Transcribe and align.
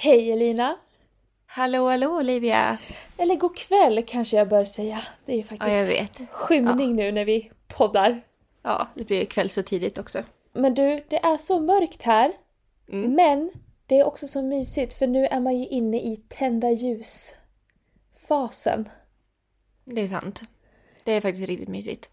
Hej 0.00 0.32
Elina! 0.32 0.76
Hallå, 1.46 1.88
hallå 1.88 2.16
Olivia! 2.16 2.78
Eller 3.16 3.36
god 3.36 3.56
kväll 3.56 4.04
kanske 4.06 4.36
jag 4.36 4.48
bör 4.48 4.64
säga. 4.64 5.02
Det 5.24 5.32
är 5.32 5.36
ju 5.36 5.42
faktiskt 5.42 5.90
Ja, 6.18 6.26
skymning 6.30 6.96
nu 6.96 7.12
när 7.12 7.24
vi 7.24 7.50
poddar. 7.68 8.20
Ja, 8.62 8.88
det 8.94 9.04
blir 9.04 9.24
kväll 9.24 9.50
så 9.50 9.62
tidigt 9.62 9.98
också. 9.98 10.22
Men 10.52 10.74
du, 10.74 11.04
det 11.08 11.16
är 11.24 11.36
så 11.36 11.60
mörkt 11.60 12.02
här. 12.02 12.32
Mm. 12.88 13.12
Men 13.12 13.50
det 13.86 13.98
är 13.98 14.04
också 14.04 14.26
så 14.26 14.42
mysigt 14.42 14.94
för 14.94 15.06
nu 15.06 15.26
är 15.26 15.40
man 15.40 15.58
ju 15.58 15.66
inne 15.66 16.00
i 16.00 16.16
tända 16.28 16.70
ljus-fasen. 16.70 17.38
Det 19.84 20.00
är 20.00 20.08
sant. 20.08 20.40
Det 21.04 21.12
är 21.12 21.20
faktiskt 21.20 21.48
riktigt 21.48 21.68
mysigt. 21.68 22.10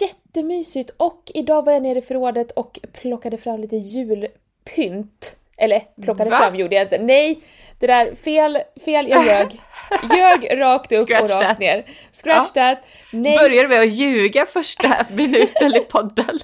Jättemysigt! 0.00 0.90
Och 0.96 1.32
idag 1.34 1.64
var 1.64 1.72
jag 1.72 1.82
nere 1.82 1.98
i 1.98 2.02
förrådet 2.02 2.50
och 2.50 2.78
plockade 2.92 3.38
fram 3.38 3.60
lite 3.60 3.76
julpynt. 3.76 5.37
Eller 5.58 5.82
plockade 6.02 6.30
Va? 6.30 6.36
fram 6.38 6.56
gjorde 6.56 6.74
jag 6.74 6.84
inte. 6.84 6.98
Nej! 6.98 7.38
Det 7.78 7.86
där, 7.86 8.14
fel, 8.14 8.58
fel, 8.84 9.08
jag 9.08 9.24
ljög. 9.26 9.60
Ljög 10.16 10.60
rakt 10.60 10.92
upp 10.92 11.08
Scratch 11.08 11.22
och 11.22 11.30
rakt 11.30 11.48
that. 11.48 11.58
ner. 11.58 11.84
Scratch 12.12 12.50
that. 12.52 12.78
Nej, 13.12 13.36
Börjar 13.38 13.62
du 13.62 13.68
med 13.68 13.80
att 13.80 13.92
ljuga 13.92 14.46
första 14.46 14.88
minuten 15.10 15.74
i 15.74 15.80
podden? 15.80 16.38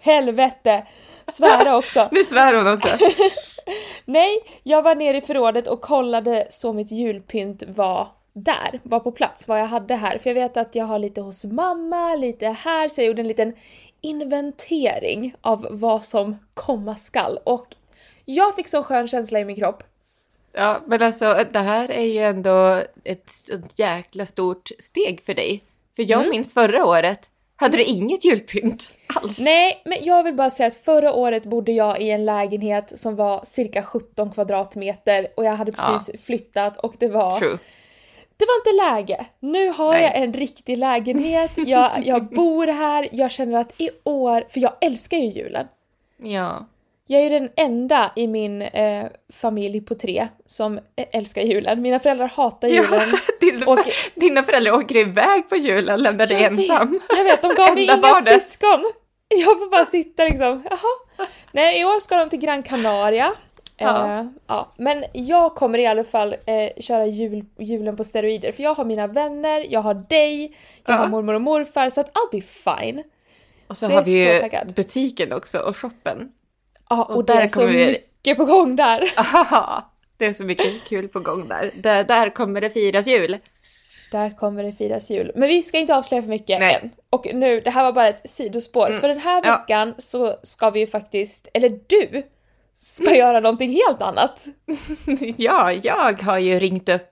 helvete! 0.00 0.86
Svära 1.28 1.76
också. 1.76 2.08
Nu 2.12 2.24
svär 2.24 2.54
hon 2.54 2.72
också. 2.74 2.88
Nej, 4.04 4.38
jag 4.62 4.82
var 4.82 4.94
nere 4.94 5.16
i 5.16 5.20
förrådet 5.20 5.66
och 5.68 5.80
kollade 5.80 6.46
så 6.50 6.72
mitt 6.72 6.90
julpynt 6.92 7.62
var 7.66 8.08
där, 8.32 8.80
var 8.82 9.00
på 9.00 9.12
plats, 9.12 9.48
vad 9.48 9.60
jag 9.60 9.66
hade 9.66 9.94
här. 9.94 10.18
För 10.18 10.30
jag 10.30 10.34
vet 10.34 10.56
att 10.56 10.74
jag 10.74 10.84
har 10.84 10.98
lite 10.98 11.20
hos 11.20 11.44
mamma, 11.44 12.14
lite 12.16 12.46
här, 12.48 12.88
så 12.88 13.00
jag 13.00 13.06
gjorde 13.06 13.22
en 13.22 13.28
liten 13.28 13.52
inventering 14.00 15.34
av 15.40 15.66
vad 15.70 16.04
som 16.04 16.36
komma 16.54 16.96
skall. 16.96 17.38
Och 17.44 17.66
jag 18.28 18.54
fick 18.56 18.68
så 18.68 18.82
skön 18.82 19.08
känsla 19.08 19.40
i 19.40 19.44
min 19.44 19.56
kropp. 19.56 19.82
Ja, 20.52 20.80
men 20.86 21.02
alltså 21.02 21.44
det 21.52 21.58
här 21.58 21.90
är 21.90 22.04
ju 22.04 22.18
ändå 22.18 22.82
ett 23.04 23.30
sånt 23.30 23.78
jäkla 23.78 24.26
stort 24.26 24.70
steg 24.78 25.20
för 25.26 25.34
dig. 25.34 25.62
För 25.96 26.02
jag 26.10 26.18
Mm. 26.20 26.30
minns 26.30 26.54
förra 26.54 26.86
året, 26.86 27.30
hade 27.56 27.76
du 27.76 27.82
inget 27.84 28.24
julpynt 28.24 28.98
alls? 29.14 29.40
Nej, 29.40 29.82
men 29.84 30.04
jag 30.04 30.22
vill 30.22 30.34
bara 30.34 30.50
säga 30.50 30.66
att 30.66 30.74
förra 30.76 31.12
året 31.12 31.42
bodde 31.44 31.72
jag 31.72 32.00
i 32.00 32.10
en 32.10 32.24
lägenhet 32.24 32.98
som 32.98 33.16
var 33.16 33.40
cirka 33.44 33.82
17 33.82 34.30
kvadratmeter 34.30 35.26
och 35.36 35.44
jag 35.44 35.52
hade 35.56 35.72
precis 35.72 36.24
flyttat 36.26 36.76
och 36.76 36.94
det 36.98 37.08
var 37.08 37.38
True. 37.38 37.58
Det 38.38 38.44
var 38.46 38.56
inte 38.56 38.84
läge. 38.94 39.26
Nu 39.40 39.68
har 39.68 39.92
Nej. 39.92 40.02
jag 40.02 40.16
en 40.16 40.32
riktig 40.32 40.78
lägenhet, 40.78 41.50
jag, 41.56 42.06
jag 42.06 42.24
bor 42.28 42.66
här, 42.66 43.08
jag 43.12 43.30
känner 43.30 43.58
att 43.60 43.80
i 43.80 43.90
år, 44.04 44.44
för 44.48 44.60
jag 44.60 44.72
älskar 44.80 45.16
ju 45.16 45.26
julen. 45.26 45.66
Ja. 46.22 46.66
Jag 47.06 47.20
är 47.20 47.24
ju 47.24 47.30
den 47.38 47.48
enda 47.56 48.12
i 48.16 48.26
min 48.26 48.62
eh, 48.62 49.06
familj 49.32 49.80
på 49.80 49.94
tre 49.94 50.28
som 50.46 50.80
älskar 51.12 51.42
julen. 51.42 51.82
Mina 51.82 51.98
föräldrar 51.98 52.28
hatar 52.28 52.68
ja 52.68 52.74
julen. 52.74 53.00
dina, 53.40 53.66
Och- 53.66 53.78
dina 54.14 54.42
föräldrar 54.42 54.72
åker 54.72 54.96
iväg 54.96 55.48
på 55.48 55.56
julen, 55.56 56.02
lämnar 56.02 56.26
dig 56.26 56.44
ensam. 56.44 56.92
Vet, 56.92 57.02
jag 57.16 57.24
vet, 57.24 57.42
de 57.42 57.54
gav 57.54 57.70
mig 57.74 57.84
inga 57.84 57.96
barnet. 57.96 58.42
syskon. 58.42 58.92
Jag 59.28 59.58
får 59.58 59.70
bara 59.70 59.84
sitta 59.84 60.24
liksom, 60.24 60.62
jaha. 60.70 61.26
Nej, 61.52 61.80
i 61.80 61.84
år 61.84 62.00
ska 62.00 62.16
de 62.16 62.28
till 62.30 62.38
Gran 62.38 62.62
Canaria. 62.62 63.32
Ja. 63.78 64.18
Eh, 64.20 64.26
ja. 64.46 64.70
Men 64.78 65.04
jag 65.12 65.54
kommer 65.54 65.78
i 65.78 65.86
alla 65.86 66.04
fall 66.04 66.32
eh, 66.46 66.82
köra 66.82 67.06
jul, 67.06 67.44
julen 67.58 67.96
på 67.96 68.04
steroider 68.04 68.52
för 68.52 68.62
jag 68.62 68.74
har 68.74 68.84
mina 68.84 69.06
vänner, 69.06 69.66
jag 69.70 69.80
har 69.80 69.94
dig, 69.94 70.42
jag 70.42 70.94
Ja. 70.94 70.94
har 70.96 71.06
mormor 71.08 71.34
och 71.34 71.40
morfar 71.40 71.90
så 71.90 72.00
att 72.00 72.12
I'll 72.12 72.32
be 72.32 72.40
fine. 72.40 73.02
Och 73.66 73.76
så, 73.76 73.86
Så 73.86 73.92
har 73.92 74.04
vi 74.04 74.24
ju 74.66 74.72
butiken 74.72 75.32
också 75.32 75.58
och 75.58 75.76
shoppen. 75.76 76.28
Ja, 76.90 77.04
och, 77.04 77.16
Och 77.16 77.24
det 77.24 77.32
där 77.34 77.40
är 77.42 77.48
så 77.48 77.66
vi- 77.66 77.86
mycket 77.86 78.36
på 78.36 78.44
gång 78.44 78.76
där. 78.76 79.12
Aha, 79.16 79.92
det 80.16 80.26
är 80.26 80.32
så 80.32 80.44
mycket 80.44 80.84
kul 80.88 81.08
på 81.08 81.20
gång 81.20 81.48
där. 81.48 81.74
där. 81.82 82.04
Där 82.04 82.30
kommer 82.30 82.60
det 82.60 82.70
firas 82.70 83.06
jul. 83.06 83.38
Där 84.12 84.36
kommer 84.36 84.62
det 84.62 84.72
firas 84.72 85.10
jul. 85.10 85.32
Men 85.34 85.48
vi 85.48 85.62
ska 85.62 85.78
inte 85.78 85.94
avslöja 85.96 86.22
för 86.22 86.28
mycket 86.28 86.60
Nej. 86.60 86.74
än. 86.82 86.90
Och 87.10 87.26
nu, 87.34 87.60
det 87.60 87.70
här 87.70 87.84
var 87.84 87.92
bara 87.92 88.08
ett 88.08 88.28
sidospår. 88.30 88.86
Mm. 88.88 89.00
För 89.00 89.08
den 89.08 89.18
här 89.20 89.42
Ja. 89.44 89.56
veckan 89.58 89.94
så 89.98 90.36
ska 90.42 90.70
vi 90.70 90.80
ju 90.80 90.86
faktiskt, 90.86 91.48
eller 91.54 91.80
du, 91.86 92.22
ska 92.72 93.16
göra 93.16 93.40
någonting 93.40 93.70
helt 93.72 94.02
annat. 94.02 94.46
Ja, 95.36 95.72
jag 95.72 96.22
har 96.22 96.38
ju 96.38 96.58
ringt 96.58 96.88
upp 96.88 97.10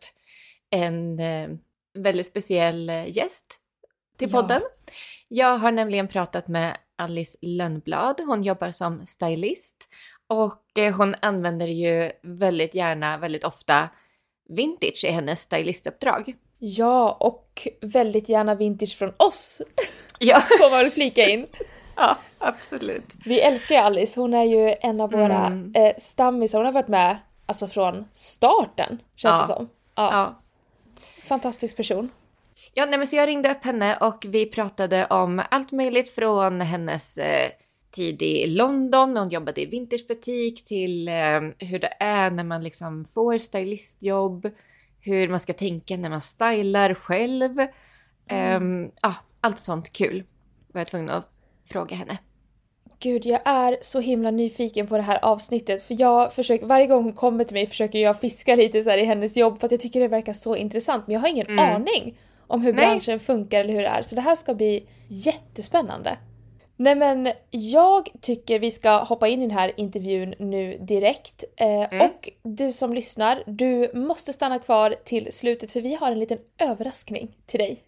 en 0.71 1.21
eh, 1.21 1.49
väldigt 1.99 2.27
speciell 2.27 2.89
eh, 2.91 3.17
gäst 3.17 3.47
till 4.19 4.31
Ja. 4.33 4.41
podden. 4.41 4.63
Jag 5.29 5.59
har 5.59 5.73
nämligen 5.73 6.09
pratat 6.09 6.49
med 6.49 6.77
Alice 6.99 7.39
Lönnblad. 7.43 8.21
Hon 8.27 8.43
jobbar 8.43 8.71
som 8.71 9.07
stylist 9.07 9.89
och 10.27 10.79
eh, 10.79 10.95
hon 10.97 11.15
använder 11.23 11.67
ju 11.67 12.13
väldigt 12.23 12.75
gärna, 12.75 13.19
väldigt 13.19 13.45
ofta 13.45 13.89
vintage 14.49 15.05
i 15.05 15.11
hennes 15.11 15.41
stylistuppdrag. 15.41 16.35
Ja, 16.59 17.17
och 17.21 17.69
väldigt 17.81 18.29
gärna 18.29 18.55
vintage 18.55 18.97
från 18.99 19.13
oss, 19.17 19.63
Ja, 20.19 20.41
får 20.41 20.71
man 20.71 20.79
väl 20.79 20.91
flika 20.91 21.29
in. 21.29 21.47
ja 21.97 22.17
absolut. 22.39 23.15
Vi 23.25 23.41
älskar 23.41 23.75
ju 23.75 23.81
Alice, 23.81 24.21
hon 24.21 24.35
är 24.35 24.45
ju 24.45 24.75
en 24.81 25.01
av 25.01 25.11
våra 25.13 25.47
Mm. 25.47 25.73
eh, 25.77 25.93
stammisar. 25.99 26.59
Hon 26.59 26.67
har 26.67 26.73
varit 26.73 26.89
med 26.89 27.17
alltså 27.47 27.67
från 27.69 28.05
starten, 28.13 28.99
känns 29.17 29.35
Ja. 29.35 29.41
det 29.41 29.47
som. 29.47 29.69
Ja, 29.95 30.13
Ja. 30.13 30.41
Fantastisk 31.23 31.77
person. 31.77 32.11
Ja, 32.77 32.87
nej, 32.87 32.99
men 32.99 33.07
så 33.07 33.17
jag 33.17 33.29
ringde 33.29 33.51
upp 33.51 33.65
henne 33.65 33.97
och 33.97 34.25
vi 34.29 34.47
pratade 34.47 35.07
om 35.07 35.43
allt 35.51 35.73
möjligt 35.73 36.09
från 36.09 36.61
hennes 36.61 37.19
eh, 37.19 37.51
tid 37.91 38.23
i 38.23 38.47
London 38.47 39.15
när 39.15 39.21
hon 39.21 39.31
jobbade 39.31 39.61
i 39.63 39.67
vintagebutik 39.67 40.65
till 40.65 41.09
eh, 41.09 41.41
hur 41.59 41.79
det 41.79 41.95
är 42.01 42.31
när 42.31 42.45
man 42.45 42.63
liksom 42.65 43.05
får 43.05 43.39
stylistjobb, 43.39 44.51
hur 45.01 45.29
man 45.29 45.41
ska 45.41 45.53
tänka 45.53 45.97
när 45.97 46.11
man 46.11 46.21
stylar 46.21 46.95
själv. 46.95 47.59
Ehm, 48.29 48.91
ja, 49.03 49.15
allt 49.41 49.59
sånt 49.59 49.93
kul 49.93 50.25
var 50.73 50.81
jag 50.81 50.89
tvungen 50.89 51.11
att 51.11 51.29
fråga 51.73 51.97
henne. 51.97 52.19
Gud, 52.99 53.27
jag 53.27 53.41
är 53.45 53.77
så 53.83 54.01
himla 54.01 54.31
nyfiken 54.31 54.87
på 54.87 54.97
det 54.97 55.03
här 55.03 55.19
avsnittet 55.25 55.83
för 55.83 56.01
jag 56.01 56.33
försöker, 56.33 56.67
varje 56.67 56.87
gång 56.87 57.05
hon 57.05 57.13
kommer 57.13 57.45
till 57.45 57.55
mig 57.55 57.67
försöker 57.67 57.99
jag 57.99 58.21
fiska 58.21 58.57
lite 58.57 58.85
så 58.85 58.91
i 58.91 59.05
hennes 59.05 59.37
jobb 59.37 59.59
för 59.61 59.67
att 59.67 59.71
jag 59.71 59.81
tycker 59.81 60.01
det 60.01 60.09
verkar 60.09 60.33
så 60.33 60.57
intressant 60.57 61.07
men 61.07 61.15
jag 61.15 61.21
har 61.21 61.29
ingen 61.29 61.47
Mm. 61.47 61.75
aning 61.75 62.19
om 62.55 62.63
hur 62.63 62.73
Nej. 62.73 62.87
branschen 62.87 63.21
funkar 63.21 63.61
eller 63.61 63.73
hur 63.73 63.81
det 63.83 63.89
är 63.89 64.03
så 64.03 64.15
det 64.15 64.21
här 64.21 64.35
ska 64.35 64.55
bli 64.55 64.87
jättespännande. 65.09 66.19
Nej 66.77 66.95
men 66.95 67.33
jag 67.51 68.09
tycker 68.21 68.59
vi 68.59 68.71
ska 68.71 68.91
hoppa 69.03 69.29
in 69.29 69.43
i 69.43 69.47
den 69.47 69.57
här 69.57 69.73
intervjun 69.77 70.35
nu 70.39 70.79
direkt. 70.79 71.45
Eh, 71.57 71.67
Mm. 71.69 72.01
Och 72.11 72.29
du 72.43 72.73
som 72.73 72.95
lyssnar, 72.95 73.43
du 73.47 73.91
måste 73.95 74.33
stanna 74.33 74.59
kvar 74.59 74.97
till 75.05 75.33
slutet 75.33 75.73
för 75.73 75.81
vi 75.81 75.95
har 75.95 76.13
en 76.13 76.19
liten 76.19 76.39
överraskning 76.59 77.37
till 77.47 77.61
dig. 77.61 77.83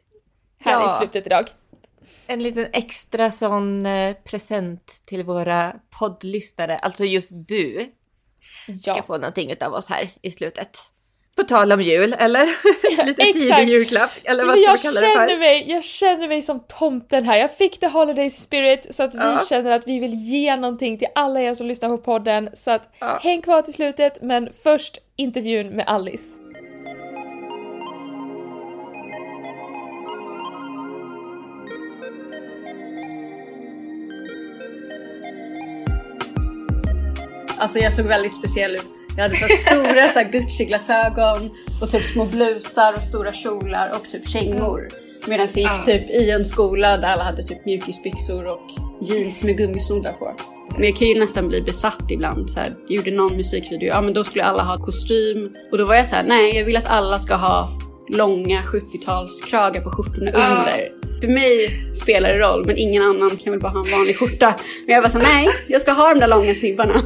Här 0.58 0.72
Ja. 0.72 0.86
i 0.96 0.98
slutet 0.98 1.26
idag. 1.26 1.46
En 2.26 2.42
liten 2.42 2.66
extra 2.72 3.30
sån 3.30 3.86
eh, 3.86 4.14
present 4.24 5.02
till 5.06 5.22
våra 5.24 5.76
poddlyssnare, 5.98 6.76
alltså 6.78 7.04
just 7.04 7.32
du. 7.48 7.92
ska 8.82 8.90
Ja. 8.96 9.02
få 9.02 9.16
någonting 9.18 9.54
av 9.60 9.72
oss 9.74 9.88
här 9.88 10.10
i 10.22 10.30
slutet. 10.30 10.78
På 11.36 11.42
tal 11.42 11.72
om 11.72 11.80
jul, 11.82 12.16
eller? 12.18 12.46
Lite 13.06 13.22
exakt. 13.22 13.56
tidig 13.58 13.68
julklapp, 13.72 14.10
eller 14.24 14.44
vad 14.44 14.54
ska 14.58 14.64
jag 14.64 14.72
vi 14.72 14.78
kalla 14.78 15.00
det 15.00 15.06
känner 15.14 15.28
för? 15.28 15.38
mig, 15.38 15.64
jag 15.70 15.84
känner 15.84 16.28
mig 16.28 16.42
som 16.42 16.60
tomten 16.78 17.24
här. 17.24 17.38
Jag 17.38 17.56
fick 17.56 17.80
the 17.80 17.86
holiday 17.86 18.30
spirit 18.30 18.86
så 18.94 19.02
att 19.02 19.14
vi 19.14 19.18
Ja. 19.18 19.40
känner 19.48 19.70
att 19.70 19.86
vi 19.88 19.98
vill 19.98 20.14
ge 20.14 20.56
någonting 20.56 20.98
till 20.98 21.08
alla 21.14 21.40
er 21.40 21.54
som 21.54 21.66
lyssnar 21.66 21.88
på 21.88 21.98
podden. 21.98 22.48
Så 22.54 22.70
att 22.70 22.94
Ja. 22.98 23.18
häng 23.22 23.42
kvar 23.42 23.62
till 23.62 23.74
slutet 23.74 24.22
men 24.22 24.48
först 24.62 24.98
intervjun 25.16 25.68
med 25.68 25.84
Alice. 25.88 26.28
Alltså 37.58 37.78
jag 37.78 37.92
såg 37.92 38.06
väldigt 38.06 38.34
speciell 38.34 38.74
ut. 38.74 38.86
Jag 39.16 39.22
hade 39.22 39.34
så 39.34 39.48
stora 39.48 40.08
så 40.08 40.20
Gucci-glasögon 40.20 41.50
och 41.82 41.90
typ 41.90 42.04
små 42.04 42.24
blusar 42.24 42.94
och 42.96 43.02
stora 43.02 43.32
kjolar 43.32 43.90
och 43.90 44.08
typ 44.08 44.28
kängor. 44.28 44.88
Medan 45.26 45.48
jag 45.54 45.62
gick 45.62 45.84
typ 45.84 46.10
i 46.10 46.30
en 46.30 46.44
skola 46.44 46.96
där 46.96 47.08
alla 47.08 47.22
hade 47.22 47.42
typ 47.42 47.64
mjukisbyxor 47.64 48.44
och 48.52 48.70
jeans 49.00 49.44
med 49.44 49.56
gummisnoddar 49.56 50.12
på. 50.12 50.34
Men 50.74 50.84
jag 50.84 50.96
kan 50.96 51.08
ju 51.08 51.20
nästan 51.20 51.48
bli 51.48 51.62
besatt 51.62 52.10
ibland. 52.10 52.50
Så 52.50 52.60
här, 52.60 52.68
jag 52.88 52.96
gjorde 52.96 53.10
någon 53.10 53.36
musikvideo, 53.36 53.88
ja 53.88 54.00
men 54.00 54.14
då 54.14 54.24
skulle 54.24 54.44
alla 54.44 54.62
ha 54.62 54.84
kostym. 54.84 55.54
Och 55.72 55.78
då 55.78 55.84
var 55.84 55.94
jag 55.94 56.06
så 56.06 56.16
här, 56.16 56.24
nej 56.24 56.56
jag 56.56 56.64
vill 56.64 56.76
att 56.76 56.90
alla 56.90 57.18
ska 57.18 57.34
ha 57.34 57.68
långa 58.08 58.62
70-talskragar 58.62 59.80
på 59.80 59.90
skjortorna 59.90 60.30
under. 60.30 60.88
För 61.20 61.28
mig 61.28 61.70
spelar 61.94 62.28
det 62.28 62.38
roll 62.38 62.66
men 62.66 62.76
ingen 62.76 63.02
annan 63.02 63.30
kan 63.30 63.52
väl 63.52 63.60
bara 63.60 63.72
ha 63.72 63.84
en 63.84 63.90
vanlig 63.90 64.18
skjorta. 64.18 64.54
Men 64.86 64.94
jag 64.94 65.02
var 65.02 65.08
så 65.08 65.18
här, 65.18 65.24
nej 65.24 65.48
jag 65.68 65.80
ska 65.80 65.92
ha 65.92 66.08
de 66.14 66.20
där 66.20 66.28
långa 66.28 66.54
snibbarna. 66.54 67.02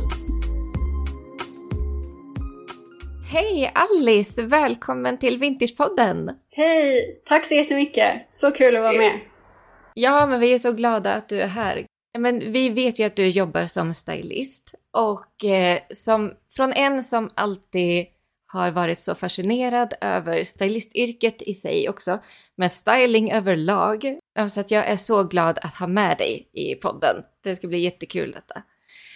Hej 3.32 3.72
Alice, 3.74 4.42
välkommen 4.42 5.18
till 5.18 5.38
Vintagepodden! 5.38 6.30
Hej! 6.50 7.20
Tack 7.24 7.46
så 7.46 7.54
jättemycket. 7.54 8.12
Så 8.32 8.50
kul 8.50 8.76
att 8.76 8.82
vara 8.82 8.92
med. 8.92 9.20
Ja, 9.94 10.26
men 10.26 10.40
vi 10.40 10.54
är 10.54 10.58
så 10.58 10.72
glada 10.72 11.14
att 11.14 11.28
du 11.28 11.40
är 11.40 11.46
här. 11.46 11.86
Men 12.18 12.52
vi 12.52 12.68
vet 12.68 12.98
ju 12.98 13.04
att 13.04 13.16
du 13.16 13.28
jobbar 13.28 13.66
som 13.66 13.94
stylist 13.94 14.74
och 14.92 15.44
eh, 15.44 15.78
som, 15.90 16.32
från 16.56 16.72
en 16.72 17.04
som 17.04 17.30
alltid 17.34 18.06
har 18.46 18.70
varit 18.70 18.98
så 18.98 19.14
fascinerad 19.14 19.94
över 20.00 20.44
stylistyrket 20.44 21.42
i 21.42 21.54
sig 21.54 21.88
också, 21.88 22.18
men 22.56 22.70
styling 22.70 23.32
överlag. 23.32 24.18
Så 24.50 24.60
att 24.60 24.70
jag 24.70 24.86
är 24.86 24.96
så 24.96 25.24
glad 25.24 25.58
att 25.62 25.74
ha 25.74 25.86
med 25.86 26.18
dig 26.18 26.48
i 26.52 26.74
podden. 26.74 27.22
Det 27.44 27.56
ska 27.56 27.68
bli 27.68 27.78
jättekul 27.78 28.32
detta. 28.32 28.62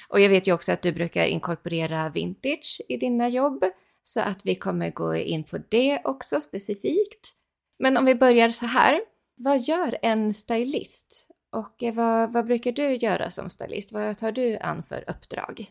Och 0.08 0.20
jag 0.20 0.28
vet 0.28 0.46
ju 0.46 0.52
också 0.52 0.72
att 0.72 0.82
du 0.82 0.93
brukar 0.93 1.25
inkorporera 1.25 2.08
vintage 2.08 2.81
i 2.88 2.96
dina 2.96 3.28
jobb, 3.28 3.64
så 4.06 4.21
att 4.21 4.41
vi 4.47 4.55
kommer 4.55 4.91
gå 4.91 5.17
in 5.17 5.45
på 5.45 5.59
det 5.69 6.01
också 6.05 6.41
specifikt. 6.41 7.33
Men 7.79 7.97
om 7.97 8.05
vi 8.05 8.15
börjar 8.15 8.51
så 8.51 8.67
här. 8.67 9.01
Vad 9.37 9.61
gör 9.61 9.99
en 10.03 10.33
stylist? 10.33 11.31
Och 11.53 11.83
eh, 11.83 11.95
vad, 11.95 12.33
vad 12.33 12.47
brukar 12.47 12.73
du 12.73 12.95
göra 12.95 13.31
som 13.31 13.51
stylist? 13.51 13.93
Vad 13.93 14.19
tar 14.19 14.33
du 14.33 14.59
an 14.59 14.83
för 14.83 15.05
uppdrag? 15.11 15.67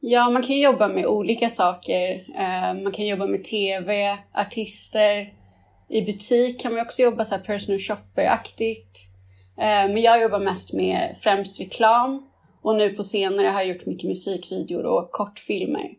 Ja, 0.00 0.30
man 0.30 0.42
kan 0.42 0.58
jobba 0.58 0.88
med 0.88 1.06
olika 1.06 1.50
saker. 1.50 2.26
Eh, 2.38 2.82
man 2.82 2.92
kan 2.92 3.06
jobba 3.06 3.26
med 3.26 3.44
tv, 3.44 4.18
artister. 4.34 5.32
I 5.88 6.02
butik 6.02 6.60
kan 6.60 6.72
man 6.72 6.86
också 6.86 7.02
jobba 7.02 7.24
så 7.24 7.34
här 7.34 7.42
personal 7.42 7.78
shopper-aktigt. 7.78 8.98
Eh, 9.58 9.64
men 9.64 10.02
jag 10.02 10.22
jobbar 10.22 10.40
mest 10.40 10.72
med 10.72 11.16
främst 11.20 11.60
reklam. 11.60 12.28
Och 12.62 12.76
nu 12.76 12.90
på 12.90 13.04
senare 13.04 13.46
har 13.46 13.60
jag 13.60 13.68
gjort 13.68 13.86
mycket 13.86 14.08
musikvideor 14.08 14.84
och 14.84 15.10
kortfilmer. 15.12 15.90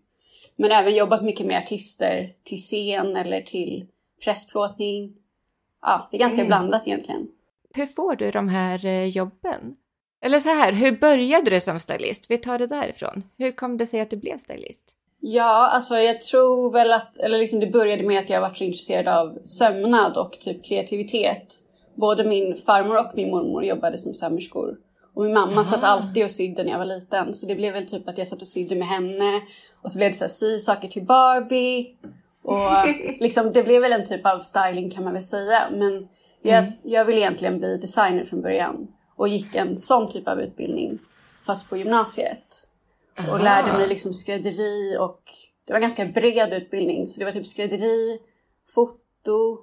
Men 0.59 0.71
även 0.71 0.95
jobbat 0.95 1.23
mycket 1.23 1.45
med 1.45 1.63
artister 1.63 2.33
till 2.43 2.57
scen 2.57 3.15
eller 3.15 3.41
till 3.41 3.87
pressplåtning. 4.23 5.13
Ja, 5.81 6.07
det 6.11 6.17
är 6.17 6.19
ganska 6.19 6.41
mm. 6.41 6.47
blandat 6.47 6.87
egentligen. 6.87 7.27
Hur 7.75 7.85
får 7.85 8.15
du 8.15 8.31
de 8.31 8.49
här 8.49 8.85
eh, 8.85 9.05
jobben? 9.05 9.75
Eller 10.21 10.39
så 10.39 10.49
här, 10.49 10.71
hur 10.71 10.91
började 10.91 11.49
du 11.49 11.59
som 11.59 11.79
stylist? 11.79 12.31
Vi 12.31 12.37
tar 12.37 12.59
det 12.59 12.67
därifrån. 12.67 13.23
Hur 13.37 13.51
kom 13.51 13.77
det 13.77 13.85
sig 13.85 13.99
att 13.99 14.09
du 14.09 14.17
blev 14.17 14.37
stylist? 14.37 14.95
Ja, 15.19 15.67
alltså 15.67 15.97
jag 15.97 16.21
tror 16.21 16.71
väl 16.71 16.91
att, 16.91 17.17
eller 17.17 17.37
liksom 17.37 17.59
det 17.59 17.67
började 17.67 18.03
med 18.03 18.19
att 18.19 18.29
jag 18.29 18.41
varit 18.41 18.57
så 18.57 18.63
intresserad 18.63 19.07
av 19.07 19.39
sömnad 19.43 20.17
och 20.17 20.31
typ 20.31 20.65
kreativitet. 20.65 21.53
Både 21.95 22.23
min 22.23 22.57
farmor 22.65 22.97
och 22.97 23.11
min 23.15 23.29
mormor 23.29 23.63
jobbade 23.63 23.97
som 23.97 24.13
sömmerskor. 24.13 24.77
Och 25.13 25.23
min 25.23 25.33
mamma 25.33 25.51
Aha. 25.51 25.63
satt 25.63 25.83
alltid 25.83 26.25
och 26.25 26.31
sydde 26.31 26.63
när 26.63 26.71
jag 26.71 26.77
var 26.77 26.85
liten. 26.85 27.33
Så 27.33 27.45
det 27.45 27.55
blev 27.55 27.73
väl 27.73 27.87
typ 27.87 28.07
att 28.07 28.17
jag 28.17 28.27
satt 28.27 28.41
och 28.41 28.47
sydde 28.47 28.75
med 28.75 28.87
henne. 28.87 29.41
Och 29.81 29.91
så 29.91 29.97
blev 29.97 30.11
det 30.11 30.17
så 30.17 30.23
här, 30.23 30.29
sy 30.29 30.59
saker 30.59 30.87
till 30.87 31.05
Barbie. 31.05 31.95
Och 32.41 33.19
liksom, 33.19 33.51
det 33.51 33.63
blev 33.63 33.81
väl 33.81 33.93
en 33.93 34.05
typ 34.05 34.25
av 34.25 34.39
styling 34.39 34.89
kan 34.89 35.03
man 35.03 35.13
väl 35.13 35.23
säga. 35.23 35.69
Men 35.71 36.07
jag, 36.41 36.57
mm. 36.57 36.73
jag 36.83 37.05
ville 37.05 37.19
egentligen 37.19 37.59
bli 37.59 37.77
designer 37.77 38.25
från 38.25 38.41
början 38.41 38.87
och 39.15 39.27
gick 39.27 39.55
en 39.55 39.77
sån 39.77 40.09
typ 40.09 40.27
av 40.27 40.41
utbildning 40.41 40.99
fast 41.45 41.69
på 41.69 41.77
gymnasiet. 41.77 42.67
Aha. 43.19 43.31
Och 43.31 43.43
lärde 43.43 43.77
mig 43.77 43.87
liksom 43.87 44.13
skrädderi 44.13 44.97
och 44.99 45.21
det 45.65 45.73
var 45.73 45.77
en 45.77 45.81
ganska 45.81 46.05
bred 46.05 46.53
utbildning 46.53 47.07
så 47.07 47.19
det 47.19 47.25
var 47.25 47.31
typ 47.31 47.47
skrädderi, 47.47 48.19
foto 48.75 49.57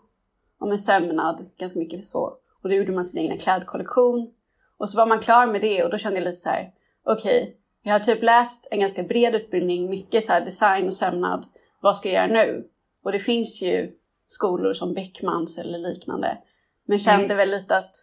och 0.61 0.69
med 0.69 0.81
sömnad, 0.81 1.47
ganska 1.59 1.79
mycket 1.79 2.07
så. 2.07 2.37
Och 2.63 2.69
då 2.69 2.75
gjorde 2.75 2.93
man 2.93 3.05
sin 3.05 3.21
egna 3.21 3.37
klädkollektion. 3.37 4.33
Och 4.78 4.90
så 4.90 4.96
var 4.96 5.06
man 5.06 5.20
klar 5.20 5.46
med 5.46 5.61
det 5.61 5.84
och 5.84 5.90
då 5.90 5.99
kände 5.99 6.19
jag 6.19 6.25
lite 6.25 6.37
så 6.37 6.49
här: 6.49 6.70
okej, 7.05 7.43
okay, 7.43 7.55
jag 7.82 7.93
har 7.93 8.00
typ 8.00 8.23
läst 8.23 8.67
en 8.70 8.81
ganska 8.81 9.02
bred 9.02 9.34
utbildning, 9.34 9.90
mycket 9.90 10.25
så 10.25 10.40
design 10.40 10.87
och 10.87 10.94
sömnad. 10.94 11.46
Vad 11.81 11.96
ska 11.96 12.08
jag 12.08 12.14
göra 12.14 12.44
nu? 12.44 12.69
Och 13.02 13.12
det 13.12 13.19
finns 13.19 13.62
ju 13.62 13.93
skolor 14.28 14.73
som 14.73 14.94
Beckmans 14.94 15.58
eller 15.58 15.78
liknande. 15.78 16.38
Men 16.84 16.99
kände 16.99 17.25
mm. 17.25 17.37
väl 17.37 17.50
lite 17.50 17.76
att 17.76 17.94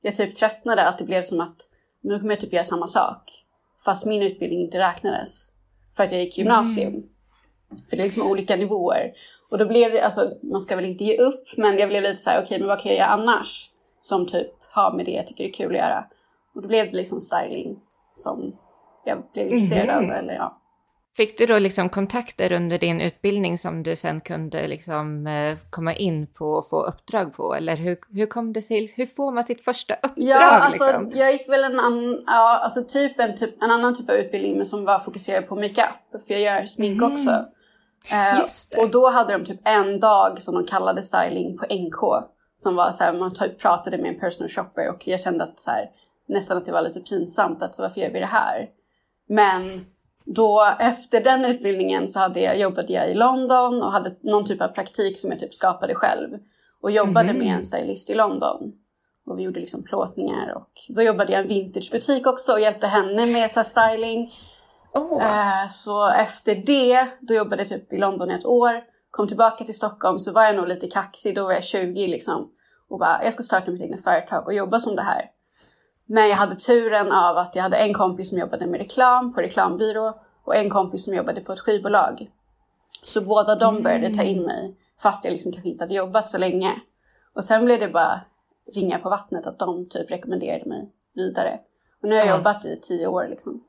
jag 0.00 0.14
typ 0.14 0.34
tröttnade 0.34 0.88
att 0.88 0.98
det 0.98 1.04
blev 1.04 1.22
som 1.22 1.40
att 1.40 1.56
nu 2.00 2.18
kommer 2.18 2.32
jag 2.32 2.40
typ 2.40 2.52
göra 2.52 2.64
samma 2.64 2.86
sak. 2.86 3.44
Fast 3.84 4.06
min 4.06 4.22
utbildning 4.22 4.60
inte 4.60 4.78
räknades. 4.78 5.52
För 5.96 6.04
att 6.04 6.12
jag 6.12 6.20
gick 6.20 6.38
gymnasium. 6.38 6.92
Mm. 6.92 7.08
För 7.90 7.96
det 7.96 8.02
är 8.02 8.04
liksom 8.04 8.30
olika 8.30 8.56
nivåer. 8.56 9.12
Och 9.48 9.58
då 9.58 9.66
blev 9.66 9.92
det, 9.92 10.00
alltså 10.00 10.32
man 10.42 10.60
ska 10.60 10.76
väl 10.76 10.84
inte 10.84 11.04
ge 11.04 11.18
upp, 11.18 11.44
men 11.56 11.78
jag 11.78 11.88
blev 11.88 12.02
lite 12.02 12.18
så 12.18 12.30
här: 12.30 12.36
okej 12.36 12.44
okay, 12.46 12.58
men 12.58 12.68
vad 12.68 12.80
kan 12.80 12.92
jag 12.92 12.98
göra 12.98 13.08
annars? 13.08 13.70
Som 14.00 14.26
typ 14.26 14.50
har 14.70 14.92
med 14.92 15.06
det 15.06 15.12
jag 15.12 15.26
tycker 15.26 15.44
är 15.44 15.52
kul 15.52 15.70
att 15.70 15.80
göra. 15.80 16.06
Och 16.56 16.62
då 16.62 16.68
blev 16.68 16.90
det 16.90 16.96
liksom 16.96 17.20
styling 17.20 17.80
som 18.14 18.56
jag 19.04 19.22
blev 19.32 19.52
intresserad 19.52 19.88
mm. 19.88 20.10
av. 20.10 20.16
Eller, 20.16 20.34
ja. 20.34 20.60
Fick 21.16 21.38
du 21.38 21.46
då 21.46 21.58
liksom 21.58 21.88
kontakter 21.88 22.52
under 22.52 22.78
din 22.78 23.00
utbildning 23.00 23.58
som 23.58 23.82
du 23.82 23.96
sen 23.96 24.20
kunde 24.20 24.68
liksom 24.68 25.26
eh, 25.26 25.56
komma 25.70 25.94
in 25.94 26.26
på 26.26 26.46
och 26.46 26.68
få 26.68 26.82
uppdrag 26.82 27.34
på? 27.34 27.54
Eller 27.54 27.76
hur, 27.76 27.98
hur 28.10 28.26
kom 28.26 28.52
det 28.52 28.62
sig? 28.62 28.92
Hur 28.96 29.06
får 29.06 29.32
man 29.32 29.44
sitt 29.44 29.64
första 29.64 29.94
uppdrag? 29.94 30.12
Ja, 30.16 30.50
alltså 30.50 30.86
liksom? 30.86 31.12
jag 31.14 31.32
gick 31.32 31.48
väl 31.48 31.64
en 31.64 31.80
annan, 31.80 32.22
ja, 32.26 32.58
alltså 32.58 32.84
typ 32.84 33.20
en, 33.20 33.36
typ, 33.36 33.62
en 33.62 33.70
annan 33.70 33.94
typ 33.94 34.10
av 34.10 34.16
utbildning 34.16 34.56
men 34.56 34.66
som 34.66 34.84
var 34.84 34.98
fokuserad 34.98 35.48
på 35.48 35.56
makeup. 35.56 36.22
För 36.26 36.34
jag 36.34 36.40
gör 36.40 36.66
smink 36.66 36.98
mm. 36.98 37.12
också. 37.12 37.30
Eh, 38.12 38.82
och 38.82 38.90
då 38.90 39.08
hade 39.08 39.32
de 39.32 39.44
typ 39.44 39.60
en 39.64 40.00
dag 40.00 40.42
som 40.42 40.54
de 40.54 40.64
kallade 40.64 41.02
styling 41.02 41.58
på 41.58 41.64
NK. 41.64 42.28
Som 42.56 42.74
var 42.74 42.90
så 42.90 43.04
här, 43.04 43.12
man 43.12 43.34
typ 43.34 43.58
pratade 43.58 43.98
med 43.98 44.14
en 44.14 44.20
personal 44.20 44.50
shopper 44.50 44.88
och 44.88 45.08
jag 45.08 45.20
kände 45.20 45.44
att 45.44 45.60
så 45.60 45.70
här, 45.70 45.90
nästan 46.26 46.56
att 46.56 46.64
det 46.64 46.72
var 46.72 46.82
lite 46.82 47.00
pinsamt 47.00 47.62
att 47.62 47.78
varför 47.78 48.00
gör 48.00 48.10
vi 48.10 48.20
det 48.20 48.26
här? 48.26 48.68
Men 49.28 49.86
då 50.24 50.76
efter 50.78 51.20
den 51.20 51.44
utbildningen 51.44 52.08
så 52.08 52.18
hade 52.18 52.40
jag, 52.40 52.58
jobbade 52.58 52.92
jag 52.92 53.10
i 53.10 53.14
London 53.14 53.82
och 53.82 53.92
hade 53.92 54.16
någon 54.20 54.44
typ 54.44 54.60
av 54.60 54.68
praktik 54.68 55.18
som 55.18 55.30
jag 55.30 55.40
typ 55.40 55.54
skapade 55.54 55.94
själv. 55.94 56.38
Och 56.80 56.90
jobbade 56.90 57.30
mm. 57.30 57.38
med 57.38 57.54
en 57.54 57.62
stylist 57.62 58.10
i 58.10 58.14
London. 58.14 58.72
Och 59.26 59.38
vi 59.38 59.42
gjorde 59.42 59.60
liksom 59.60 59.82
plåtningar 59.82 60.54
och 60.56 60.70
då 60.88 61.02
jobbade 61.02 61.32
jag 61.32 61.40
i 61.40 61.42
en 61.42 61.48
vintagebutik 61.48 62.26
också 62.26 62.52
och 62.52 62.60
hjälpte 62.60 62.86
henne 62.86 63.26
med 63.26 63.50
så 63.50 63.64
styling. 63.64 64.34
Oh. 64.94 65.68
Så 65.68 66.10
efter 66.10 66.54
det, 66.54 67.08
då 67.20 67.34
jobbade 67.34 67.62
jag 67.62 67.68
typ 67.68 67.92
i 67.92 67.98
London 67.98 68.30
i 68.30 68.34
ett 68.34 68.44
år. 68.44 68.82
Kom 69.10 69.28
tillbaka 69.28 69.64
till 69.64 69.74
Stockholm 69.74 70.18
så 70.18 70.32
var 70.32 70.44
jag 70.44 70.56
nog 70.56 70.68
lite 70.68 70.86
kaxig, 70.86 71.34
då 71.34 71.44
var 71.44 71.52
jag 71.52 71.64
20 71.64 72.06
liksom. 72.06 72.50
Och 72.88 72.98
bara, 72.98 73.24
jag 73.24 73.32
ska 73.34 73.42
starta 73.42 73.70
mitt 73.70 73.82
egna 73.82 73.96
företag 73.96 74.46
och 74.46 74.54
jobba 74.54 74.80
som 74.80 74.96
det 74.96 75.02
här. 75.02 75.30
Men 76.06 76.28
jag 76.28 76.36
hade 76.36 76.56
turen 76.56 77.12
av 77.12 77.36
att 77.36 77.54
jag 77.54 77.62
hade 77.62 77.76
en 77.76 77.94
kompis 77.94 78.28
som 78.28 78.38
jobbade 78.38 78.66
med 78.66 78.80
reklam 78.80 79.34
på 79.34 79.40
reklambyrå 79.40 80.14
och 80.44 80.56
en 80.56 80.70
kompis 80.70 81.04
som 81.04 81.14
jobbade 81.14 81.40
på 81.40 81.52
ett 81.52 81.60
skivbolag. 81.60 82.30
Så 83.04 83.20
båda 83.20 83.54
de 83.54 83.82
började 83.82 84.14
ta 84.14 84.22
in 84.22 84.42
mig 84.42 84.74
fast 84.98 85.24
jag 85.24 85.32
liksom 85.32 85.52
kanske 85.52 85.68
inte 85.68 85.84
hade 85.84 85.94
jobbat 85.94 86.30
så 86.30 86.38
länge. 86.38 86.80
Och 87.32 87.44
sen 87.44 87.64
blev 87.64 87.80
det 87.80 87.88
bara 87.88 88.20
ringa 88.74 88.98
på 88.98 89.08
vattnet 89.08 89.46
att 89.46 89.58
de 89.58 89.88
typ 89.88 90.10
rekommenderade 90.10 90.68
mig 90.68 90.88
vidare. 91.14 91.60
Och 92.02 92.08
nu 92.08 92.14
har 92.14 92.18
jag 92.18 92.28
ja. 92.28 92.36
jobbat 92.36 92.64
i 92.64 92.80
tio 92.82 93.06
år 93.06 93.28
liksom. 93.30 93.64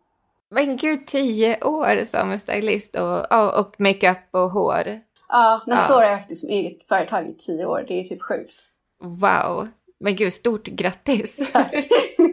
Men 0.50 0.78
gud, 0.78 1.08
tio 1.08 1.64
år 1.64 2.06
som 2.06 2.38
stylist 2.38 2.96
och, 2.96 3.60
och 3.60 3.80
makeup 3.80 4.28
och 4.32 4.50
hår. 4.52 5.02
Ja, 5.30 5.62
nästa 5.68 5.94
ja. 5.94 5.98
år 5.98 6.02
har 6.02 6.10
jag 6.10 6.18
haft 6.18 6.30
liksom 6.30 6.50
eget 6.50 6.88
företag 6.88 7.28
i 7.28 7.34
tio 7.34 7.66
år. 7.66 7.86
Det 7.88 8.00
är 8.00 8.04
typ 8.04 8.22
sjukt. 8.22 8.64
Wow. 9.00 9.68
Men 10.00 10.16
gud, 10.16 10.34
stort 10.34 10.68
grattis! 10.68 11.54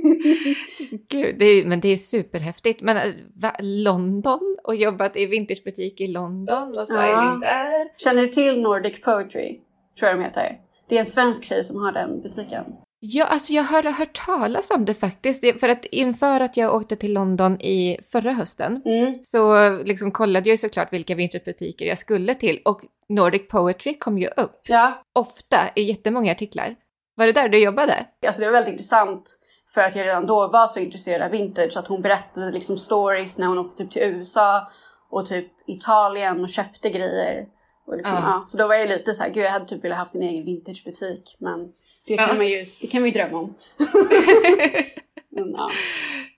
gud, 1.11 1.39
det 1.39 1.45
är, 1.45 1.65
men 1.65 1.81
det 1.81 1.89
är 1.89 1.97
superhäftigt. 1.97 2.81
Men 2.81 2.97
äh, 2.97 3.03
va, 3.35 3.57
London 3.61 4.57
och 4.65 4.75
jobbat 4.75 5.17
i 5.17 5.27
vintagebutik 5.27 6.01
i 6.01 6.07
London 6.07 6.79
och 6.79 6.85
styling 6.85 7.03
ja. 7.03 7.39
där. 7.43 7.99
Känner 7.99 8.23
du 8.23 8.29
till 8.29 8.63
Nordic 8.63 9.01
Poetry? 9.01 9.61
Tror 9.99 10.11
jag 10.11 10.19
de 10.19 10.25
heter. 10.25 10.59
Det 10.89 10.95
är 10.95 11.01
en 11.01 11.07
svensk 11.07 11.45
tjej 11.45 11.65
som 11.65 11.77
har 11.77 11.93
den 11.93 12.23
butiken. 12.23 12.65
Ja, 13.07 13.25
alltså 13.25 13.53
jag 13.53 13.63
har 13.63 13.83
hört 13.83 14.27
talas 14.27 14.71
om 14.71 14.85
det 14.85 14.95
faktiskt. 14.95 15.61
För 15.61 15.69
att 15.69 15.85
inför 15.85 16.41
att 16.41 16.57
jag 16.57 16.75
åkte 16.75 16.97
till 16.97 17.13
London 17.13 17.61
i 17.61 17.99
förra 18.13 18.33
hösten 18.33 18.83
mm. 18.85 19.19
så 19.23 19.71
liksom 19.83 20.11
kollade 20.11 20.51
jag 20.51 20.59
såklart 20.59 20.93
vilka 20.93 21.15
vintagebutiker 21.15 21.87
jag 21.87 21.99
skulle 21.99 22.35
till 22.35 22.61
och 22.65 22.81
Nordic 23.09 23.49
Poetry 23.49 23.99
kom 23.99 24.19
ju 24.19 24.27
upp. 24.27 24.61
Ja. 24.69 25.03
Ofta 25.13 25.59
i 25.75 25.83
jättemånga 25.83 26.33
artiklar. 26.33 26.77
Var 27.15 27.27
det 27.27 27.33
där 27.33 27.49
du 27.49 27.59
jobbade? 27.59 28.07
Alltså 28.27 28.41
det 28.41 28.47
var 28.47 28.53
väldigt 28.53 28.73
intressant 28.73 29.39
för 29.75 29.81
att 29.81 29.97
jag 29.97 30.07
redan 30.07 30.26
då 30.26 30.49
var 30.49 30.66
så 30.66 30.81
intresserad 30.81 31.23
av 31.23 31.31
vintage 31.31 31.76
att 31.76 31.87
hon 31.87 32.02
berättade 32.02 32.50
liksom 32.50 32.78
stories 32.78 33.38
när 33.38 33.47
hon 33.47 33.59
åkte 33.59 33.76
typ 33.76 33.90
till 33.90 34.02
USA 34.02 34.73
och 35.11 35.26
typ 35.26 35.47
Italien 35.66 36.40
och 36.40 36.49
köpte 36.49 36.90
grejer. 36.90 37.47
Och 37.87 37.97
liksom, 37.97 38.14
ja. 38.14 38.21
Ja, 38.23 38.45
så 38.47 38.59
då 38.59 38.66
var 38.66 38.75
jag 38.75 38.88
lite 38.88 39.14
så 39.14 39.23
här, 39.23 39.31
gud 39.31 39.45
jag 39.45 39.50
hade 39.50 39.69
typ 39.69 39.85
velat 39.85 39.99
haft 39.99 40.14
en 40.14 40.23
egen 40.23 40.45
vintagebutik 40.45 41.37
men 41.38 41.73
det 42.07 42.16
kan, 42.16 42.28
ja. 42.28 42.35
man 42.35 42.49
ju, 42.49 42.66
det 42.81 42.87
kan 42.87 43.04
ju 43.04 43.11
drömma 43.11 43.38
om. 43.38 43.54
men, 45.31 45.50
ja. 45.50 45.71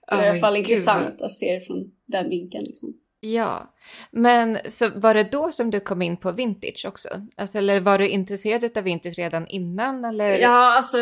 Det 0.09 0.15
är 0.15 0.19
oh, 0.19 0.25
i 0.25 0.29
alla 0.29 0.41
fall 0.41 0.57
intressant 0.57 1.23
att 1.23 1.33
se 1.33 1.55
det 1.55 1.61
från 1.61 1.91
den 2.07 2.29
vinkeln. 2.29 2.65
Liksom. 2.65 2.95
Ja, 3.21 3.75
men 4.11 4.59
så 4.69 4.91
var 4.95 5.15
det 5.15 5.33
då 5.33 5.53
som 5.53 5.71
du 5.71 5.81
kom 5.81 6.03
in 6.03 6.17
på 6.17 6.33
vintage 6.33 6.85
också? 6.89 7.09
Alltså, 7.37 7.59
eller 7.59 7.81
var 7.81 7.99
du 7.99 8.09
intresserad 8.09 8.79
av 8.79 8.85
vintage 8.85 9.19
redan 9.19 9.47
innan? 9.47 10.05
Eller? 10.05 10.39
Ja, 10.39 10.77
alltså 10.77 10.99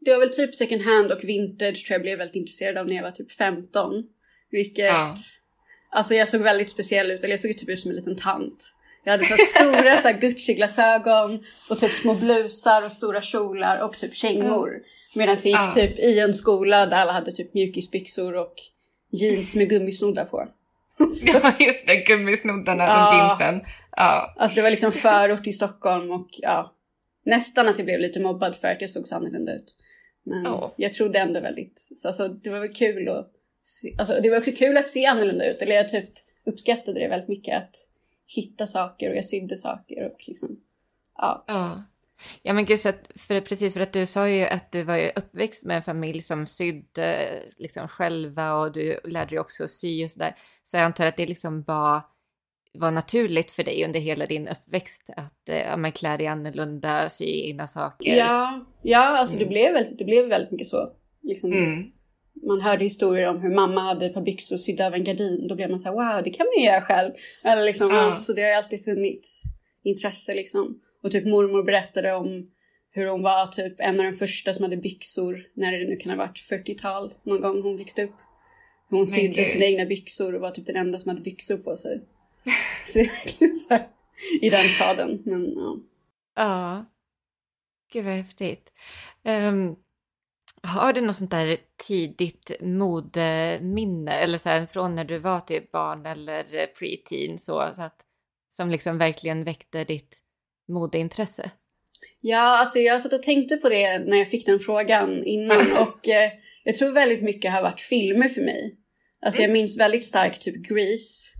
det 0.00 0.10
var 0.10 0.18
väl 0.18 0.32
typ 0.32 0.54
second 0.54 0.82
hand 0.82 1.12
och 1.12 1.24
vintage 1.24 1.86
tror 1.86 1.94
jag 1.94 2.02
blev 2.02 2.18
väldigt 2.18 2.36
intresserad 2.36 2.78
av 2.78 2.86
när 2.86 2.96
jag 2.96 3.02
var 3.02 3.10
typ 3.10 3.32
15. 3.32 4.04
Vilket, 4.50 4.84
ja. 4.84 5.14
alltså 5.90 6.14
jag 6.14 6.28
såg 6.28 6.40
väldigt 6.40 6.70
speciell 6.70 7.10
ut, 7.10 7.24
eller 7.24 7.32
jag 7.32 7.40
såg 7.40 7.58
typ 7.58 7.68
ut 7.68 7.80
som 7.80 7.90
en 7.90 7.96
liten 7.96 8.16
tant. 8.16 8.74
Jag 9.04 9.12
hade 9.12 9.24
så 9.24 9.36
stora 9.36 9.96
så 9.96 10.08
Gucci-glasögon 10.08 11.44
och 11.70 11.78
typ 11.78 11.92
små 11.92 12.14
blusar 12.14 12.84
och 12.84 12.92
stora 12.92 13.20
kjolar 13.20 13.78
och 13.78 13.98
typ 13.98 14.14
kängor. 14.14 14.68
Mm. 14.68 14.82
Medan 15.14 15.36
jag 15.44 15.64
gick 15.64 15.74
typ 15.74 15.98
i 15.98 16.18
en 16.18 16.34
skola 16.34 16.86
där 16.86 16.96
alla 16.96 17.12
hade 17.12 17.32
typ 17.32 17.54
mjukisbyxor 17.54 18.36
och 18.36 18.54
jeans 19.10 19.54
med 19.54 19.68
gummisnoddar 19.68 20.24
på. 20.24 20.48
Ja, 21.24 21.52
just 21.58 21.86
det. 21.86 21.96
Gummisnoddarna 21.96 22.84
Ja. 22.84 23.08
och 23.08 23.14
jeansen. 23.14 23.60
Ja. 23.96 24.34
Alltså 24.38 24.56
det 24.56 24.62
var 24.62 24.70
liksom 24.70 24.92
förort 24.92 25.46
i 25.46 25.52
Stockholm 25.52 26.10
och 26.10 26.28
ja, 26.30 26.74
nästan 27.24 27.68
att 27.68 27.78
jag 27.78 27.84
blev 27.84 28.00
lite 28.00 28.20
mobbad 28.20 28.56
för 28.56 28.68
att 28.68 28.80
jag 28.80 28.90
såg 28.90 29.06
så 29.06 29.16
annorlunda 29.16 29.54
ut. 29.54 29.74
Men 30.24 30.44
Ja. 30.44 30.74
jag 30.76 30.92
trodde 30.92 31.18
ändå 31.18 31.40
väldigt, 31.40 31.88
så 31.96 32.08
alltså 32.08 32.28
det 32.28 32.50
var 32.50 32.60
väl 32.60 32.68
kul 32.72 33.08
att 33.08 33.32
se, 33.62 33.94
alltså 33.98 34.20
det 34.20 34.30
var 34.30 34.38
också 34.38 34.52
kul 34.52 34.76
att 34.76 34.88
se 34.88 35.06
annorlunda 35.06 35.50
ut. 35.50 35.62
Eller 35.62 35.74
jag 35.74 35.88
typ 35.88 36.10
uppskattade 36.46 37.00
det 37.00 37.08
väldigt 37.08 37.28
mycket 37.28 37.58
att 37.58 37.76
hitta 38.26 38.66
saker 38.66 39.10
och 39.10 39.16
jag 39.16 39.24
sydde 39.24 39.56
saker 39.56 40.06
och 40.06 40.28
liksom, 40.28 40.60
ja. 41.16 41.44
Ja. 41.46 41.84
Ja 42.42 42.52
men 42.52 42.64
gud, 42.64 42.80
så 42.80 42.88
att, 42.88 43.10
för, 43.16 43.40
precis 43.40 43.72
för 43.72 43.80
att 43.80 43.92
du 43.92 44.06
sa 44.06 44.28
ju 44.28 44.44
att 44.46 44.72
du 44.72 44.82
var 44.82 44.96
ju 44.96 45.10
uppväxt 45.16 45.64
med 45.64 45.76
en 45.76 45.82
familj 45.82 46.20
som 46.20 46.46
sydde 46.46 47.28
liksom 47.56 47.88
själva 47.88 48.54
och 48.54 48.72
du 48.72 49.00
lärde 49.04 49.30
dig 49.30 49.38
också 49.38 49.64
att 49.64 49.70
sy 49.70 50.04
och 50.04 50.10
sådär. 50.10 50.36
Så 50.62 50.76
jag 50.76 50.84
antar 50.84 51.06
att 51.06 51.16
det 51.16 51.26
liksom 51.26 51.62
var, 51.62 52.00
var 52.72 52.90
naturligt 52.90 53.50
för 53.50 53.64
dig 53.64 53.84
under 53.84 54.00
hela 54.00 54.26
din 54.26 54.48
uppväxt 54.48 55.10
att 55.16 55.48
eh, 55.48 55.58
ja, 55.58 55.76
men 55.76 55.92
klä 55.92 56.16
dig 56.16 56.26
annorlunda, 56.26 57.08
sy 57.08 57.24
egna 57.24 57.66
saker. 57.66 58.16
Ja, 58.16 58.66
ja 58.82 58.98
alltså 59.18 59.36
Mm. 59.36 59.48
det, 59.48 59.52
blev 59.54 59.72
väldigt, 59.72 59.98
det 59.98 60.04
blev 60.04 60.28
väldigt 60.28 60.50
mycket 60.50 60.66
så. 60.66 60.92
Liksom, 61.22 61.52
Mm. 61.52 61.90
Man 62.46 62.60
hörde 62.60 62.84
historier 62.84 63.28
om 63.28 63.40
hur 63.40 63.54
mamma 63.54 63.80
hade 63.80 64.06
ett 64.06 64.14
par 64.14 64.22
byxor 64.22 64.56
sydda 64.56 64.86
över 64.86 64.96
en 64.96 65.04
gardin. 65.04 65.48
Då 65.48 65.54
blev 65.54 65.70
man 65.70 65.78
så 65.78 65.88
här, 65.88 66.14
wow, 66.14 66.24
det 66.24 66.30
kan 66.30 66.46
man 66.46 66.62
ju 66.62 66.66
göra 66.70 66.82
själv. 66.82 67.12
Eller 67.44 67.64
liksom, 67.64 67.90
Ja. 67.90 68.16
Så 68.16 68.32
det 68.32 68.42
har 68.42 68.50
alltid 68.50 68.84
funnits 68.84 69.42
intresse 69.84 70.34
liksom. 70.34 70.80
Och 71.02 71.10
typ 71.10 71.26
mormor 71.26 71.62
berättade 71.62 72.12
om 72.14 72.50
hur 72.94 73.06
hon 73.06 73.22
var 73.22 73.46
typ 73.46 73.74
en 73.78 74.00
av 74.00 74.04
de 74.06 74.12
första 74.12 74.52
som 74.52 74.62
hade 74.62 74.76
byxor 74.76 75.42
när 75.54 75.72
det 75.72 75.88
nu 75.88 75.96
kan 75.96 76.10
ha 76.10 76.16
varit 76.18 76.38
40-tal 76.50 77.14
någon 77.22 77.40
gång 77.40 77.62
hon 77.62 77.76
växte 77.76 78.02
upp. 78.04 78.14
Hon 78.90 79.06
sydde 79.06 79.44
sina 79.44 79.64
egna 79.64 79.84
byxor 79.84 80.34
och 80.34 80.40
var 80.40 80.50
typ 80.50 80.66
den 80.66 80.76
enda 80.76 80.98
som 80.98 81.08
hade 81.08 81.20
byxor 81.20 81.56
på 81.56 81.76
sig. 81.76 82.00
så 82.86 82.98
det 82.98 83.04
är 83.04 83.08
verkligen 83.08 83.54
så 83.54 83.74
här, 83.74 83.88
i 84.40 84.50
den 84.50 84.68
staden. 84.68 85.22
Men 85.24 85.52
ja. 85.54 85.76
Ja. 86.36 86.84
Gud 87.92 88.04
vad 88.04 88.14
häftigt. 88.14 88.72
Ehm, 89.24 89.76
har 90.62 90.92
du 90.92 91.00
något 91.00 91.16
sånt 91.16 91.30
där 91.30 91.56
tidigt 91.88 92.52
modeminne 92.60 94.12
eller 94.12 94.38
så 94.38 94.48
här, 94.48 94.66
från 94.66 94.94
när 94.94 95.04
du 95.04 95.18
var 95.18 95.40
typ 95.40 95.72
barn 95.72 96.06
eller 96.06 96.66
preteen 96.66 97.38
så, 97.38 97.70
så 97.74 97.82
att, 97.82 98.06
som 98.48 98.70
liksom 98.70 98.98
verkligen 98.98 99.44
väckte 99.44 99.84
ditt 99.84 100.18
modeintresse? 100.68 101.50
Ja, 102.20 102.58
alltså 102.58 102.78
jag 102.78 103.02
satt 103.02 103.12
och 103.12 103.22
tänkte 103.22 103.56
på 103.56 103.68
det 103.68 103.98
när 103.98 104.16
jag 104.16 104.28
fick 104.28 104.46
den 104.46 104.58
frågan 104.58 105.24
innan 105.24 105.72
och 105.78 106.08
eh, 106.08 106.30
jag 106.64 106.76
tror 106.76 106.90
väldigt 106.92 107.22
mycket 107.22 107.52
har 107.52 107.62
varit 107.62 107.80
filmer 107.80 108.28
för 108.28 108.40
mig. 108.40 108.76
Alltså 109.26 109.42
jag 109.42 109.50
minns 109.50 109.78
väldigt 109.78 110.04
starkt 110.04 110.40
typ 110.40 110.68
Grease. 110.68 111.39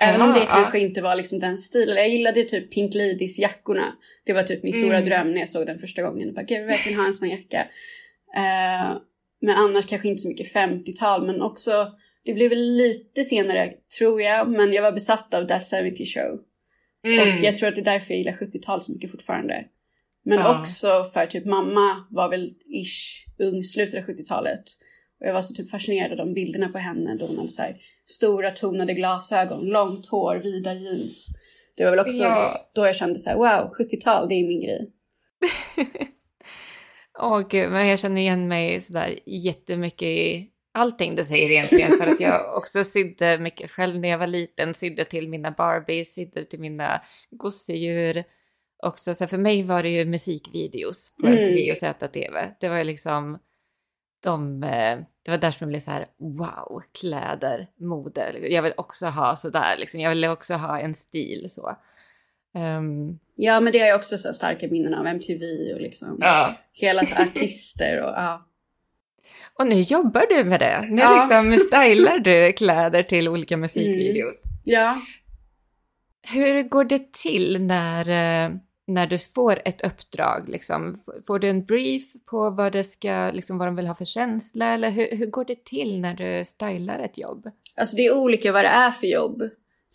Även 0.00 0.22
om 0.22 0.32
det 0.34 0.46
kanske 0.50 0.78
inte 0.78 1.00
var 1.02 1.14
liksom 1.16 1.38
den 1.38 1.58
stilen. 1.58 1.96
Jag 1.96 2.08
gillade 2.08 2.42
typ 2.42 2.72
Pink 2.72 2.94
Ladies 2.94 3.38
jackorna. 3.38 3.92
Det 4.26 4.32
var 4.32 4.42
typ 4.42 4.62
min 4.62 4.72
stora 4.72 4.96
Mm. 4.96 5.08
dröm 5.08 5.32
när 5.32 5.38
jag 5.38 5.48
såg 5.48 5.66
den 5.66 5.78
första 5.78 6.02
gången. 6.02 6.26
Jag 6.26 6.34
bara, 6.34 6.42
Gud, 6.42 6.56
jag 6.56 6.60
vill 6.60 6.68
verkligen 6.68 6.98
ha 6.98 7.06
en 7.06 7.12
sån 7.12 7.28
jacka. 7.28 7.60
Eh, 8.36 8.96
men 9.40 9.54
annars 9.56 9.86
kanske 9.86 10.08
inte 10.08 10.20
så 10.20 10.28
mycket 10.28 10.52
50-tal, 10.52 11.26
men 11.26 11.42
också 11.42 11.92
det 12.24 12.34
blev 12.34 12.50
väl 12.50 12.76
lite 12.76 13.24
senare 13.24 13.72
tror 13.98 14.22
jag, 14.22 14.48
men 14.50 14.72
jag 14.72 14.82
var 14.82 14.92
besatt 14.92 15.34
av 15.34 15.46
That 15.46 15.70
70 15.70 16.06
Show. 16.06 16.40
Mm. 17.06 17.34
Och 17.34 17.40
jag 17.44 17.56
tror 17.56 17.68
att 17.68 17.74
det 17.74 17.80
är 17.80 17.84
därför 17.84 18.10
jag 18.14 18.18
gillar 18.18 18.32
70-tal 18.32 18.80
så 18.80 18.92
mycket 18.92 19.10
fortfarande. 19.10 19.64
Men 20.24 20.38
Ja. 20.38 20.60
också 20.60 21.04
för 21.12 21.26
typ 21.26 21.44
mamma 21.44 22.04
var 22.10 22.28
väl 22.28 22.50
ish 22.66 23.26
ung, 23.38 23.62
slutet 23.64 23.94
av 24.08 24.14
70-talet. 24.14 24.62
Och 25.20 25.26
jag 25.26 25.34
var 25.34 25.42
så 25.42 25.54
typ 25.54 25.70
fascinerad 25.70 26.10
av 26.10 26.16
de 26.26 26.34
bilderna 26.34 26.68
på 26.68 26.78
henne 26.78 27.16
då 27.16 27.26
hon 27.26 27.36
hade 27.36 27.48
så 27.48 27.62
här 27.62 27.76
stora 28.10 28.50
tonade 28.50 28.94
glasögon, 28.94 29.64
långt 29.64 30.06
hår, 30.06 30.36
vida 30.36 30.74
jeans. 30.74 31.28
Det 31.76 31.84
var 31.84 31.90
väl 31.90 32.00
också 32.00 32.22
Ja. 32.22 32.70
då 32.74 32.86
jag 32.86 32.96
kände 32.96 33.18
så 33.18 33.28
här: 33.30 33.36
wow, 33.36 33.74
70-tal, 33.78 34.28
det 34.28 34.34
är 34.34 34.44
min 34.46 34.62
grej. 34.62 34.90
Åh 37.18 37.40
gud, 37.48 37.70
men 37.70 37.88
jag 37.88 37.98
känner 37.98 38.20
igen 38.20 38.48
mig 38.48 38.80
sådär 38.80 39.18
jättemycket 39.26 40.08
i 40.08 40.48
allting 40.74 41.16
du 41.16 41.24
säger 41.24 41.50
egentligen. 41.50 41.90
För 41.90 42.06
att 42.06 42.20
jag 42.20 42.56
också 42.58 42.84
sydde 42.84 43.38
mycket 43.38 43.70
själv 43.70 43.98
när 44.00 44.08
jag 44.08 44.18
var 44.18 44.26
liten. 44.26 44.74
Sydde 44.74 45.04
till 45.04 45.28
mina 45.28 45.50
Barbies, 45.50 46.14
sydde 46.14 46.44
till 46.44 46.60
mina 46.60 47.02
gosedjur. 47.30 48.24
Också, 48.82 49.14
så 49.14 49.26
för 49.26 49.38
mig 49.38 49.62
var 49.62 49.82
det 49.82 49.88
ju 49.88 50.04
musikvideos 50.04 51.16
på 51.20 51.26
Mm. 51.26 51.38
MTV 51.38 51.70
och 51.70 51.76
ZTV. 51.76 52.54
Det 52.60 52.68
var 52.68 52.78
ju 52.78 52.84
liksom 52.84 53.38
de, 54.20 54.62
eh, 54.62 54.98
det 55.22 55.30
var 55.30 55.38
där 55.38 55.50
som 55.50 55.64
jag 55.64 55.68
blev 55.68 55.80
så 55.80 55.90
här, 55.90 56.06
wow, 56.18 56.82
kläder, 57.00 57.68
mode. 57.80 58.38
Jag 58.48 58.62
vill 58.62 58.72
också 58.76 59.06
ha 59.06 59.36
sådär, 59.36 59.76
liksom. 59.78 60.00
jag 60.00 60.10
vill 60.10 60.24
också 60.24 60.54
ha 60.54 60.78
en 60.80 60.94
stil 60.94 61.46
så. 61.50 61.76
Ehm, 62.54 63.18
Ja, 63.34 63.60
men 63.60 63.72
det 63.72 63.78
har 63.78 63.86
jag 63.86 63.96
också 63.96 64.18
så 64.18 64.32
starka 64.32 64.68
minnen 64.68 64.94
av 64.94 65.06
MTV 65.06 65.72
och 65.74 65.80
liksom 65.80 66.18
ja. 66.20 66.56
hela 66.72 67.04
så 67.04 67.22
artister 67.22 68.02
och 68.02 68.10
ja. 68.10 68.46
Och 69.54 69.66
nu 69.66 69.80
jobbar 69.80 70.26
du 70.28 70.44
med 70.44 70.60
det. 70.60 70.86
Nu 70.90 71.02
Ja. 71.02 71.20
liksom 71.20 71.58
stylar 71.66 72.18
du 72.18 72.52
kläder 72.52 73.02
till 73.02 73.28
olika 73.28 73.56
musikvideos. 73.56 74.42
Ja, 74.64 75.00
Hur 76.22 76.62
går 76.62 76.84
det 76.84 77.12
till 77.12 77.62
när, 77.62 78.08
eh, 78.08 78.50
när 78.94 79.06
du 79.06 79.18
får 79.18 79.62
ett 79.64 79.84
uppdrag? 79.84 80.48
Liksom? 80.48 80.96
Får 81.26 81.38
du 81.38 81.48
en 81.48 81.64
brief 81.64 82.02
på 82.26 82.50
vad, 82.50 82.72
det 82.72 82.84
ska, 82.84 83.30
liksom, 83.34 83.58
vad 83.58 83.68
de 83.68 83.76
vill 83.76 83.86
ha 83.86 83.94
för 83.94 84.04
känsla? 84.04 84.74
Eller 84.74 84.90
hur, 84.90 85.16
hur 85.16 85.26
går 85.26 85.44
det 85.44 85.64
till 85.64 86.00
när 86.00 86.14
du 86.14 86.44
stylar 86.44 86.98
ett 86.98 87.18
jobb? 87.18 87.50
Alltså 87.76 87.96
det 87.96 88.06
är 88.06 88.16
olika 88.16 88.52
vad 88.52 88.64
det 88.64 88.68
är 88.68 88.90
för 88.90 89.06
jobb. 89.06 89.42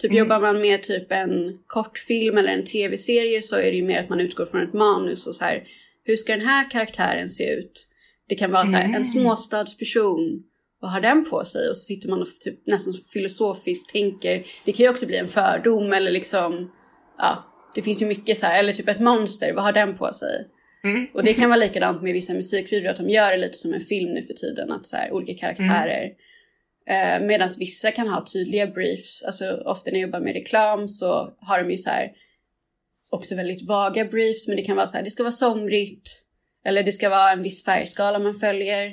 Typ 0.02 0.12
Mm. 0.12 0.20
jobbar 0.20 0.42
man 0.42 0.62
med 0.62 0.84
typ 0.84 1.12
en 1.12 1.60
kortfilm 1.68 2.38
eller 2.38 2.50
en 2.54 2.66
tv-serie 2.66 3.42
så 3.42 3.56
är 3.56 3.72
det 3.72 3.78
ju 3.78 3.84
mer 3.86 4.00
att 4.04 4.10
man 4.10 4.20
utgår 4.20 4.46
från 4.46 4.62
ett 4.62 4.74
manus 4.74 5.28
och 5.28 5.36
så 5.36 5.46
här. 5.46 5.64
Hur 6.04 6.16
ska 6.16 6.32
den 6.38 6.46
här 6.48 6.70
karaktären 6.72 7.28
se 7.30 7.50
ut? 7.54 7.88
Det 8.30 8.36
kan 8.36 8.52
vara 8.52 8.66
så 8.66 8.72
här, 8.74 8.84
Mm. 8.84 8.96
en 8.96 9.06
småstadsperson. 9.06 10.44
Vad 10.80 10.92
har 10.92 11.02
den 11.02 11.26
på 11.30 11.46
sig? 11.46 11.70
Och 11.70 11.78
så 11.78 11.84
sitter 11.84 12.10
man 12.10 12.22
och 12.22 12.28
typ 12.40 12.68
nästan 12.68 12.94
filosofiskt 13.14 13.92
tänker. 13.94 14.46
Det 14.66 14.72
kan 14.72 14.84
ju 14.84 14.90
också 14.90 15.06
bli 15.06 15.18
en 15.18 15.28
fördom 15.28 15.94
eller 15.94 16.12
liksom, 16.12 16.72
ja, 17.18 17.44
det 17.76 17.82
finns 17.82 18.02
ju 18.02 18.06
mycket 18.06 18.38
så 18.38 18.46
här. 18.46 18.60
Eller 18.60 18.74
typ 18.74 18.90
ett 18.90 19.00
monster, 19.00 19.54
vad 19.54 19.64
har 19.64 19.72
den 19.74 19.98
på 19.98 20.14
sig? 20.14 20.48
Mm. 20.84 21.08
Och 21.14 21.24
det 21.24 21.34
kan 21.34 21.50
vara 21.50 21.60
likadant 21.60 22.02
med 22.04 22.14
vissa 22.14 22.34
musikvideor, 22.34 22.92
att 22.92 22.98
de 22.98 23.10
gör 23.10 23.32
det 23.32 23.38
lite 23.38 23.58
som 23.58 23.74
en 23.74 23.82
film 23.82 24.14
nu 24.14 24.22
för 24.22 24.34
tiden, 24.34 24.72
att 24.72 24.86
så 24.86 24.98
här, 24.98 25.12
olika 25.12 25.34
karaktärer. 25.34 26.12
Eh, 26.90 27.26
Medan 27.26 27.50
vissa 27.60 27.92
kan 27.92 28.08
ha 28.08 28.26
tydliga 28.34 28.68
briefs, 28.68 29.24
alltså 29.24 29.62
ofta 29.66 29.92
när 29.92 30.00
jag 30.00 30.08
jobbar 30.08 30.20
med 30.20 30.34
reklam 30.34 30.88
så 30.88 31.34
har 31.40 31.64
de 31.64 31.72
ju 31.72 31.78
så 31.78 31.90
här 31.90 32.12
också 33.10 33.36
väldigt 33.36 33.68
vaga 33.68 34.06
briefs, 34.06 34.48
men 34.48 34.58
det 34.58 34.64
kan 34.64 34.76
vara 34.76 34.88
så 34.88 34.98
här, 34.98 35.04
det 35.04 35.10
ska 35.10 35.24
vara 35.24 35.32
somrigt, 35.32 36.10
eller 36.66 36.84
det 36.84 36.92
ska 36.92 37.10
vara 37.10 37.32
en 37.32 37.44
viss 37.44 37.64
färgskala 37.66 38.20
man 38.20 38.36
följer. 38.36 38.92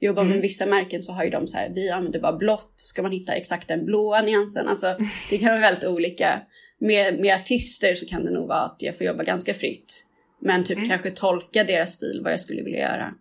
Jobbar 0.00 0.22
Mm. 0.22 0.32
med 0.32 0.42
vissa 0.42 0.66
märken 0.66 1.02
så 1.02 1.12
har 1.12 1.24
ju 1.24 1.30
de 1.30 1.46
så 1.46 1.56
här, 1.56 1.68
vi 1.74 1.90
använder 1.90 2.20
bara 2.20 2.32
blått, 2.36 2.72
ska 2.76 3.02
man 3.02 3.12
hitta 3.12 3.32
exakt 3.32 3.68
den 3.68 3.84
blåa 3.84 4.20
nyansen, 4.20 4.68
alltså 4.68 4.96
det 5.30 5.38
kan 5.38 5.48
vara 5.48 5.60
väldigt 5.60 5.84
olika. 5.84 6.42
Med, 6.80 7.20
med 7.20 7.34
artister 7.36 7.94
så 7.94 8.06
kan 8.06 8.24
det 8.24 8.30
nog 8.30 8.48
vara 8.48 8.60
att 8.62 8.76
jag 8.78 8.96
får 8.98 9.06
jobba 9.06 9.22
ganska 9.24 9.54
fritt. 9.54 10.06
Men 10.40 10.64
typ 10.64 10.76
Mm. 10.76 10.88
kanske 10.88 11.10
tolka 11.10 11.64
deras 11.64 11.92
stil, 11.94 12.20
vad 12.24 12.32
jag 12.32 12.40
skulle 12.40 12.62
vilja 12.62 12.80
göra. 12.80 13.14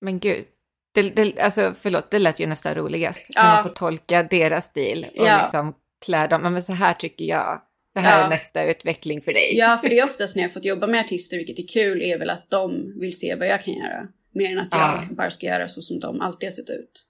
Men 0.00 0.18
gud, 0.18 0.44
det, 0.92 1.02
det, 1.02 1.40
alltså, 1.40 1.74
förlåt, 1.80 2.10
det 2.10 2.18
lät 2.18 2.40
ju 2.40 2.46
nästan 2.46 2.74
roligast. 2.74 3.32
När 3.36 3.42
Ja. 3.44 3.54
man 3.54 3.62
får 3.62 3.70
tolka 3.70 4.22
deras 4.22 4.64
stil 4.64 5.06
och 5.16 5.26
Ja. 5.26 5.40
liksom 5.42 5.74
klä 6.04 6.26
dem. 6.26 6.42
Men 6.42 6.62
så 6.62 6.72
här 6.72 6.94
tycker 6.94 7.24
jag. 7.24 7.62
Det 7.94 8.00
här 8.00 8.18
Ja. 8.18 8.24
är 8.24 8.30
nästa 8.30 8.64
utveckling 8.64 9.22
för 9.22 9.32
dig. 9.32 9.56
Ja, 9.56 9.78
för 9.82 9.88
det 9.88 9.98
är 9.98 10.04
oftast 10.04 10.36
när 10.36 10.42
jag 10.42 10.52
fått 10.52 10.64
jobba 10.64 10.86
med 10.86 11.00
artister, 11.00 11.36
vilket 11.36 11.58
är 11.58 11.66
kul, 11.68 12.02
är 12.02 12.18
väl 12.18 12.30
att 12.30 12.50
de 12.50 12.92
vill 13.00 13.18
se 13.18 13.34
vad 13.34 13.46
jag 13.48 13.62
kan 13.62 13.74
göra. 13.74 14.08
Mer 14.34 14.52
än 14.52 14.58
att 14.58 14.68
jag 14.72 14.80
Ja. 14.80 15.04
bara 15.10 15.30
ska 15.30 15.46
göra 15.46 15.68
så 15.68 15.82
som 15.82 15.98
de 15.98 16.20
alltid 16.20 16.46
har 16.46 16.52
sett 16.52 16.70
ut. 16.70 17.06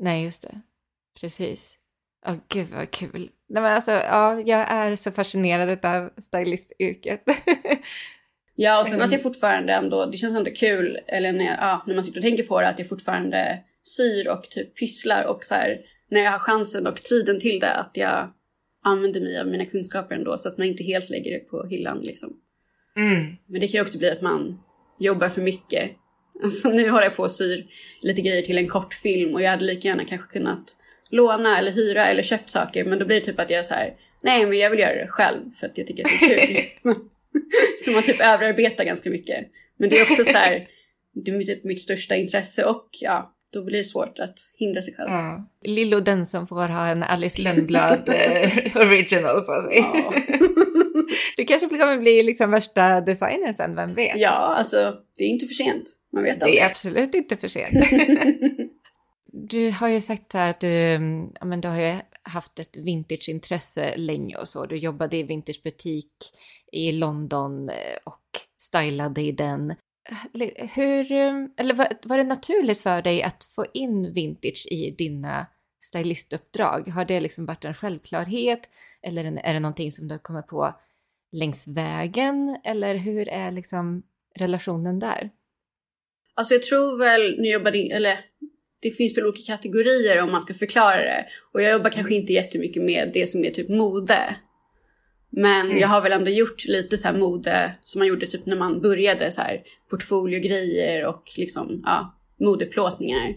Nej, 0.00 0.24
just 0.24 0.42
det. 0.42 0.60
Precis. 1.20 1.78
Åh, 2.26 2.34
gud 2.48 2.66
vad 2.74 2.90
kul. 2.90 3.30
Nej, 3.52 3.62
men 3.62 3.72
alltså, 3.72 3.90
ja, 3.90 4.40
jag 4.40 4.70
är 4.70 4.96
så 4.96 5.10
fascinerad 5.10 5.84
av 5.84 6.10
stylistyrket. 6.20 7.24
Ja, 8.54 8.80
och 8.80 8.86
sen 8.86 9.02
att 9.02 9.12
jag 9.12 9.22
fortfarande 9.22 9.72
ändå, 9.72 10.06
det 10.06 10.16
känns 10.16 10.36
ändå 10.36 10.50
kul, 10.50 10.98
eller 11.06 11.32
när, 11.32 11.44
jag, 11.44 11.56
ja, 11.58 11.84
när 11.86 11.94
man 11.94 12.04
sitter 12.04 12.18
och 12.18 12.24
tänker 12.24 12.42
på 12.42 12.60
det, 12.60 12.68
att 12.68 12.78
jag 12.78 12.88
fortfarande 12.88 13.58
syr 13.82 14.28
och 14.28 14.42
typ 14.50 14.78
pysslar 14.78 15.24
och 15.24 15.44
så 15.44 15.54
här, 15.54 15.78
när 16.10 16.20
jag 16.20 16.30
har 16.30 16.38
chansen 16.38 16.86
och 16.86 16.96
tiden 16.96 17.40
till 17.40 17.60
det, 17.60 17.74
att 17.74 17.90
jag 17.94 18.32
använder 18.84 19.20
mig 19.20 19.40
av 19.40 19.46
mina 19.46 19.64
kunskaper 19.64 20.14
ändå, 20.14 20.36
så 20.38 20.48
att 20.48 20.58
man 20.58 20.66
inte 20.66 20.84
helt 20.84 21.10
lägger 21.10 21.30
det 21.30 21.38
på 21.38 21.64
hyllan 21.70 22.00
liksom. 22.00 22.32
Mm. 22.96 23.36
Men 23.46 23.60
det 23.60 23.68
kan 23.68 23.78
ju 23.78 23.82
också 23.82 23.98
bli 23.98 24.10
att 24.10 24.22
man 24.22 24.58
jobbar 24.98 25.28
för 25.28 25.42
mycket. 25.42 25.90
Alltså 26.42 26.68
nu 26.68 26.90
håller 26.90 27.04
jag 27.04 27.16
på 27.16 27.22
och 27.22 27.30
syr 27.30 27.66
lite 28.00 28.22
grejer 28.22 28.42
till 28.42 28.58
en 28.58 28.68
kortfilm 28.68 29.34
och 29.34 29.42
jag 29.42 29.50
hade 29.50 29.64
lika 29.64 29.88
gärna 29.88 30.04
kanske 30.04 30.38
kunnat 30.38 30.76
låna 31.12 31.58
eller 31.58 31.70
hyra 31.70 32.06
eller 32.06 32.22
köpt 32.22 32.50
saker. 32.50 32.84
Men 32.84 32.98
då 32.98 33.04
blir 33.06 33.16
det 33.20 33.24
typ 33.26 33.40
att 33.40 33.50
jag 33.50 33.58
är 33.58 33.62
så 33.62 33.74
här, 33.74 33.94
nej 34.22 34.46
men 34.46 34.58
jag 34.58 34.70
vill 34.70 34.80
göra 34.80 34.94
det 34.94 35.06
själv 35.08 35.40
för 35.60 35.66
att 35.66 35.78
jag 35.78 35.86
tycker 35.86 36.04
att 36.04 36.10
det 36.20 36.42
är 36.42 36.46
kul. 36.46 36.94
så 37.84 37.90
man 37.90 38.02
typ 38.02 38.20
överarbetar 38.20 38.84
ganska 38.84 39.10
mycket. 39.10 39.46
Men 39.78 39.88
det 39.90 39.98
är 39.98 40.02
också 40.02 40.24
så 40.24 40.38
här, 40.38 40.66
det 41.24 41.30
är 41.30 41.42
typ 41.42 41.64
mitt 41.64 41.80
största 41.80 42.16
intresse 42.16 42.64
och 42.64 42.88
ja, 43.00 43.34
då 43.52 43.64
blir 43.64 43.78
det 43.78 43.84
svårt 43.84 44.18
att 44.18 44.34
hindra 44.58 44.82
sig 44.82 44.94
själv. 44.94 45.10
Ja. 45.10 45.48
Lillo 45.64 46.00
den 46.00 46.26
som 46.26 46.46
får 46.46 46.68
ha 46.68 46.86
en 46.86 47.02
Alice 47.02 47.42
Lönnblad 47.42 48.08
eh, 48.08 48.50
original 48.76 49.40
på 49.40 49.60
sig. 49.60 49.78
Ja. 49.78 50.14
Du 51.36 51.44
kanske 51.44 51.68
kommer 51.68 51.98
bli 51.98 52.22
liksom 52.22 52.50
värsta 52.50 53.00
designern 53.00 53.54
sen, 53.54 53.74
vem 53.76 53.94
vet? 53.94 54.16
ja, 54.16 54.28
alltså 54.30 54.94
det 55.18 55.24
är 55.24 55.28
inte 55.28 55.46
för 55.46 55.54
sent. 55.54 55.84
Man 56.12 56.22
vet 56.22 56.40
Det 56.40 56.44
aldrig. 56.44 56.62
är 56.62 56.66
absolut 56.66 57.14
inte 57.14 57.36
för 57.36 57.48
sent. 57.48 57.70
Du 59.32 59.70
har 59.70 59.88
ju 59.88 60.00
sagt 60.00 60.32
här 60.32 60.50
att 60.50 60.60
du, 60.60 60.94
mm, 60.94 61.32
ja, 61.40 61.46
men 61.46 61.60
du 61.60 61.68
har 61.68 61.80
ju 61.80 62.00
haft 62.22 62.58
ett 62.58 62.76
vintageintresse 62.76 63.96
länge 63.96 64.36
och 64.36 64.48
så. 64.48 64.66
Du 64.66 64.76
jobbade 64.76 65.16
i 65.16 65.22
vintagebutik 65.22 66.12
i 66.72 66.92
London 66.92 67.68
eh, 67.68 67.96
och 68.04 68.22
stylade 68.58 69.22
i 69.22 69.32
den. 69.32 69.74
Hur, 70.74 71.12
mm, 71.12 71.50
eller 71.56 71.74
var, 71.74 71.88
var 72.02 72.18
det 72.18 72.24
naturligt 72.24 72.80
för 72.80 73.02
dig 73.02 73.22
att 73.22 73.44
få 73.44 73.66
in 73.74 74.12
vintage 74.12 74.66
i 74.70 74.90
dina 74.98 75.46
stylistuppdrag? 75.84 76.88
Har 76.88 77.04
det 77.04 77.20
liksom 77.20 77.46
varit 77.46 77.64
en 77.64 77.74
självklarhet 77.74 78.70
eller 79.02 79.24
är 79.24 79.54
det 79.54 79.60
någonting 79.60 79.92
som 79.92 80.08
du 80.08 80.14
har 80.14 80.18
kommit 80.18 80.46
på 80.46 80.74
längs 81.32 81.68
vägen? 81.68 82.60
Eller 82.64 82.94
hur 82.94 83.28
är 83.28 83.50
liksom 83.50 84.02
relationen 84.34 84.98
där? 84.98 85.30
Alltså 86.34 86.54
jag 86.54 86.62
tror 86.62 86.98
väl, 86.98 87.40
nu 87.40 87.48
jobbar 87.48 87.94
eller 87.94 88.18
det 88.82 88.90
finns 88.90 89.16
väl 89.16 89.24
olika 89.26 89.52
kategorier 89.56 90.22
om 90.22 90.32
man 90.32 90.40
ska 90.40 90.54
förklara 90.54 90.96
det. 90.96 91.26
Och 91.52 91.62
jag 91.62 91.72
jobbar 91.72 91.90
kanske 91.90 92.14
inte 92.14 92.32
jättemycket 92.32 92.82
med 92.82 93.10
det 93.14 93.26
som 93.26 93.44
är 93.44 93.50
typ 93.50 93.68
mode. 93.68 94.36
Men 95.30 95.66
Mm. 95.66 95.78
jag 95.78 95.88
har 95.88 96.00
väl 96.00 96.12
ändå 96.12 96.30
gjort 96.30 96.64
lite 96.64 96.96
så 96.96 97.08
här 97.08 97.14
mode 97.18 97.72
som 97.80 97.98
man 97.98 98.08
gjorde 98.08 98.26
typ 98.26 98.46
när 98.46 98.56
man 98.56 98.80
började 98.80 99.30
så 99.30 99.40
här 99.40 99.60
portfoliogrejer 99.90 101.06
och 101.08 101.22
liksom 101.36 101.82
ja, 101.86 102.18
modeplåtningar. 102.40 103.34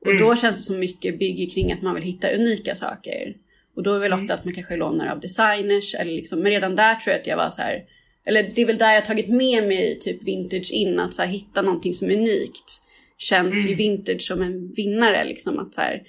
Och 0.00 0.10
Mm. 0.10 0.22
då 0.22 0.36
känns 0.36 0.56
det 0.56 0.62
som 0.62 0.78
mycket 0.80 1.18
bygger 1.18 1.50
kring 1.54 1.72
att 1.72 1.82
man 1.82 1.94
vill 1.94 2.04
hitta 2.04 2.30
unika 2.30 2.74
saker. 2.74 3.34
Och 3.76 3.82
då 3.82 3.94
är 3.94 3.98
väl 3.98 4.12
Mm. 4.12 4.24
ofta 4.24 4.34
att 4.34 4.44
man 4.44 4.54
kanske 4.54 4.76
lånar 4.76 5.06
av 5.12 5.20
designers 5.20 5.94
eller 5.94 6.12
liksom, 6.12 6.40
men 6.40 6.50
redan 6.52 6.76
där 6.76 6.94
tror 6.94 7.12
jag 7.12 7.20
att 7.20 7.26
jag 7.26 7.36
var 7.36 7.50
så 7.50 7.62
här, 7.62 7.84
eller 8.26 8.42
det 8.54 8.62
är 8.62 8.66
väl 8.66 8.78
där 8.78 8.94
jag 8.94 9.04
tagit 9.04 9.28
med 9.28 9.68
mig 9.68 9.98
typ 10.00 10.24
vintage 10.24 10.70
in, 10.72 10.98
att 11.00 11.14
så 11.14 11.22
här, 11.22 11.28
hitta 11.28 11.62
någonting 11.62 11.94
som 11.94 12.08
är 12.10 12.14
unikt. 12.16 12.82
Känns 13.18 13.66
ju 13.68 13.74
vintage 13.74 14.22
som 14.22 14.42
en 14.42 14.72
vinnare 14.72 15.24
liksom 15.24 15.58
att 15.58 15.74
så 15.74 15.80
här, 15.80 16.02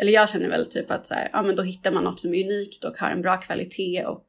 eller 0.00 0.12
jag 0.12 0.28
känner 0.30 0.48
väl 0.48 0.66
typ 0.66 0.90
att 0.90 1.06
så 1.06 1.14
här, 1.14 1.30
ja 1.32 1.42
men 1.42 1.56
då 1.56 1.62
hittar 1.62 1.92
man 1.92 2.04
något 2.04 2.20
som 2.20 2.34
är 2.34 2.44
unikt 2.44 2.84
och 2.84 2.96
har 2.98 3.10
en 3.10 3.22
bra 3.22 3.36
kvalitet 3.36 4.04
och 4.04 4.26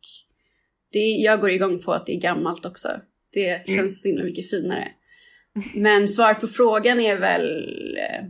det, 0.91 1.00
jag 1.00 1.41
går 1.41 1.50
igång 1.50 1.79
på 1.79 1.91
att 1.93 2.05
det 2.05 2.13
är 2.15 2.20
gammalt 2.20 2.65
också. 2.65 2.88
Det 3.34 3.58
känns 3.67 3.77
Mm. 3.77 3.89
så 3.89 4.08
himla 4.08 4.24
mycket 4.24 4.50
finare. 4.50 4.88
Men 5.75 6.08
svar 6.08 6.34
på 6.34 6.48
frågan 6.48 7.00
är 7.00 7.17
väl, 7.17 7.67
eh, 7.98 8.25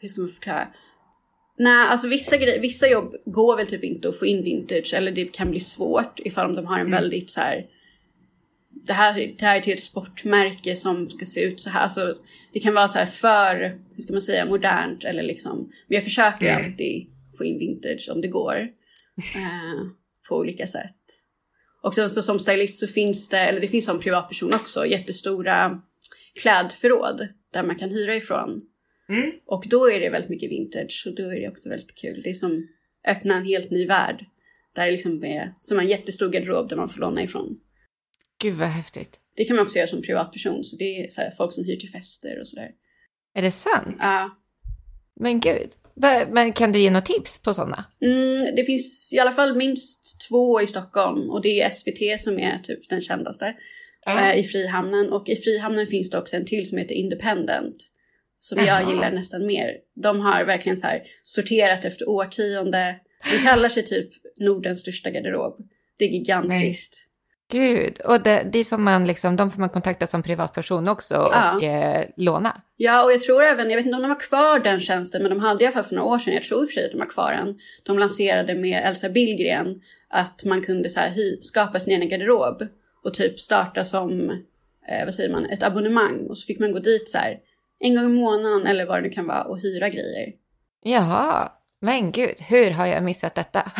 hur 0.00 0.08
ska 0.08 0.20
man 0.20 0.30
förklara? 0.30 0.68
Nej, 1.58 1.86
alltså 1.88 2.08
vissa, 2.08 2.36
grej, 2.36 2.60
vissa 2.60 2.88
jobb 2.88 3.14
går 3.24 3.56
väl 3.56 3.66
typ 3.66 3.84
inte 3.84 4.08
att 4.08 4.18
få 4.18 4.26
in 4.26 4.44
vintage 4.44 4.94
eller 4.94 5.12
det 5.12 5.24
kan 5.32 5.50
bli 5.50 5.60
svårt 5.60 6.20
ifall 6.20 6.54
de 6.54 6.66
har 6.66 6.74
en 6.74 6.86
Mm. 6.86 6.92
väldigt 7.00 7.30
så 7.30 7.40
här. 7.40 7.66
Det 8.86 8.92
här, 8.92 9.34
det 9.38 9.44
här 9.44 9.56
är 9.56 9.60
till 9.60 9.72
ett 9.72 9.80
sportmärke 9.80 10.76
som 10.76 11.10
ska 11.10 11.24
se 11.24 11.40
ut 11.42 11.60
så 11.60 11.70
här. 11.70 11.80
Alltså, 11.80 12.16
det 12.52 12.60
kan 12.60 12.74
vara 12.74 12.88
så 12.88 12.98
här 12.98 13.06
för, 13.06 13.78
hur 13.94 14.02
ska 14.02 14.12
man 14.12 14.22
säga, 14.22 14.46
modernt 14.46 15.04
eller 15.04 15.22
liksom. 15.22 15.58
Men 15.58 15.94
jag 15.94 16.04
försöker 16.04 16.46
Mm. 16.46 16.64
alltid 16.64 17.06
få 17.38 17.44
in 17.44 17.58
vintage 17.58 18.08
om 18.12 18.20
det 18.20 18.28
går. 18.28 18.56
Eh, 19.36 19.86
på 20.28 20.36
olika 20.36 20.66
sätt. 20.66 20.96
Och 21.82 21.94
sen 21.94 22.10
så 22.10 22.22
som 22.22 22.38
stylist 22.38 22.78
så 22.78 22.86
finns 22.86 23.28
det, 23.28 23.38
eller 23.38 23.60
det 23.60 23.68
finns 23.68 23.84
som 23.84 24.00
privatperson 24.00 24.54
också, 24.54 24.86
jättestora 24.86 25.82
klädförråd 26.42 27.28
där 27.52 27.62
man 27.62 27.76
kan 27.76 27.90
hyra 27.90 28.16
ifrån. 28.16 28.60
Mm. 29.08 29.32
Och 29.46 29.64
då 29.70 29.90
är 29.90 30.00
det 30.00 30.10
väldigt 30.10 30.30
mycket 30.30 30.50
vintage 30.50 31.04
och 31.06 31.14
då 31.14 31.22
är 31.22 31.40
det 31.40 31.48
också 31.48 31.68
väldigt 31.68 31.94
kul. 31.94 32.20
Det 32.24 32.30
är 32.30 32.34
som 32.34 32.68
öppna 33.08 33.36
en 33.36 33.44
helt 33.44 33.70
ny 33.70 33.86
värld. 33.86 34.24
Där 34.74 34.84
det 34.84 34.90
liksom 34.92 35.24
är 35.24 35.54
som 35.58 35.78
en 35.78 35.88
jättestor 35.88 36.28
garderob 36.28 36.68
där 36.68 36.76
man 36.76 36.88
får 36.88 37.00
låna 37.00 37.22
ifrån. 37.22 37.56
Gud 38.42 38.54
vad 38.54 38.68
häftigt. 38.68 39.18
Det 39.36 39.44
kan 39.44 39.56
man 39.56 39.62
också 39.64 39.76
göra 39.76 39.86
som 39.86 40.02
privatperson, 40.02 40.64
så 40.64 40.76
det 40.76 40.84
är 41.04 41.10
så 41.10 41.22
folk 41.36 41.52
som 41.52 41.64
hyr 41.64 41.76
till 41.76 41.90
fester 41.90 42.40
och 42.40 42.48
sådär. 42.48 42.70
Är 43.34 43.42
det 43.42 43.50
sant? 43.50 43.96
Ja. 44.00 44.30
Men 45.20 45.40
gud. 45.40 45.70
Men 46.30 46.52
kan 46.52 46.72
du 46.72 46.78
ge 46.78 46.90
något 46.90 47.06
tips 47.06 47.42
på 47.42 47.54
sådana? 47.54 47.84
Mm, 48.00 48.56
det 48.56 48.64
finns 48.64 49.12
i 49.12 49.18
alla 49.18 49.32
fall 49.32 49.56
minst 49.56 50.28
två 50.28 50.60
i 50.60 50.66
Stockholm 50.66 51.30
och 51.30 51.42
det 51.42 51.62
är 51.62 51.70
SVT 51.70 52.20
som 52.20 52.38
är 52.38 52.58
typ 52.58 52.88
den 52.88 53.00
kändaste. 53.00 53.54
eh, 54.06 54.38
I 54.38 54.44
Frihamnen 54.44 55.12
och 55.12 55.28
i 55.28 55.36
Frihamnen 55.36 55.86
finns 55.86 56.10
det 56.10 56.18
också 56.18 56.36
en 56.36 56.44
till 56.44 56.68
som 56.68 56.78
heter 56.78 56.94
Independent. 56.94 57.76
Som 58.38 58.58
jag 58.58 58.66
Jaha. 58.82 58.90
gillar 58.92 59.12
nästan 59.12 59.46
mer. 59.46 59.76
De 60.02 60.20
har 60.20 60.44
verkligen 60.44 60.78
så 60.78 60.86
här 60.86 61.02
sorterat 61.22 61.84
efter 61.84 62.08
årtionde. 62.08 62.96
De 63.30 63.38
kallar 63.38 63.68
sig 63.68 63.84
typ 63.84 64.10
Nordens 64.36 64.80
största 64.80 65.10
garderob. 65.10 65.68
Det 65.98 66.04
är 66.04 66.08
gigantiskt. 66.08 67.11
Gud, 67.52 68.00
och 68.00 68.22
det, 68.22 68.42
dit 68.52 68.68
får 68.68 68.78
man 68.78 69.06
liksom, 69.06 69.36
de 69.36 69.50
får 69.50 69.60
man 69.60 69.68
kontakta 69.68 70.06
som 70.06 70.22
privatperson 70.22 70.88
också 70.88 71.16
och 71.16 71.32
Ja. 71.32 71.62
eh, 71.62 72.04
låna. 72.16 72.60
Ja, 72.76 73.04
och 73.04 73.12
jag 73.12 73.20
tror 73.20 73.42
även, 73.42 73.70
jag 73.70 73.76
vet 73.76 73.86
inte 73.86 73.96
om 73.96 74.02
de 74.02 74.08
har 74.08 74.20
kvar 74.20 74.58
den 74.58 74.80
tjänsten, 74.80 75.22
men 75.22 75.30
de 75.30 75.40
hade 75.40 75.64
i 75.64 75.66
alla 75.66 75.74
fall 75.74 75.84
för 75.84 75.94
några 75.94 76.08
år 76.08 76.18
sedan, 76.18 76.34
jag 76.34 76.42
tror 76.42 76.60
i 76.62 76.64
och 76.64 76.68
för 76.68 76.72
sig 76.74 76.84
att 76.86 76.92
de 76.92 77.00
har 77.00 77.08
kvar 77.08 77.32
den. 77.32 77.58
De 77.82 77.98
lanserade 77.98 78.54
med 78.54 78.82
Elsa 78.84 79.08
Billgren 79.08 79.80
att 80.08 80.44
man 80.44 80.62
kunde 80.62 80.88
så 80.88 81.00
här 81.00 81.42
skapa 81.42 81.80
sin 81.80 81.94
egen 81.94 82.08
garderob 82.08 82.66
och 83.04 83.14
typ 83.14 83.40
starta 83.40 83.84
som, 83.84 84.30
eh, 84.88 85.04
vad 85.04 85.14
säger 85.14 85.30
man, 85.30 85.46
ett 85.46 85.62
abonnemang. 85.62 86.26
Och 86.28 86.38
så 86.38 86.46
fick 86.46 86.58
man 86.60 86.72
gå 86.72 86.78
dit 86.78 87.08
så 87.08 87.18
här 87.18 87.38
en 87.80 87.94
gång 87.96 88.04
i 88.04 88.08
månaden 88.20 88.66
eller 88.66 88.86
vad 88.86 88.98
det 88.98 89.02
nu 89.02 89.10
kan 89.10 89.26
vara 89.26 89.42
och 89.44 89.60
hyra 89.60 89.88
grejer. 89.88 90.32
Jaha, 90.84 91.52
men 91.80 92.12
gud, 92.12 92.34
hur 92.48 92.70
har 92.70 92.86
jag 92.86 93.02
missat 93.02 93.34
detta? 93.34 93.72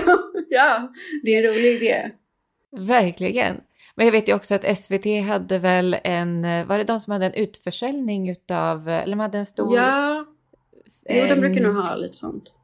ja, 0.50 0.92
det 1.24 1.30
är 1.34 1.44
en 1.44 1.54
rolig 1.54 1.72
idé. 1.82 2.10
Verkligen. 2.72 3.60
Men 3.94 4.06
jag 4.06 4.12
vet 4.12 4.28
ju 4.28 4.34
också 4.34 4.54
att 4.54 4.78
SVT 4.78 5.06
hade 5.26 5.58
väl 5.58 5.96
en, 6.04 6.44
eh, 6.44 6.66
var 6.66 6.78
det 6.78 6.84
de 6.84 7.00
som 7.00 7.12
hade 7.12 7.26
en 7.26 7.34
utförsäljning 7.34 8.30
utav, 8.30 8.88
eller 8.88 9.16
de 9.16 9.20
hade 9.20 9.38
en 9.38 9.46
stor... 9.46 9.76
Ja, 9.76 10.26
jo 11.08 11.26
de 11.26 11.40
brukar 11.40 11.60
nog 11.60 11.74
ha 11.74 11.94
lite 11.94 12.16
sånt. 12.16 12.54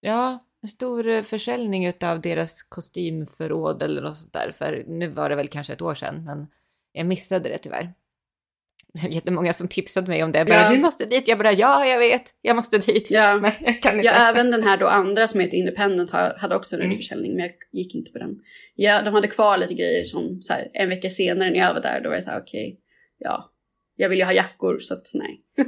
Ja, 0.00 0.38
en 0.62 0.68
stor 0.68 1.08
eh, 1.08 1.22
försäljning 1.22 1.86
utav 1.86 2.20
deras 2.20 2.62
kostymförråd 2.62 3.82
eller 3.82 4.02
något 4.02 4.18
sånt 4.18 4.32
där. 4.32 4.52
För 4.52 4.84
nu 4.88 5.08
var 5.08 5.30
det 5.30 5.36
väl 5.36 5.48
kanske 5.48 5.72
ett 5.72 5.82
år 5.82 5.94
sedan, 5.94 6.24
men 6.24 6.46
jag 6.92 7.06
missade 7.06 7.48
det 7.48 7.58
tyvärr. 7.58 7.94
Jättemånga 9.10 9.52
som 9.52 9.68
tipsade 9.68 10.08
mig 10.08 10.22
om 10.24 10.32
det. 10.32 10.44
Bara, 10.44 10.54
Ja. 10.62 10.70
du 10.70 10.78
måste 10.78 11.04
dit. 11.06 11.28
Jag 11.28 11.38
bara, 11.38 11.52
ja, 11.52 11.86
jag 11.86 11.98
vet. 11.98 12.22
Jag 12.42 12.56
måste 12.56 12.78
dit. 12.78 13.06
Ja. 13.10 13.36
Men 13.40 13.52
jag 13.60 13.82
kan 13.82 13.94
inte. 13.96 14.06
Ja, 14.06 14.12
även 14.12 14.50
den 14.50 14.62
här 14.62 14.76
då 14.76 14.86
andra 14.86 15.26
som 15.28 15.40
heter 15.40 15.56
Independent 15.56 16.10
hade 16.10 16.56
också 16.56 16.76
en 16.76 16.80
Mm. 16.82 16.92
utförsäljning, 16.92 17.32
men 17.36 17.40
jag 17.40 17.52
gick 17.72 17.94
inte 17.94 18.12
på 18.12 18.18
den. 18.18 18.38
Ja, 18.74 19.02
de 19.02 19.14
hade 19.14 19.28
kvar 19.28 19.58
lite 19.58 19.74
grejer 19.74 20.04
som 20.04 20.42
så 20.42 20.52
här, 20.52 20.68
en 20.72 20.88
vecka 20.88 21.10
senare 21.10 21.50
när 21.50 21.58
jag 21.58 21.74
var 21.74 21.80
där, 21.82 22.00
då 22.00 22.08
var 22.08 22.16
jag 22.16 22.24
så 22.24 22.30
här, 22.30 22.40
okej, 22.40 22.78
ja, 23.18 23.50
jag 23.96 24.08
vill 24.08 24.18
ju 24.18 24.24
ha 24.24 24.32
jackor 24.32 24.78
så 24.78 24.94
att 24.94 25.06
nej. 25.14 25.40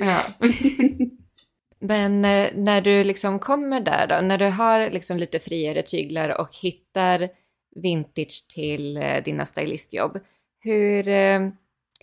Ja. 0.00 0.32
Men 1.80 2.24
eh, 2.24 2.48
när 2.54 2.80
du 2.80 3.04
liksom 3.04 3.38
kommer 3.38 3.80
där 3.80 4.06
då, 4.06 4.26
när 4.26 4.38
du 4.38 4.44
har 4.46 4.90
liksom 4.90 5.16
lite 5.16 5.38
friare 5.38 5.82
tyglar 5.82 6.40
och 6.40 6.48
hittar 6.62 7.28
vintage 7.82 8.46
till 8.54 8.96
eh, 8.96 9.22
dina 9.24 9.44
stylistjobb, 9.44 10.18
hur, 10.64 11.08
eh, 11.08 11.40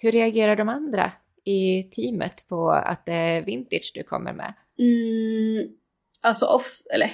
hur 0.01 0.11
reagerar 0.11 0.55
de 0.55 0.69
andra 0.69 1.11
i 1.45 1.83
teamet 1.83 2.45
på 2.49 2.71
att 2.71 3.05
det 3.05 3.13
är 3.13 3.41
vintage 3.41 3.91
du 3.95 4.03
kommer 4.03 4.33
med? 4.33 4.53
Mm, 4.79 5.67
alltså 6.21 6.45
off, 6.45 6.81
eller 6.93 7.11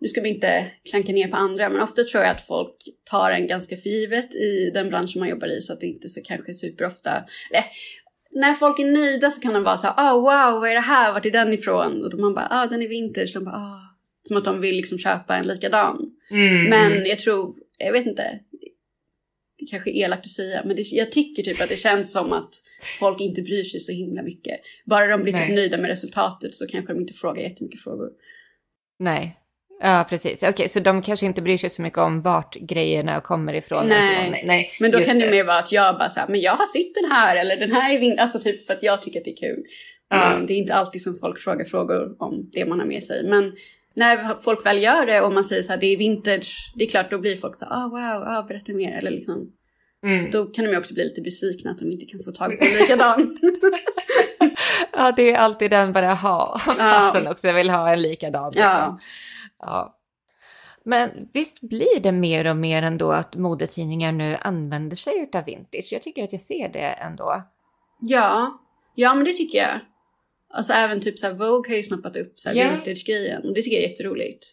nu 0.00 0.08
ska 0.08 0.20
vi 0.20 0.28
inte 0.28 0.66
klanka 0.90 1.12
ner 1.12 1.28
på 1.28 1.36
andra, 1.36 1.68
men 1.68 1.80
ofta 1.80 2.02
tror 2.02 2.22
jag 2.22 2.30
att 2.30 2.46
folk 2.46 2.76
tar 3.10 3.30
en 3.30 3.46
ganska 3.46 3.76
för 3.76 3.88
givet 3.88 4.34
i 4.34 4.70
den 4.74 4.88
branschen 4.88 5.20
man 5.20 5.28
jobbar 5.28 5.58
i 5.58 5.60
så 5.60 5.72
att 5.72 5.80
det 5.80 5.86
inte 5.86 6.08
så 6.08 6.20
kanske 6.22 6.54
superofta, 6.54 7.24
eller 7.50 7.64
när 8.30 8.54
folk 8.54 8.78
är 8.78 8.84
nöjda 8.84 9.30
så 9.30 9.40
kan 9.40 9.52
de 9.52 9.62
vara 9.62 9.76
så 9.76 9.86
här, 9.86 9.94
oh, 9.94 10.14
wow, 10.14 10.60
vad 10.60 10.70
är 10.70 10.74
det 10.74 10.80
här, 10.80 11.12
vart 11.12 11.26
är 11.26 11.30
den 11.30 11.52
ifrån? 11.52 12.04
Och 12.04 12.10
då 12.10 12.16
man 12.16 12.34
bara, 12.34 12.48
ah, 12.50 12.66
den 12.66 12.82
är 12.82 12.88
vintage, 12.88 13.34
de 13.34 13.44
bara, 13.44 13.56
ah. 13.56 13.82
Som 14.22 14.36
att 14.36 14.44
de 14.44 14.60
vill 14.60 14.76
liksom 14.76 14.98
köpa 14.98 15.36
en 15.36 15.46
likadan. 15.46 16.10
Men 16.70 17.06
jag 17.06 17.18
tror, 17.18 17.54
jag 17.78 17.92
vet 17.92 18.06
inte, 18.06 18.40
det 19.58 19.66
kanske 19.70 19.90
är 19.90 19.94
elakt 19.94 20.24
att 20.24 20.30
säga, 20.30 20.62
men 20.64 20.76
det, 20.76 20.82
jag 20.82 21.12
tycker 21.12 21.42
typ 21.42 21.60
att 21.60 21.68
det 21.68 21.76
känns 21.76 22.12
som 22.12 22.32
att 22.32 22.50
folk 22.98 23.20
inte 23.20 23.42
bryr 23.42 23.62
sig 23.62 23.80
så 23.80 23.92
himla 23.92 24.22
mycket. 24.22 24.60
Bara 24.84 25.06
de 25.06 25.22
blir 25.22 25.32
typ 25.32 25.48
nöjda 25.48 25.78
med 25.78 25.88
resultatet 25.88 26.54
så 26.54 26.66
kanske 26.66 26.92
de 26.92 27.00
inte 27.00 27.14
frågar 27.14 27.42
jättemycket 27.42 27.80
frågor. 27.80 28.10
Nej. 28.98 29.36
Ja, 29.80 30.06
precis. 30.08 30.42
Okej, 30.42 30.68
så 30.68 30.80
de 30.80 31.02
kanske 31.02 31.26
inte 31.26 31.42
bryr 31.42 31.58
sig 31.58 31.70
så 31.70 31.82
mycket 31.82 31.98
om 31.98 32.22
vart 32.22 32.54
grejerna 32.54 33.20
kommer 33.20 33.54
ifrån. 33.54 33.86
Nej. 33.86 34.30
Nej, 34.30 34.44
nej. 34.46 34.72
Men 34.80 34.90
då 34.90 35.00
kan 35.00 35.18
det 35.18 35.30
mer 35.30 35.44
vara 35.44 35.58
att 35.58 35.72
jag 35.72 35.98
bara 35.98 36.08
såhär, 36.08 36.28
men 36.28 36.40
jag 36.40 36.56
har 36.56 36.66
sytt 36.66 36.94
den 36.94 37.10
här 37.10 37.36
eller 37.36 37.56
den 37.56 37.72
här 37.72 37.94
är 37.94 37.98
vin... 37.98 38.18
Alltså 38.18 38.38
typ 38.38 38.66
för 38.66 38.74
att 38.74 38.82
jag 38.82 39.02
tycker 39.02 39.18
att 39.18 39.24
det 39.24 39.30
är 39.30 39.36
kul. 39.36 39.62
Ja. 40.08 40.44
Det 40.46 40.54
är 40.54 40.58
inte 40.58 40.74
alltid 40.74 41.02
som 41.02 41.18
folk 41.18 41.38
frågar 41.38 41.64
frågor 41.64 42.22
om 42.22 42.50
det 42.52 42.64
man 42.64 42.80
har 42.80 42.86
med 42.86 43.02
sig. 43.02 43.28
Men 43.28 43.52
när 43.96 44.34
folk 44.34 44.66
väl 44.66 44.82
gör 44.82 45.06
det 45.06 45.20
och 45.20 45.32
man 45.32 45.44
säger 45.44 45.62
så 45.62 45.72
här, 45.72 45.80
det 45.80 45.86
är 45.86 45.96
vintage, 45.96 46.72
det 46.74 46.84
är 46.84 46.88
klart 46.88 47.10
då 47.10 47.18
blir 47.18 47.36
folk 47.36 47.56
så 47.56 47.64
här, 47.64 47.72
ah 47.72 47.88
wow, 47.88 48.28
ah, 48.28 48.42
berätta 48.42 48.72
mer. 48.72 48.98
Eller 48.98 49.10
liksom, 49.10 49.52
Mm. 50.02 50.30
Då 50.30 50.44
kan 50.44 50.64
de 50.64 50.70
ju 50.70 50.78
också 50.78 50.94
bli 50.94 51.04
lite 51.04 51.20
besvikna 51.20 51.70
att 51.70 51.78
de 51.78 51.90
inte 51.90 52.06
kan 52.06 52.20
få 52.24 52.32
tag 52.32 52.58
på 52.58 52.64
en 52.64 52.72
likadan. 52.72 53.38
Ja, 54.92 55.12
det 55.16 55.32
är 55.32 55.38
alltid 55.38 55.70
den 55.70 55.92
bara, 55.92 56.14
ha, 56.14 56.58
fasen 56.58 57.26
också, 57.26 57.46
jag 57.46 57.54
vill 57.54 57.70
ha 57.70 57.92
en 57.92 58.02
likadan. 58.02 58.50
Liksom. 58.50 58.62
Ja. 58.62 58.98
Ja. 59.58 59.98
Men 60.84 61.10
visst 61.32 61.60
blir 61.60 62.00
det 62.00 62.12
mer 62.12 62.50
och 62.50 62.56
mer 62.56 62.82
ändå 62.82 63.12
att 63.12 63.36
modetidningar 63.36 64.12
nu 64.12 64.36
använder 64.40 64.96
sig 64.96 65.30
av 65.34 65.44
vintage? 65.44 65.88
Jag 65.92 66.02
tycker 66.02 66.24
att 66.24 66.32
jag 66.32 66.40
ser 66.40 66.68
det 66.68 66.80
ändå. 66.80 67.42
ja, 68.00 68.60
ja 68.94 69.14
men 69.14 69.24
det 69.24 69.32
tycker 69.32 69.58
jag. 69.58 69.80
Alltså 70.56 70.72
även 70.72 71.00
typ 71.00 71.18
så 71.18 71.26
här 71.26 71.34
Vogue 71.34 71.70
har 71.72 71.76
ju 71.76 71.82
snappat 71.82 72.16
upp 72.16 72.32
så 72.40 72.48
här 72.48 72.56
Ja. 72.56 72.70
vintage-grejen 72.70 73.42
och 73.42 73.54
det 73.54 73.62
tycker 73.62 73.76
jag 73.76 73.84
är 73.84 73.88
jätteroligt. 73.88 74.46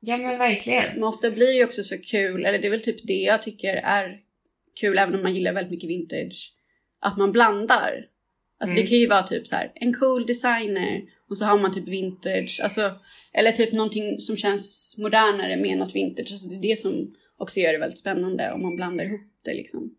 Ja 0.00 0.16
men 0.16 0.38
verkligen. 0.38 0.94
Men 0.94 1.04
ofta 1.04 1.30
blir 1.30 1.46
det 1.46 1.52
ju 1.58 1.64
också 1.64 1.82
så 1.82 1.98
kul, 1.98 2.44
eller 2.46 2.58
det 2.58 2.66
är 2.66 2.70
väl 2.70 2.80
typ 2.82 3.06
det 3.06 3.12
jag 3.20 3.42
tycker 3.42 3.74
är 3.76 4.18
kul 4.80 4.98
även 4.98 5.14
om 5.14 5.22
man 5.22 5.34
gillar 5.34 5.52
väldigt 5.52 5.70
mycket 5.70 5.90
vintage. 5.90 6.54
Att 7.00 7.18
man 7.18 7.32
blandar. 7.32 8.06
Alltså 8.60 8.74
Mm. 8.74 8.84
det 8.84 8.88
kan 8.90 8.98
ju 8.98 9.06
vara 9.06 9.22
typ 9.22 9.46
så 9.46 9.56
här 9.56 9.72
en 9.74 9.94
cool 9.94 10.26
designer 10.26 11.02
och 11.30 11.38
så 11.38 11.44
har 11.44 11.58
man 11.58 11.72
typ 11.72 11.88
vintage. 11.88 12.60
Alltså, 12.62 12.92
eller 13.32 13.52
typ 13.52 13.72
någonting 13.72 14.20
som 14.20 14.36
känns 14.36 14.94
modernare 14.98 15.56
med 15.56 15.78
något 15.78 15.94
vintage. 15.94 16.28
Alltså 16.32 16.48
det 16.48 16.54
är 16.56 16.62
det 16.62 16.78
som 16.78 17.14
också 17.38 17.60
gör 17.60 17.72
det 17.72 17.78
väldigt 17.78 17.98
spännande 17.98 18.52
om 18.52 18.62
man 18.62 18.76
blandar 18.76 19.04
ihop 19.04 19.20
det 19.44 19.54
liksom. 19.54 19.94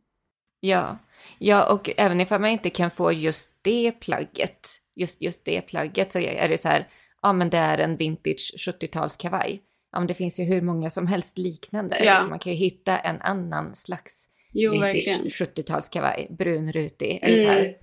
Ja. 0.59 0.99
ja, 1.39 1.73
och 1.73 1.89
även 1.97 2.21
ifall 2.21 2.41
man 2.41 2.49
inte 2.49 2.69
kan 2.69 2.91
få 2.91 3.11
just 3.11 3.59
det 3.63 3.91
plagget, 3.99 4.67
just, 4.95 5.21
just 5.21 5.45
det 5.45 5.61
plagget 5.61 6.11
så 6.11 6.19
är 6.19 6.49
det 6.49 6.57
så 6.57 6.67
här, 6.67 6.87
ja 7.21 7.33
men 7.33 7.49
det 7.49 7.57
är 7.57 7.77
en 7.77 7.97
vintage 7.97 8.53
70-talskavaj. 8.57 9.59
Ja 9.91 9.99
men 9.99 10.07
det 10.07 10.13
finns 10.13 10.39
ju 10.39 10.43
hur 10.43 10.61
många 10.61 10.89
som 10.89 11.07
helst 11.07 11.37
liknande. 11.37 11.97
Ja. 12.03 12.19
Så 12.23 12.29
man 12.29 12.39
kan 12.39 12.51
ju 12.53 12.57
hitta 12.57 12.99
en 12.99 13.21
annan 13.21 13.75
slags 13.75 14.29
Jo, 14.53 14.71
vintage 14.71 14.93
verkligen. 14.95 15.21
70-talskavaj, 15.25 16.35
brunrutig 16.37 17.19
eller 17.21 17.37
så 17.37 17.49
här. 17.51 17.59
Mm. 17.59 17.73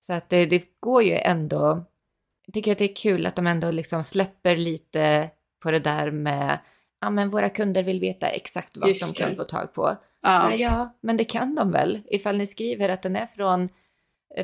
Så 0.00 0.12
att 0.12 0.28
det, 0.28 0.46
det 0.46 0.64
går 0.80 1.02
ju 1.02 1.14
ändå, 1.14 1.84
jag 2.46 2.54
tycker 2.54 2.72
att 2.72 2.78
det 2.78 2.84
är 2.90 2.96
kul 2.96 3.26
att 3.26 3.36
de 3.36 3.46
ändå 3.46 3.70
liksom 3.70 4.04
släpper 4.04 4.56
lite 4.56 5.30
på 5.62 5.70
det 5.70 5.78
där 5.78 6.10
med, 6.10 6.58
ja 7.00 7.10
men 7.10 7.30
våra 7.30 7.48
kunder 7.48 7.82
vill 7.82 8.00
veta 8.00 8.28
exakt 8.28 8.76
vad 8.76 8.88
Just 8.88 9.14
de 9.14 9.20
kan 9.20 9.30
det. 9.30 9.36
få 9.36 9.44
tag 9.44 9.74
på. 9.74 9.96
Ja. 10.22 10.50
Ja. 10.50 10.54
ja, 10.54 10.98
men 11.00 11.16
det 11.16 11.24
kan 11.24 11.54
de 11.54 11.70
väl 11.72 12.00
ifall 12.10 12.38
ni 12.38 12.46
skriver 12.46 12.88
att 12.88 13.02
den 13.02 13.16
är 13.16 13.26
från 13.26 13.68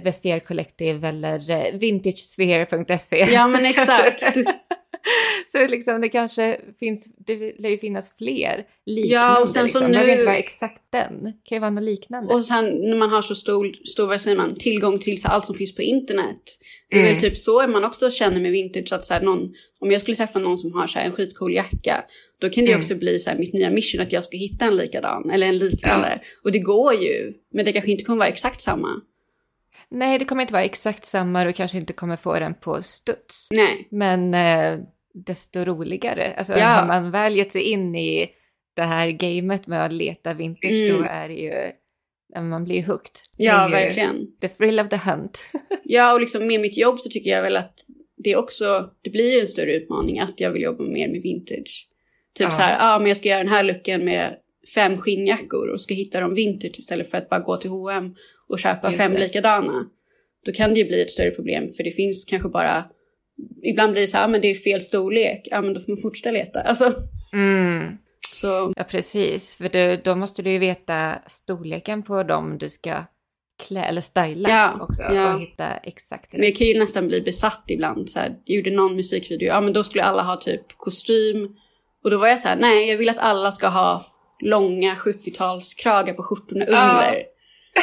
Vestiaire 0.04 0.40
Collective 0.40 1.08
eller 1.08 1.50
eh, 1.50 1.78
vintagesphere.se. 1.78 3.16
Ja, 3.32 3.48
men 3.48 3.64
exakt. 3.72 4.22
så 5.52 5.66
liksom 5.66 6.00
det 6.00 6.08
kanske 6.08 6.60
finns, 6.80 7.16
det 7.26 7.36
lär 7.58 7.70
ju 7.70 7.78
finnas 7.78 8.16
fler 8.18 8.64
liknande. 8.86 9.14
Ja, 9.14 9.40
och 9.40 9.48
sen 9.48 9.60
så 9.60 9.64
liksom. 9.64 9.82
Det 9.82 9.88
behöver 9.88 10.06
nu- 10.06 10.12
inte 10.12 10.24
vara 10.26 10.36
exakt 10.36 10.82
den, 10.92 11.24
det 11.24 11.32
kan 11.44 11.56
ju 11.56 11.60
vara 11.60 11.70
något 11.70 11.84
liknande. 11.84 12.34
Och 12.34 12.44
sen 12.44 12.64
när 12.64 12.96
man 12.96 13.10
har 13.10 13.22
så 13.22 13.34
stor, 13.34 13.72
stor 13.86 14.06
vad 14.06 14.20
säger 14.20 14.36
man, 14.36 14.54
tillgång 14.54 14.98
till 14.98 15.20
så 15.20 15.28
allt 15.28 15.44
som 15.44 15.54
finns 15.54 15.74
på 15.74 15.82
internet. 15.82 16.42
Det 16.90 16.96
är 16.96 17.00
Mm. 17.00 17.12
väl 17.12 17.20
typ 17.20 17.36
så 17.36 17.66
man 17.68 17.84
också 17.84 18.10
känner 18.10 18.40
med 18.40 18.52
vintage. 18.52 18.92
Att 18.92 19.04
så 19.04 19.14
här, 19.14 19.20
någon, 19.22 19.48
om 19.80 19.90
jag 19.92 20.00
skulle 20.00 20.16
träffa 20.16 20.38
någon 20.38 20.58
som 20.58 20.72
har 20.72 20.86
så 20.86 20.98
här, 20.98 21.06
en 21.06 21.12
skitcool 21.12 21.54
jacka. 21.54 22.04
Då 22.40 22.50
kan 22.50 22.64
det 22.64 22.70
Mm. 22.70 22.78
också 22.78 22.94
bli 22.94 23.18
så 23.18 23.30
här, 23.30 23.38
mitt 23.38 23.52
nya 23.54 23.70
mission 23.70 24.00
att 24.00 24.12
jag 24.12 24.24
ska 24.24 24.36
hitta 24.36 24.64
en 24.64 24.76
likadan. 24.76 25.30
Eller 25.30 25.46
en 25.46 25.58
liknande. 25.58 26.20
Och 26.44 26.52
det 26.52 26.58
går 26.58 26.94
ju. 26.94 27.32
Men 27.54 27.64
det 27.64 27.72
kanske 27.72 27.90
inte 27.90 28.04
kommer 28.04 28.18
vara 28.18 28.28
exakt 28.28 28.60
samma. 28.60 28.88
Nej, 29.90 30.18
det 30.18 30.24
kommer 30.24 30.42
inte 30.42 30.52
vara 30.52 30.64
exakt 30.64 31.04
samma 31.06 31.48
och 31.48 31.54
kanske 31.54 31.78
inte 31.78 31.92
kommer 31.92 32.16
få 32.16 32.38
den 32.38 32.54
på 32.54 32.82
studs. 32.82 33.48
Nej. 33.54 33.88
Men 33.90 34.34
eh, 34.34 34.78
desto 35.14 35.64
roligare. 35.64 36.34
Alltså 36.38 36.52
Ja. 36.58 36.64
har 36.66 36.86
man 36.86 37.10
väl 37.10 37.36
gett 37.36 37.52
sig 37.52 37.62
in 37.62 37.94
i 37.94 38.30
det 38.76 38.82
här 38.82 39.10
gamet 39.10 39.66
med 39.66 39.84
att 39.84 39.92
leta 39.92 40.34
vintage 40.34 40.72
Mm. 40.90 40.96
då 41.02 41.08
är 41.08 41.28
det 41.28 41.34
ju, 41.34 41.72
man 42.42 42.64
blir 42.64 42.82
hooked. 42.86 43.12
Ja, 43.36 43.68
verkligen. 43.72 44.26
The 44.40 44.48
thrill 44.48 44.80
of 44.80 44.88
the 44.88 44.96
hunt. 44.96 45.46
Ja, 45.90 46.12
och 46.12 46.20
liksom 46.20 46.46
med 46.46 46.60
mitt 46.60 46.78
jobb 46.78 46.98
så 47.00 47.10
tycker 47.10 47.30
jag 47.30 47.42
väl 47.42 47.56
att 47.56 47.74
det 48.24 48.36
också, 48.36 48.90
det 49.02 49.10
blir 49.10 49.34
ju 49.34 49.40
en 49.40 49.46
större 49.46 49.72
utmaning 49.74 50.20
att 50.20 50.40
jag 50.40 50.50
vill 50.50 50.62
jobba 50.62 50.84
mer 50.84 51.08
med 51.08 51.22
vintage. 51.22 51.88
Typ 52.34 52.44
Ja. 52.44 52.50
så 52.50 52.60
här, 52.60 52.72
ja 52.72 52.94
ah, 52.94 52.98
men 52.98 53.08
jag 53.08 53.16
ska 53.16 53.28
göra 53.28 53.38
den 53.38 53.52
här 53.52 53.62
looken 53.62 54.04
med 54.04 54.36
fem 54.74 54.98
skinnjackor 54.98 55.68
och 55.68 55.80
ska 55.80 55.94
hitta 55.94 56.20
dem 56.20 56.34
vintage 56.34 56.78
istället 56.78 57.10
för 57.10 57.18
att 57.18 57.28
bara 57.28 57.40
gå 57.40 57.56
till 57.56 57.70
H&M 57.70 58.14
och 58.48 58.58
köpa 58.58 58.90
Just 58.90 59.02
fem 59.02 59.12
det. 59.12 59.18
likadana. 59.18 59.86
Då 60.44 60.52
kan 60.52 60.74
det 60.74 60.80
ju 60.80 60.84
bli 60.86 61.02
ett 61.02 61.10
större 61.10 61.30
problem 61.30 61.68
för 61.76 61.84
det 61.84 61.90
finns 61.90 62.24
kanske 62.24 62.48
bara, 62.48 62.84
ibland 63.62 63.92
blir 63.92 64.00
det 64.02 64.06
så 64.08 64.16
här, 64.16 64.24
ah, 64.24 64.28
men 64.28 64.40
det 64.40 64.48
är 64.48 64.54
fel 64.54 64.80
storlek, 64.80 65.48
ja 65.50 65.60
men 65.62 65.74
då 65.74 65.80
får 65.80 65.92
man 65.92 66.02
fortsätta 66.02 66.30
leta. 66.30 66.60
Alltså, 66.60 66.92
Mm. 67.32 67.96
så 68.30 68.72
Ja, 68.76 68.84
precis. 68.84 69.56
För 69.56 69.68
du, 69.68 69.96
då 70.04 70.14
måste 70.14 70.42
du 70.42 70.50
ju 70.50 70.58
veta 70.58 71.18
storleken 71.26 72.02
på 72.02 72.22
dem 72.22 72.58
du 72.58 72.68
ska 72.68 73.04
klä 73.66 73.84
eller 73.84 74.00
styla 74.00 74.48
Ja, 74.48 74.78
också 74.80 75.02
ja. 75.02 75.34
och 75.34 75.40
hitta 75.40 75.76
exakt 75.76 76.32
Men 76.32 76.42
jag 76.44 76.56
kan 76.56 76.66
ju 76.66 76.78
nästan 76.78 77.08
bli 77.08 77.20
besatt 77.20 77.64
ibland. 77.68 78.10
Så 78.10 78.18
här, 78.18 78.36
jag 78.44 78.56
gjorde 78.56 78.70
någon 78.70 78.96
musikvideo, 78.96 79.46
ja 79.48 79.60
men 79.60 79.72
då 79.72 79.84
skulle 79.84 80.04
alla 80.04 80.22
ha 80.22 80.36
typ 80.36 80.62
kostym. 80.76 81.48
Och 82.04 82.10
då 82.10 82.18
var 82.18 82.28
jag 82.28 82.40
så 82.40 82.48
här, 82.48 82.56
nej 82.56 82.88
jag 82.90 82.96
vill 82.98 83.08
att 83.08 83.18
alla 83.18 83.52
ska 83.52 83.68
ha 83.68 84.06
långa 84.40 84.94
70-talskragar 84.94 86.12
på 86.12 86.22
skjortorna 86.22 86.64
Ja. 86.68 86.90
under. 86.90 87.22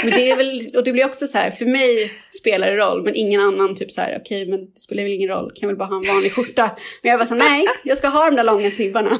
Men 0.03 0.11
det 0.13 0.31
är 0.31 0.35
väl, 0.37 0.61
och 0.75 0.83
det 0.83 0.91
blir 0.91 1.05
också 1.05 1.27
så 1.27 1.37
här, 1.37 1.51
för 1.51 1.65
mig 1.65 2.11
spelar 2.41 2.71
det 2.71 2.77
roll, 2.77 3.03
men 3.03 3.15
ingen 3.15 3.41
annan 3.41 3.75
typ 3.75 3.91
så 3.91 4.01
här, 4.01 4.19
okej 4.21 4.45
men 4.47 4.65
det 4.65 4.79
spelar 4.79 5.03
väl 5.03 5.11
ingen 5.13 5.29
roll, 5.29 5.51
kan 5.55 5.67
väl 5.69 5.77
bara 5.77 5.87
ha 5.89 5.95
en 5.95 6.13
vanlig 6.13 6.31
skjorta. 6.31 6.71
Men 7.03 7.11
jag 7.11 7.17
var 7.17 7.25
så 7.25 7.33
här, 7.35 7.49
nej, 7.49 7.65
jag 7.83 7.97
ska 7.97 8.07
ha 8.07 8.25
de 8.29 8.35
där 8.35 8.43
långa 8.43 8.71
snibbarna. 8.71 9.19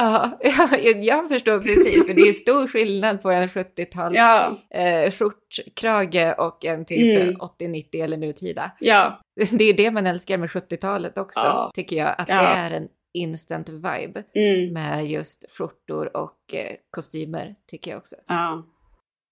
Ja, 0.00 0.38
ja, 0.42 0.68
jag- 0.82 1.04
jag 1.04 1.28
förstår 1.28 1.58
precis, 1.58 2.06
för 2.06 2.14
det 2.14 2.22
är 2.22 2.32
stor 2.32 2.66
skillnad 2.66 3.22
på 3.22 3.30
en 3.30 3.48
70-tals 3.48 4.16
Ja, 4.18 4.58
eh, 4.74 5.10
skjortkrage 5.10 6.34
och 6.38 6.64
en 6.64 6.84
typ 6.84 7.20
Mm. 7.20 7.34
80-90 7.36 8.04
eller 8.04 8.16
nutida. 8.16 8.70
ja, 8.80 9.20
Det 9.52 9.64
är 9.64 9.72
det 9.74 9.90
man 9.90 10.06
älskar 10.06 10.38
med 10.38 10.50
70-talet 10.50 11.18
också, 11.18 11.40
Ja. 11.40 11.70
tycker 11.74 11.96
jag. 11.96 12.14
Att 12.18 12.26
det 12.26 12.32
är 12.32 12.70
en 12.70 12.88
instant 13.14 13.68
vibe 13.68 14.22
mm, 14.34 14.72
med 14.72 15.06
just 15.10 15.44
skjortor 15.58 16.16
och 16.16 16.54
eh, 16.54 16.74
kostymer, 16.90 17.54
tycker 17.70 17.90
jag 17.90 17.98
också. 17.98 18.16
ja, 18.28 18.66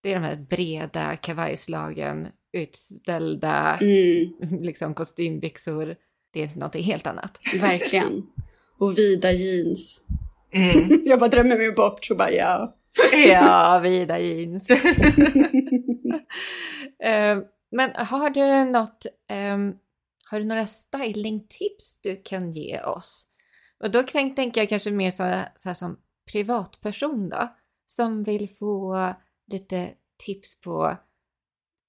Det 0.06 0.12
är 0.12 0.20
de 0.20 0.26
här 0.26 0.36
breda 0.36 1.16
kavajslagen, 1.16 2.28
utställda 2.52 3.78
mm, 3.80 4.62
liksom 4.62 4.94
kostymbyxor. 4.94 5.96
Det 6.32 6.42
är 6.42 6.50
någonting 6.54 6.82
helt 6.82 7.06
annat. 7.06 7.38
verkligen. 7.60 8.26
Och 8.78 8.98
vida 8.98 9.32
jeans. 9.32 10.00
Mm. 10.52 11.02
Jag 11.04 11.18
bara 11.18 11.30
drömmer 11.30 11.56
mig 11.56 11.72
bort 11.72 12.04
så 12.04 12.14
bara 12.14 12.30
ja. 12.30 12.76
Ja, 13.28 13.80
vida 13.82 14.18
jeans. 14.18 14.70
Eh, 17.04 17.38
Men 17.70 17.90
har 17.94 18.30
du 18.30 18.70
något, 18.70 19.06
ehm, 19.30 19.72
har 20.30 20.38
du 20.38 20.44
några 20.44 20.66
stylingtips 20.66 22.00
du 22.02 22.22
kan 22.24 22.52
ge 22.52 22.80
oss? 22.80 23.26
Och 23.84 23.90
då 23.90 24.02
tänk, 24.02 24.36
tänker 24.36 24.60
jag 24.60 24.68
kanske 24.68 24.90
mer 24.90 25.10
så, 25.10 25.42
så 25.56 25.68
här 25.68 25.74
som 25.74 25.98
privatperson 26.32 27.28
då, 27.28 27.48
som 27.86 28.22
vill 28.22 28.48
få 28.50 28.96
lite 29.52 29.88
tips 30.26 30.60
på 30.60 30.96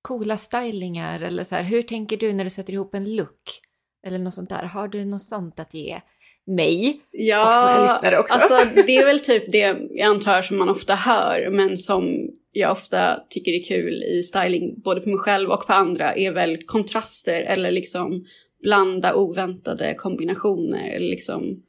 coola 0.02 0.38
stylingar 0.38 1.20
eller 1.22 1.44
så 1.44 1.56
här, 1.56 1.64
hur 1.64 1.82
tänker 1.82 2.18
du 2.18 2.34
när 2.34 2.44
du 2.44 2.50
sätter 2.50 2.74
ihop 2.74 2.96
en 2.96 3.16
look? 3.16 3.62
Eller 4.08 4.20
något 4.20 4.34
sånt 4.34 4.50
där. 4.50 4.64
Har 4.64 4.88
du 4.88 5.06
något 5.06 5.22
sånt 5.24 5.60
att 5.60 5.74
ge 5.74 6.02
mig? 6.46 7.02
Ja, 7.12 7.40
Och 7.64 7.70
våra 7.76 7.82
lyssnare 7.82 8.20
också. 8.20 8.34
alltså 8.36 8.82
det 8.86 8.98
är 8.98 9.06
väl 9.06 9.20
typ 9.20 9.52
det 9.52 9.78
jag 9.92 10.02
antar 10.02 10.42
som 10.42 10.58
man 10.58 10.70
ofta 10.70 10.96
hör, 10.96 11.50
men 11.52 11.78
som 11.78 12.30
jag 12.52 12.72
ofta 12.72 13.20
tycker 13.30 13.52
är 13.52 13.64
kul 13.64 14.04
i 14.04 14.24
styling, 14.24 14.82
både 14.82 15.02
på 15.02 15.10
mig 15.10 15.18
själv 15.18 15.50
och 15.50 15.68
på 15.68 15.74
andra, 15.74 16.16
är 16.16 16.32
väl 16.32 16.58
kontraster 16.66 17.42
eller 17.42 17.72
liksom 17.72 18.26
blanda 18.64 19.16
oväntade 19.16 19.94
kombinationer. 19.94 21.00
Liksom, 21.00 21.64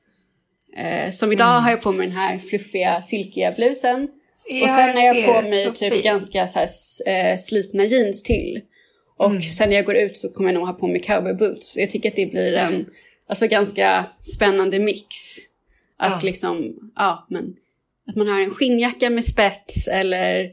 eh, 0.77 1.11
som 1.13 1.33
idag 1.33 1.51
Mm. 1.51 1.63
har 1.63 1.71
jag 1.71 1.83
på 1.83 1.93
mig 1.93 2.07
den 2.07 2.17
här 2.17 2.39
fluffiga 2.39 3.03
silkiga 3.03 3.53
blusen. 3.53 4.09
Och 4.63 4.71
sen 4.71 4.97
har 4.97 5.03
jag 5.03 5.25
på 5.27 5.49
mig 5.51 5.73
typ 5.75 6.03
ganska 6.05 6.47
så 6.47 6.59
här, 6.59 6.69
eh, 7.33 7.37
slitna 7.37 7.85
jeans 7.85 8.23
till. 8.23 8.61
Och 9.17 9.31
Mm. 9.31 9.43
sen 9.43 9.69
när 9.69 9.77
jag 9.77 9.85
går 9.85 9.97
ut 9.97 10.17
så 10.17 10.29
kommer 10.29 10.49
jag 10.49 10.55
nog 10.59 10.67
ha 10.67 10.75
på 10.75 10.87
mig 10.87 11.01
cowboy 11.01 11.35
boots. 11.35 11.77
Jag 11.77 11.91
tycker 11.91 12.09
att 12.09 12.17
det 12.17 12.27
blir 12.27 12.55
en 12.55 12.87
alltså, 13.29 13.47
ganska 13.47 14.07
spännande 14.23 14.79
mix. 14.79 15.07
Att 15.97 16.23
Ja. 16.23 16.27
liksom, 16.27 16.77
ja 16.97 17.27
men, 17.31 17.57
att 18.09 18.17
man 18.17 18.29
har 18.29 18.41
en 18.41 18.51
skinnjacka 18.51 19.11
med 19.11 19.25
spets 19.25 19.89
eller 19.89 20.51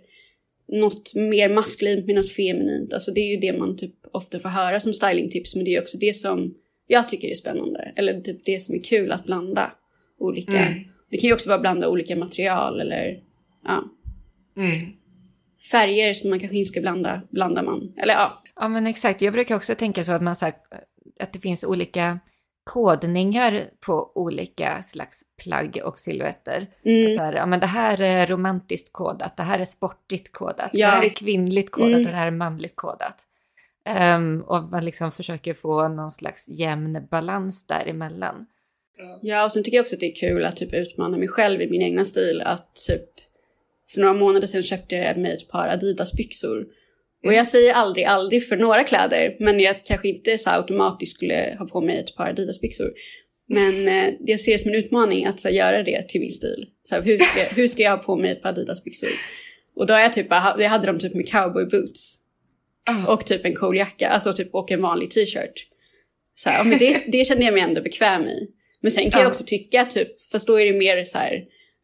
något 0.68 1.16
mer 1.16 1.50
maskulint 1.50 2.06
med 2.06 2.16
något 2.16 2.32
feminint. 2.32 2.94
Alltså 2.94 3.12
det 3.12 3.22
är 3.22 3.32
ju 3.32 3.38
det 3.38 3.54
man 3.58 3.78
typ 3.78 3.94
ofta 4.12 4.40
får 4.40 4.50
höra 4.50 4.80
som 4.80 4.94
stylingtips. 4.94 5.56
Men 5.56 5.66
det 5.66 5.76
är 5.76 5.82
också 5.82 5.98
det 5.98 6.14
som 6.16 6.54
jag 6.88 7.10
tycker 7.10 7.28
är 7.28 7.34
spännande. 7.34 7.92
Eller 7.96 8.22
typ 8.22 8.46
det 8.46 8.60
som 8.60 8.76
är 8.76 8.80
kul 8.80 9.12
att 9.12 9.26
blanda 9.26 9.72
olika. 10.20 10.58
Mm. 10.58 10.80
Det 11.12 11.18
kan 11.18 11.28
ju 11.28 11.34
också 11.34 11.50
vara 11.50 11.60
blanda 11.60 11.90
olika 11.90 12.16
material 12.16 12.82
eller 12.82 13.20
ja, 13.65 13.84
Mm. 14.58 14.91
färger 15.71 16.13
som 16.13 16.30
man 16.30 16.39
kanske 16.39 16.58
inte 16.58 16.67
ska 16.71 16.82
blanda, 16.82 17.21
blandar 17.30 17.63
man. 17.63 17.93
Eller 17.97 18.13
ja. 18.13 18.43
Ja 18.56 18.67
men 18.67 18.88
exakt, 18.88 19.21
jag 19.21 19.34
brukar 19.34 19.56
också 19.56 19.75
tänka 19.75 20.04
så 20.04 20.12
att 20.12 20.21
man 20.21 20.36
så 20.36 20.45
här, 20.45 20.54
att 21.19 21.34
det 21.34 21.39
finns 21.39 21.63
olika 21.63 22.19
kodningar 22.63 23.63
på 23.86 24.12
olika 24.15 24.82
slags 24.82 25.21
plagg 25.43 25.80
och 25.86 25.99
silhuetter. 25.99 26.67
Mm. 26.86 27.17
Så 27.17 27.23
här, 27.23 27.34
ja, 27.34 27.45
men 27.45 27.60
det 27.60 27.65
här 27.65 28.01
är 28.01 28.28
romantiskt 28.28 28.93
kodat, 28.93 29.38
det 29.38 29.43
här 29.43 29.60
är 29.60 29.65
sportigt 29.65 30.32
kodat, 30.34 30.69
Ja. 30.73 30.88
det 30.88 30.91
här 30.95 31.04
är 31.04 31.10
kvinnligt 31.10 31.71
kodat 31.71 31.89
Mm. 31.89 32.06
och 32.06 32.12
det 32.12 32.17
här 32.17 32.28
är 32.28 32.32
manligt 32.32 32.75
kodat. 32.75 33.23
Ehm, 33.86 34.41
och 34.47 34.63
man 34.63 34.86
liksom 34.86 35.12
försöker 35.12 35.54
få 35.54 35.88
någon 35.88 36.12
slags 36.12 36.49
jämn 36.49 37.08
balans 37.12 37.67
däremellan. 37.67 38.45
Ja, 39.21 39.45
och 39.45 39.51
sen 39.51 39.63
tycker 39.63 39.78
jag 39.78 39.84
också 39.84 39.95
att 39.95 39.99
det 39.99 40.12
är 40.12 40.15
kul 40.15 40.45
att 40.45 40.58
typ 40.58 40.73
utmana 40.73 41.17
mig 41.17 41.28
själv 41.28 41.62
i 41.62 41.69
min 41.69 41.82
egna 41.82 42.06
stil. 42.06 42.41
Att 42.45 42.75
typ 42.88 43.10
för 43.93 44.02
några 44.02 44.13
månader 44.13 44.48
sedan 44.48 44.63
köpte 44.63 44.95
jag 44.95 45.17
mig 45.17 45.34
ett 45.34 45.50
par 45.50 45.67
Adidas-byxor. 45.67 46.65
Och 47.26 47.34
jag 47.34 47.48
säger 47.48 47.74
aldrig 47.74 48.06
aldrig 48.06 48.48
för 48.48 48.58
några 48.58 48.84
kläder, 48.84 49.36
men 49.39 49.60
jag 49.60 49.86
kanske 49.86 50.08
inte 50.10 50.38
så 50.38 50.50
automatiskt 50.50 51.15
skulle 51.15 51.56
ha 51.60 51.67
på 51.67 51.82
mig 51.82 51.98
ett 52.00 52.15
par 52.15 52.30
Adidas-byxor. 52.30 52.91
Men 53.48 53.88
eh, 53.88 54.13
jag 54.19 54.39
ser 54.39 54.52
det 54.52 54.58
som 54.58 54.71
en 54.71 54.78
utmaning 54.78 55.26
att 55.26 55.39
så 55.39 55.50
göra 55.50 55.84
det 55.84 56.10
till 56.10 56.21
min 56.21 56.32
stil. 56.32 56.65
Så 56.89 57.02
hur, 57.02 57.17
ska 57.17 57.56
hur 57.56 57.67
ska 57.67 57.82
jag 57.84 57.91
ha 57.91 58.04
på 58.04 58.15
mig 58.15 58.32
ett 58.32 58.41
par 58.41 58.50
Adidas-byxor? 58.50 59.10
Och 59.76 59.88
då 59.88 59.93
har 59.93 60.02
jag 60.02 60.13
typ 60.13 60.28
jag 60.30 60.69
hade 60.69 60.88
dem 60.88 61.00
typ 61.00 61.13
med 61.13 61.30
cowboy 61.32 61.65
boots. 61.65 62.21
Och 63.08 63.26
typ 63.26 63.45
en 63.45 63.56
cool 63.56 63.78
jacka, 63.78 64.08
alltså 64.08 64.34
typ 64.34 64.56
och 64.56 64.71
en 64.71 64.82
vanlig 64.82 65.12
t-shirt. 65.12 65.67
Så 66.36 66.50
här, 66.50 66.58
ja, 66.58 66.63
men 66.63 66.80
det, 66.80 67.04
det 67.08 67.26
kände 67.26 67.43
jag 67.45 67.54
mig 67.54 67.63
ändå 67.63 67.82
bekväm 67.82 68.24
i. 68.24 68.48
Men 68.82 68.91
sen 68.91 69.04
kan 69.04 69.12
Ja. 69.19 69.19
jag 69.19 69.30
också 69.30 69.43
tycka 69.48 69.86
typ, 69.86 70.21
fast 70.32 70.48
då 70.48 70.60
är 70.60 70.65
det 70.65 70.78
mer 70.80 71.04
så 71.04 71.17
här, 71.17 71.43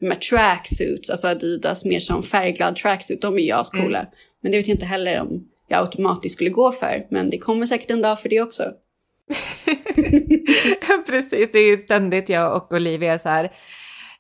här 0.10 0.20
tracksuits, 0.20 1.10
alltså 1.10 1.28
Adidas 1.28 1.86
mer 1.86 2.00
som 2.00 2.24
färgglad 2.24 2.76
tracksuit, 2.76 3.22
de 3.22 3.36
är 3.36 3.40
ju 3.42 3.52
ascoola. 3.52 4.00
Mm. 4.00 4.12
Men 4.42 4.52
det 4.52 4.58
vet 4.58 4.68
jag 4.68 4.76
inte 4.76 4.86
heller 4.86 5.22
om 5.22 5.48
jag 5.68 5.80
automatiskt 5.80 6.36
skulle 6.36 6.50
gå 6.50 6.72
för, 6.72 7.06
men 7.10 7.30
det 7.30 7.38
kommer 7.38 7.66
säkert 7.66 7.92
en 7.92 8.02
dag 8.02 8.22
för 8.22 8.30
det 8.30 8.42
också. 8.42 8.64
Precis, 11.08 11.50
det 11.52 11.60
är 11.60 11.68
ju 11.68 11.78
ständigt 11.78 12.30
jag 12.30 12.56
och 12.56 12.74
Olivia 12.74 13.20
så 13.20 13.30
här. 13.30 13.52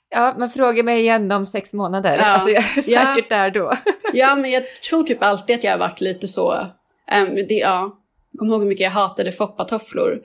Ja, 0.10 0.36
men 0.38 0.50
fråga 0.50 0.84
mig 0.84 1.00
igen 1.00 1.32
om 1.32 1.46
sex 1.46 1.74
månader. 1.74 2.18
Ja. 2.18 2.24
Alltså 2.24 2.50
jag 2.50 2.64
är 2.64 2.92
Ja. 2.92 3.14
säkert 3.14 3.30
där 3.30 3.52
då. 3.52 3.74
Ja, 4.14 4.36
men 4.36 4.52
jag 4.52 4.76
tror 4.76 5.04
typ 5.04 5.24
alltid 5.24 5.56
att 5.56 5.64
jag 5.64 5.72
har 5.72 5.80
varit 5.80 6.02
lite 6.02 6.28
så, 6.28 6.68
ehm, 7.12 7.36
det, 7.36 7.54
ja, 7.54 7.98
jag 8.32 8.40
kommer 8.40 8.52
ihåg 8.52 8.62
hur 8.62 8.70
mycket 8.70 8.84
jag 8.84 8.92
hatade 8.92 9.32
foppatofflor. 9.32 10.22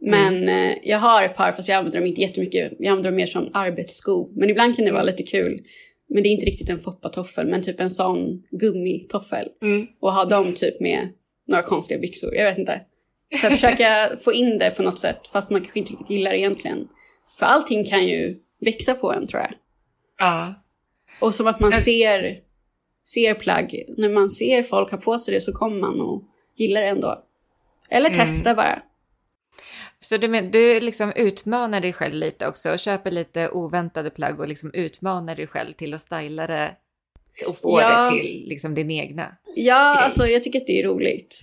Men 0.00 0.48
eh, 0.48 0.74
jag 0.82 0.98
har 0.98 1.22
ett 1.22 1.36
par, 1.36 1.52
fast 1.52 1.68
jag 1.68 1.76
använder 1.76 1.98
dem 2.00 2.06
inte 2.08 2.20
jättemycket. 2.20 2.72
Jag 2.78 2.90
använder 2.90 3.10
dem 3.10 3.16
mer 3.16 3.26
som 3.26 3.50
arbetssko. 3.52 4.28
Men 4.32 4.50
ibland 4.50 4.76
kan 4.76 4.84
det 4.84 4.92
vara 4.92 5.02
lite 5.02 5.22
kul. 5.22 5.58
Men 6.08 6.22
det 6.22 6.28
är 6.28 6.30
inte 6.30 6.46
riktigt 6.46 6.68
en 6.68 6.78
foppatoffel, 6.78 7.46
men 7.46 7.62
typ 7.62 7.80
en 7.80 7.90
sån 7.90 8.42
gummitoffel. 8.50 9.48
Och 10.00 10.12
ha 10.12 10.24
dem 10.24 10.52
typ 10.54 10.80
med 10.80 11.08
några 11.48 11.62
konstiga 11.62 12.00
byxor. 12.00 12.34
Jag 12.34 12.44
vet 12.44 12.58
inte. 12.58 12.80
Så 13.40 13.46
jag 13.46 13.52
försöker 13.52 14.16
få 14.24 14.32
in 14.32 14.58
det 14.58 14.70
på 14.70 14.82
något 14.82 14.98
sätt, 14.98 15.28
fast 15.32 15.50
man 15.50 15.60
kanske 15.60 15.78
inte 15.78 15.92
riktigt 15.92 16.10
gillar 16.10 16.30
det 16.30 16.38
egentligen. 16.38 16.88
För 17.38 17.46
allting 17.46 17.84
kan 17.84 18.06
ju 18.06 18.36
växa 18.60 18.94
på 18.94 19.12
en 19.12 19.26
tror 19.26 19.42
jag. 19.42 19.52
Ja. 20.18 20.54
Och 21.20 21.34
som 21.34 21.46
att 21.46 21.60
man 21.60 21.72
ser, 21.72 22.38
ser 23.04 23.34
plagg. 23.34 23.84
När 23.96 24.08
man 24.08 24.30
ser 24.30 24.62
folk 24.62 24.90
ha 24.90 24.98
på 24.98 25.18
sig 25.18 25.34
det 25.34 25.40
så 25.40 25.52
kommer 25.52 25.80
man 25.80 26.00
och 26.00 26.24
gillar 26.56 26.80
det 26.82 26.88
ändå. 26.88 27.24
Eller 27.90 28.10
Mm. 28.10 28.26
testa 28.26 28.54
bara. 28.54 28.82
Så 30.04 30.16
du, 30.16 30.28
men, 30.28 30.50
du 30.50 30.80
liksom 30.80 31.12
utmanar 31.16 31.80
dig 31.80 31.92
själv 31.92 32.14
lite 32.14 32.46
också 32.46 32.72
och 32.72 32.78
köper 32.78 33.10
lite 33.10 33.48
oväntade 33.48 34.10
plagg 34.10 34.40
och 34.40 34.48
liksom 34.48 34.70
utmanar 34.74 35.36
dig 35.36 35.46
själv 35.46 35.72
till 35.72 35.94
att 35.94 36.00
styla 36.00 36.46
det 36.46 36.76
och 37.46 37.58
få 37.58 37.80
Ja. 37.80 38.04
det 38.04 38.10
till 38.16 38.44
liksom 38.48 38.74
din 38.74 38.90
egna. 38.90 39.36
Ja, 39.56 39.94
Grej. 39.94 40.04
alltså 40.04 40.26
jag 40.26 40.42
tycker 40.42 40.60
att 40.60 40.66
det 40.66 40.80
är 40.80 40.84
roligt. 40.88 41.40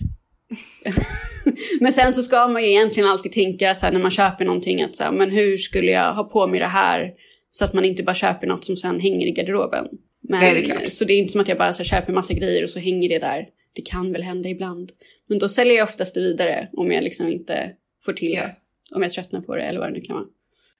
men 1.80 1.92
sen 1.92 2.12
så 2.12 2.22
ska 2.22 2.48
man 2.48 2.62
ju 2.62 2.68
egentligen 2.68 3.08
alltid 3.08 3.32
tänka 3.32 3.74
så 3.74 3.86
här 3.86 3.92
när 3.92 4.00
man 4.00 4.10
köper 4.10 4.44
någonting 4.44 4.82
att 4.82 4.96
så 4.96 5.04
här, 5.04 5.12
men 5.12 5.30
hur 5.30 5.56
skulle 5.56 5.92
jag 5.92 6.12
ha 6.14 6.24
på 6.24 6.46
mig 6.46 6.60
det 6.60 6.66
här 6.66 7.12
så 7.50 7.64
att 7.64 7.72
man 7.74 7.84
inte 7.84 8.02
bara 8.02 8.14
köper 8.14 8.46
något 8.46 8.64
som 8.64 8.76
sen 8.76 9.00
hänger 9.00 9.26
i 9.26 9.30
garderoben. 9.30 9.88
Men, 10.28 10.40
Nej, 10.40 10.54
det 10.54 10.60
är 10.60 10.64
klart. 10.64 10.92
Så 10.92 11.04
det 11.04 11.12
är 11.12 11.18
inte 11.18 11.32
som 11.32 11.40
att 11.40 11.48
jag 11.48 11.58
bara 11.58 11.72
så 11.72 11.82
här, 11.82 11.84
köper 12.00 12.12
massa 12.12 12.32
grejer 12.34 12.62
och 12.62 12.70
så 12.70 12.78
hänger 12.78 13.08
det 13.08 13.18
där. 13.18 13.46
Det 13.72 13.82
kan 13.82 14.12
väl 14.12 14.22
hända 14.22 14.48
ibland. 14.48 14.92
Men 15.28 15.38
då 15.38 15.48
säljer 15.48 15.76
jag 15.76 15.84
oftast 15.84 16.14
det 16.14 16.20
vidare 16.20 16.68
om 16.72 16.92
jag 16.92 17.04
liksom 17.04 17.28
inte 17.28 17.70
får 18.08 18.12
till 18.12 18.32
Ja. 18.32 18.42
det. 18.42 18.54
Om 18.94 19.02
jag 19.02 19.10
tröttnar 19.12 19.40
på 19.40 19.56
det 19.56 19.62
eller 19.62 19.80
vad 19.80 19.88
det 19.88 19.92
nu 19.92 20.00
kan 20.00 20.16
vara. 20.16 20.26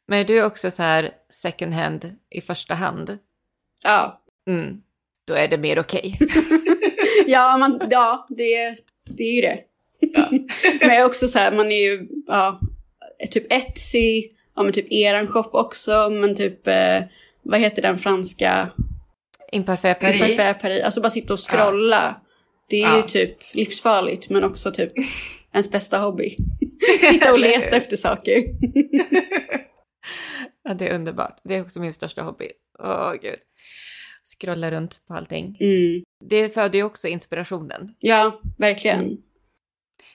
Men 0.07 0.19
är 0.19 0.25
du 0.25 0.43
också 0.45 0.71
så 0.71 0.83
här 0.83 1.11
second 1.29 1.73
hand 1.75 2.17
i 2.31 2.41
första 2.41 2.75
hand? 2.75 3.19
Ja, 3.85 4.23
Mm. 4.47 4.83
Då 5.27 5.35
är 5.35 5.49
det 5.49 5.59
mer 5.59 5.79
okej. 5.81 6.19
ja, 7.27 7.57
man, 7.57 7.81
ja 7.91 8.27
det, 8.31 8.77
det 9.05 9.23
är 9.23 9.33
ju 9.35 9.41
det. 9.41 9.61
men 10.81 10.89
jag 10.89 10.97
är 10.97 11.05
också 11.05 11.29
så 11.29 11.39
här, 11.39 11.53
man 11.53 11.73
är 11.73 11.81
ju, 11.91 12.09
ja, 12.27 12.61
typ 13.31 13.53
Etsy, 13.53 14.23
ja 14.57 14.63
men 14.63 14.73
typ 14.73 14.93
eran 14.93 15.27
shop 15.27 15.49
också, 15.53 16.11
men 16.11 16.37
typ, 16.37 16.67
eh, 16.67 17.03
vad 17.43 17.61
heter 17.61 17.83
den 17.83 17.99
franska? 17.99 18.69
Imparfait 19.53 20.01
Paris. 20.01 20.21
Parfait 20.21 20.61
Paris. 20.61 20.83
Alltså 20.85 21.01
bara 21.01 21.11
sitta 21.11 21.33
och 21.33 21.41
scrolla. 21.51 22.21
Det 22.71 22.77
är 22.83 22.91
ju 22.93 22.97
Ja. 22.97 23.03
typ 23.03 23.37
livsfarligt, 23.55 24.31
men 24.31 24.45
också 24.45 24.73
typ 24.73 24.93
ens 25.53 25.71
bästa 25.71 25.99
hobby. 25.99 26.37
Sitta 27.01 27.33
och 27.33 27.39
leta 27.49 27.77
efter 27.77 27.97
saker. 27.97 28.43
Ja, 30.65 30.75
det 30.75 30.89
är 30.89 30.95
underbart. 30.95 31.41
Det 31.45 31.55
är 31.55 31.61
också 31.61 31.81
min 31.81 31.93
största 31.93 32.23
hobby. 32.23 32.49
Åh, 32.79 33.13
gud. 33.23 33.39
Scrolla 34.41 34.71
runt 34.71 35.03
på 35.09 35.15
allting. 35.15 35.57
Mm. 35.61 36.03
Det 36.25 36.55
föder 36.55 36.79
ju 36.79 36.85
också 36.85 37.09
inspirationen. 37.09 37.95
Ja, 37.99 38.41
verkligen. 38.59 39.17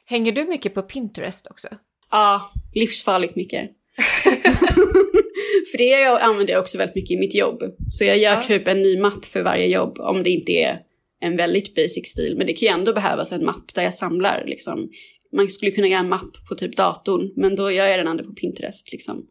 Hänger 0.05 0.31
du 0.31 0.45
mycket 0.45 0.73
på 0.73 0.81
Pinterest 0.81 1.47
också? 1.47 1.67
Ja, 2.11 2.51
livsfarligt 2.73 3.35
mycket. 3.35 3.69
för 5.71 5.77
det 5.77 5.83
jag 5.83 6.21
använder 6.21 6.53
jag 6.53 6.61
också 6.61 6.77
väldigt 6.77 6.95
mycket 6.95 7.11
i 7.11 7.17
mitt 7.19 7.35
jobb. 7.35 7.63
Så 7.89 8.03
jag 8.03 8.17
gör 8.17 8.33
Ja. 8.33 8.41
typ 8.41 8.67
en 8.67 8.81
ny 8.81 8.99
mapp 8.99 9.25
för 9.25 9.43
varje 9.43 9.67
jobb 9.67 9.99
om 9.99 10.23
det 10.23 10.29
inte 10.29 10.51
är 10.51 10.79
en 11.19 11.37
väldigt 11.37 11.75
basic 11.75 12.07
stil. 12.11 12.35
Men 12.37 12.47
det 12.47 12.53
kan 12.53 12.67
ju 12.67 12.73
ändå 12.73 12.93
behövas 12.93 13.31
en 13.31 13.45
mapp 13.45 13.73
där 13.73 13.83
jag 13.83 13.93
samlar 13.93 14.43
liksom. 14.45 14.89
Man 15.33 15.47
skulle 15.47 15.71
kunna 15.71 15.87
göra 15.87 15.99
en 15.99 16.09
mapp 16.09 16.47
på 16.49 16.55
typ 16.55 16.77
datorn, 16.77 17.33
men 17.35 17.55
då 17.55 17.71
gör 17.71 17.87
jag 17.87 17.99
den 17.99 18.07
andra 18.07 18.23
på 18.25 18.33
Pinterest 18.33 18.91
liksom. 18.91 19.27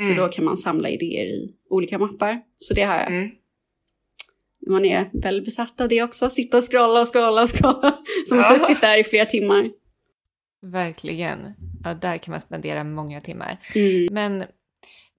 Mm. 0.00 0.14
För 0.16 0.22
då 0.22 0.28
kan 0.28 0.44
man 0.44 0.56
samla 0.56 0.88
idéer 0.88 1.26
i 1.26 1.54
olika 1.70 1.98
mappar. 1.98 2.40
Så 2.58 2.74
det 2.74 2.82
har 2.82 2.94
jag. 2.98 3.06
Mm. 3.06 3.30
Man 4.66 4.84
är 4.84 5.10
väl 5.12 5.42
besatt 5.42 5.80
av 5.80 5.88
det 5.88 6.02
också. 6.02 6.30
Sitta 6.30 6.58
och 6.58 6.64
scrolla 6.70 7.00
och 7.00 7.12
scrolla 7.12 7.42
och 7.42 7.48
scrolla. 7.50 7.98
Som 8.28 8.38
har 8.38 8.44
Ja. 8.44 8.58
suttit 8.58 8.80
där 8.80 8.98
i 8.98 9.04
flera 9.04 9.24
timmar. 9.26 9.70
Verkligen. 10.62 11.52
Ja, 11.84 11.94
där 11.94 12.18
kan 12.18 12.32
man 12.32 12.40
spendera 12.40 12.84
många 12.84 13.20
timmar. 13.20 13.58
Mm. 13.74 14.08
Men, 14.14 14.44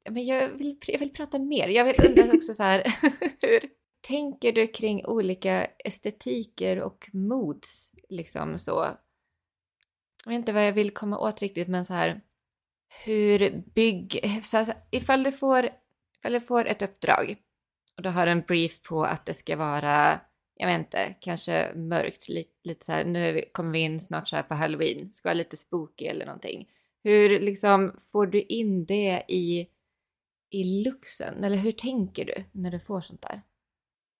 men 0.09 0.25
jag, 0.25 0.49
vill, 0.49 0.77
jag 0.87 0.99
vill 0.99 1.09
prata 1.13 1.39
mer. 1.39 1.67
Jag 1.67 1.85
vill 1.85 1.95
undra 2.09 2.23
också 2.35 2.53
så 2.53 2.63
här, 2.63 2.83
hur 3.41 3.59
tänker 4.07 4.51
du 4.51 4.67
kring 4.67 5.05
olika 5.05 5.67
estetiker 5.85 6.81
och 6.81 7.09
moods? 7.13 7.91
Liksom 8.09 8.57
så. 8.57 8.87
Jag 10.25 10.31
vet 10.31 10.39
inte 10.39 10.53
vad 10.53 10.67
jag 10.67 10.73
vill 10.73 10.91
komma 10.91 11.19
åt 11.19 11.41
riktigt, 11.41 11.67
men 11.67 11.85
så 11.85 11.93
här, 11.93 12.21
hur 13.05 13.63
bygg... 13.75 14.39
Så 14.43 14.57
här, 14.57 14.75
ifall, 14.91 15.23
du 15.23 15.31
får, 15.31 15.69
ifall 16.19 16.33
du 16.33 16.39
får 16.39 16.65
ett 16.65 16.81
uppdrag 16.81 17.35
och 17.97 18.03
du 18.03 18.09
har 18.09 18.27
en 18.27 18.41
brief 18.41 18.81
på 18.81 19.03
att 19.03 19.25
det 19.25 19.33
ska 19.33 19.55
vara, 19.55 20.19
jag 20.55 20.67
vet 20.67 20.79
inte, 20.79 21.15
kanske 21.19 21.71
mörkt, 21.75 22.29
lite, 22.29 22.51
lite 22.63 22.85
så 22.85 22.91
här, 22.91 23.05
nu 23.05 23.43
kommer 23.51 23.71
vi 23.71 23.79
in 23.79 23.99
snart 23.99 24.27
så 24.27 24.35
här 24.35 24.43
på 24.43 24.55
halloween, 24.55 25.13
ska 25.13 25.29
vara 25.29 25.37
lite 25.37 25.57
spooky 25.57 26.05
eller 26.05 26.25
någonting. 26.25 26.69
Hur 27.03 27.39
liksom 27.39 27.95
får 28.11 28.27
du 28.27 28.41
in 28.41 28.85
det 28.85 29.23
i, 29.27 29.67
i 30.49 30.83
luxen? 30.83 31.43
Eller 31.43 31.57
hur 31.57 31.71
tänker 31.71 32.25
du 32.25 32.43
när 32.51 32.71
du 32.71 32.79
får 32.79 33.01
sånt 33.01 33.21
där? 33.21 33.41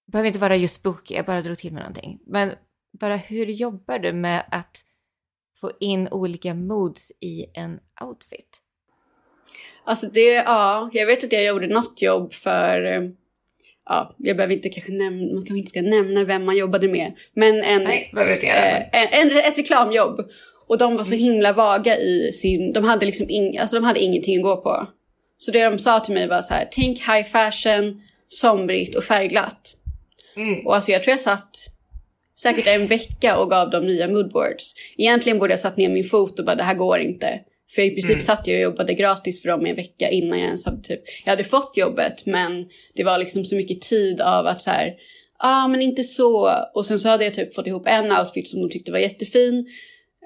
Det 0.05 0.11
behöver 0.11 0.27
inte 0.27 0.39
vara 0.39 0.55
just 0.55 0.75
spooky, 0.75 1.15
jag 1.15 1.25
bara 1.25 1.41
drog 1.41 1.57
till 1.57 1.73
med 1.73 1.81
någonting. 1.81 2.19
Men 2.25 2.55
bara 2.99 3.17
hur 3.17 3.45
jobbar 3.45 3.99
du 3.99 4.13
med 4.13 4.45
att 4.51 4.85
få 5.61 5.71
in 5.79 6.07
olika 6.11 6.53
moods 6.53 7.11
i 7.19 7.45
en 7.53 7.79
outfit? 8.01 8.61
Alltså 9.85 10.07
det, 10.07 10.33
ja, 10.33 10.89
jag 10.93 11.05
vet 11.05 11.23
att 11.23 11.31
jag 11.31 11.45
gjorde 11.45 11.67
något 11.67 12.01
jobb 12.01 12.33
för, 12.33 13.11
ja, 13.85 14.11
jag 14.17 14.37
behöver 14.37 14.53
inte 14.53 14.69
kanske 14.69 14.91
nämna, 14.91 15.25
man 15.25 15.35
kanske 15.35 15.57
inte 15.57 15.69
ska 15.69 15.81
nämna 15.81 16.23
vem 16.23 16.45
man 16.45 16.57
jobbade 16.57 16.87
med, 16.87 17.13
men 17.33 17.63
en, 17.63 17.81
inte 17.81 18.47
eh, 18.47 19.01
en, 19.01 19.07
en, 19.31 19.37
ett 19.37 19.57
reklamjobb. 19.57 20.29
Och 20.67 20.77
de 20.77 20.95
var 20.95 21.03
så 21.03 21.15
himla 21.15 21.53
vaga 21.53 21.97
i 21.97 22.31
sin, 22.33 22.73
de 22.73 22.83
hade 22.83 23.05
liksom 23.05 23.29
ing, 23.29 23.57
alltså 23.57 23.75
de 23.75 23.83
hade 23.83 23.99
ingenting 23.99 24.37
att 24.37 24.43
gå 24.43 24.57
på. 24.57 24.87
Så 25.37 25.51
det 25.51 25.63
de 25.63 25.79
sa 25.79 25.99
till 25.99 26.13
mig 26.13 26.27
var 26.27 26.41
så 26.41 26.53
här, 26.53 26.67
tänk 26.71 26.97
high 26.99 27.23
fashion, 27.23 28.01
somrigt 28.27 28.95
och 28.95 29.03
färgglatt. 29.03 29.77
Mm. 30.35 30.65
Och 30.65 30.75
alltså 30.75 30.91
jag 30.91 31.03
tror 31.03 31.11
jag 31.11 31.19
satt 31.19 31.70
säkert 32.41 32.67
en 32.67 32.87
vecka 32.87 33.37
och 33.37 33.49
gav 33.49 33.69
dem 33.69 33.85
nya 33.85 34.07
moodboards. 34.07 34.73
Egentligen 34.97 35.39
borde 35.39 35.53
jag 35.53 35.59
satt 35.59 35.77
ner 35.77 35.89
min 35.89 36.03
fot 36.03 36.39
och 36.39 36.45
bara 36.45 36.55
det 36.55 36.63
här 36.63 36.75
går 36.75 36.99
inte. 36.99 37.39
För 37.75 37.81
i 37.81 37.89
princip 37.89 38.11
Mm. 38.11 38.21
satt 38.21 38.47
jag 38.47 38.55
och 38.55 38.61
jobbade 38.61 38.93
gratis 38.93 39.41
för 39.41 39.49
dem 39.49 39.65
i 39.65 39.69
en 39.69 39.75
vecka 39.75 40.09
innan 40.09 40.37
jag 40.37 40.45
ens 40.45 40.65
hade 40.65 40.81
typ, 40.81 41.01
jag 41.25 41.31
hade 41.31 41.43
fått 41.43 41.77
jobbet 41.77 42.25
men 42.25 42.65
det 42.95 43.03
var 43.03 43.17
liksom 43.17 43.45
så 43.45 43.55
mycket 43.55 43.81
tid 43.81 44.21
av 44.21 44.47
att 44.47 44.61
så 44.61 44.69
här, 44.69 44.85
ja 45.39 45.63
ah, 45.63 45.67
men 45.67 45.81
inte 45.81 46.03
så. 46.03 46.51
Och 46.73 46.85
sen 46.85 46.99
så 46.99 47.09
hade 47.09 47.23
jag 47.23 47.33
typ 47.33 47.55
fått 47.55 47.67
ihop 47.67 47.87
en 47.87 48.11
outfit 48.11 48.47
som 48.47 48.61
de 48.61 48.69
tyckte 48.69 48.91
var 48.91 48.99
jättefin. 48.99 49.65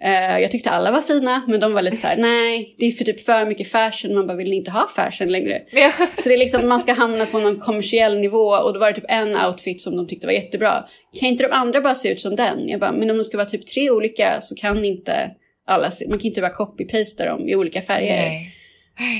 Eh, 0.03 0.39
jag 0.39 0.51
tyckte 0.51 0.69
alla 0.69 0.91
var 0.91 1.01
fina, 1.01 1.41
men 1.47 1.59
de 1.59 1.73
var 1.73 1.81
lite 1.81 1.97
så 1.97 2.07
här: 2.07 2.17
nej, 2.17 2.75
det 2.79 2.85
är 2.85 2.91
för 2.91 3.03
typ 3.03 3.25
för 3.25 3.45
mycket 3.45 3.71
fashion, 3.71 4.15
man 4.15 4.27
bara 4.27 4.37
vill 4.37 4.53
inte 4.53 4.71
ha 4.71 4.87
fashion 4.95 5.31
längre. 5.31 5.61
Ja. 5.71 5.91
Så 6.17 6.29
det 6.29 6.35
är 6.35 6.39
liksom, 6.39 6.67
man 6.69 6.79
ska 6.79 6.93
hamna 6.93 7.25
på 7.25 7.39
någon 7.39 7.59
kommersiell 7.59 8.19
nivå 8.19 8.47
och 8.47 8.73
då 8.73 8.79
var 8.79 8.87
det 8.87 8.95
typ 8.95 9.05
en 9.07 9.35
outfit 9.35 9.81
som 9.81 9.97
de 9.97 10.07
tyckte 10.07 10.27
var 10.27 10.33
jättebra. 10.33 10.85
Kan 11.19 11.29
inte 11.29 11.43
de 11.43 11.51
andra 11.51 11.81
bara 11.81 11.95
se 11.95 12.11
ut 12.11 12.19
som 12.19 12.35
den? 12.35 12.69
Jag 12.69 12.79
bara, 12.79 12.91
men 12.91 13.11
om 13.11 13.17
det 13.17 13.23
ska 13.23 13.37
vara 13.37 13.47
typ 13.47 13.67
tre 13.67 13.89
olika 13.89 14.41
så 14.41 14.55
kan 14.55 14.85
inte 14.85 15.31
alla 15.67 15.91
se, 15.91 16.07
man 16.09 16.17
kan 16.17 16.25
inte 16.25 16.41
bara 16.41 16.53
copy-pasta 16.53 17.25
dem 17.25 17.49
i 17.49 17.55
olika 17.55 17.81
färger. 17.81 18.15
Nej. 18.17 18.51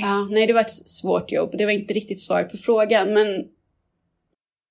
Ja, 0.01 0.27
nej, 0.31 0.47
det 0.47 0.53
var 0.53 0.61
ett 0.61 0.87
svårt 0.87 1.31
jobb. 1.31 1.55
Det 1.57 1.65
var 1.65 1.71
inte 1.71 1.93
riktigt 1.93 2.21
svaret 2.21 2.51
på 2.51 2.57
frågan, 2.57 3.13
men 3.13 3.45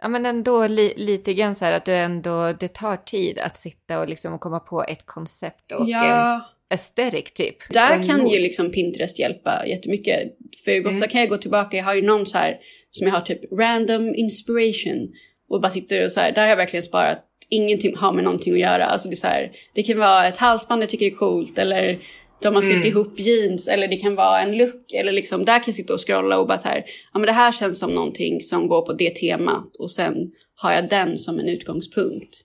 Ja 0.03 0.09
men 0.09 0.27
ändå 0.27 0.67
li, 0.67 0.95
lite 0.97 1.35
grann 1.35 1.55
så 1.55 1.65
här 1.65 1.73
att 1.73 1.85
du 1.85 1.93
ändå, 1.95 2.53
det 2.61 2.69
tar 2.69 2.97
tid 2.97 3.39
att 3.39 3.57
sitta 3.57 4.01
och 4.01 4.09
liksom 4.09 4.39
komma 4.39 4.61
på 4.61 4.85
ett 4.85 5.07
koncept 5.07 5.73
och 5.73 5.81
en 5.81 5.89
ja, 5.89 6.41
aesthetic 6.71 7.33
typ. 7.33 7.57
Där 7.73 7.91
en 7.91 8.07
kan 8.07 8.21
mod. 8.23 8.33
ju 8.33 8.39
liksom 8.39 8.71
Pinterest 8.71 9.19
hjälpa 9.19 9.67
jättemycket. 9.67 10.23
För 10.65 10.81
ofta 10.81 10.91
Mm. 10.97 11.09
kan 11.09 11.21
jag 11.21 11.31
gå 11.31 11.37
tillbaka, 11.39 11.77
jag 11.77 11.85
har 11.85 11.95
ju 11.95 12.03
någon 12.03 12.27
så 12.27 12.39
här 12.39 12.57
som 12.91 13.07
jag 13.07 13.15
har 13.15 13.21
typ 13.21 13.53
random 13.53 14.15
inspiration 14.15 15.13
och 15.49 15.61
bara 15.61 15.71
sitter 15.71 16.05
och 16.05 16.13
så 16.13 16.21
här, 16.21 16.33
där 16.33 16.43
har 16.43 16.49
jag 16.49 16.57
verkligen 16.57 16.83
sparat, 16.83 17.25
ingenting 17.51 17.97
har 17.97 18.13
med 18.13 18.25
någonting 18.25 18.53
att 18.53 18.61
göra. 18.61 18.85
Alltså 18.85 19.09
det 19.09 19.15
är 19.15 19.17
så 19.17 19.27
här, 19.27 19.53
det 19.75 19.83
kan 19.83 19.99
vara 19.99 20.27
ett 20.27 20.37
halsband 20.37 20.83
jag 20.83 20.89
tycker 20.91 21.07
är 21.07 21.11
coolt 21.11 21.59
eller 21.59 21.99
de 22.43 22.55
har 22.55 22.63
sytt 22.63 22.73
Mm. 22.75 22.87
ihop 22.87 23.19
jeans 23.21 23.69
eller 23.69 23.89
det 23.89 23.97
kan 23.97 24.15
vara 24.15 24.41
en 24.43 24.57
look 24.57 24.93
eller 24.93 25.13
liksom 25.13 25.45
där 25.45 25.59
kan 25.59 25.65
jag 25.67 25.75
sitta 25.75 25.95
och 25.95 26.07
scrolla 26.07 26.39
och 26.39 26.47
bara 26.47 26.59
så 26.59 26.69
här, 26.69 26.85
ja 27.13 27.19
men 27.19 27.27
det 27.27 27.33
här 27.33 27.53
känns 27.53 27.79
som 27.79 27.91
någonting 27.95 28.41
som 28.41 28.67
går 28.67 28.83
på 28.83 28.93
det 28.93 29.11
temat 29.15 29.77
och 29.79 29.91
sen 29.91 30.15
har 30.55 30.73
jag 30.73 30.89
den 30.89 31.19
som 31.19 31.39
en 31.39 31.49
utgångspunkt. 31.49 32.37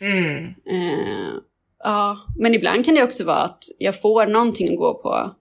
Mm. 0.00 0.44
Eh, 0.46 1.34
ja, 1.84 2.18
men 2.38 2.54
ibland 2.54 2.84
kan 2.84 2.94
det 2.94 3.02
också 3.02 3.24
vara 3.24 3.38
att 3.42 3.64
jag 3.78 4.00
får 4.00 4.26
någonting 4.26 4.72
att 4.72 4.78
gå 4.78 4.94
på. 4.94 5.34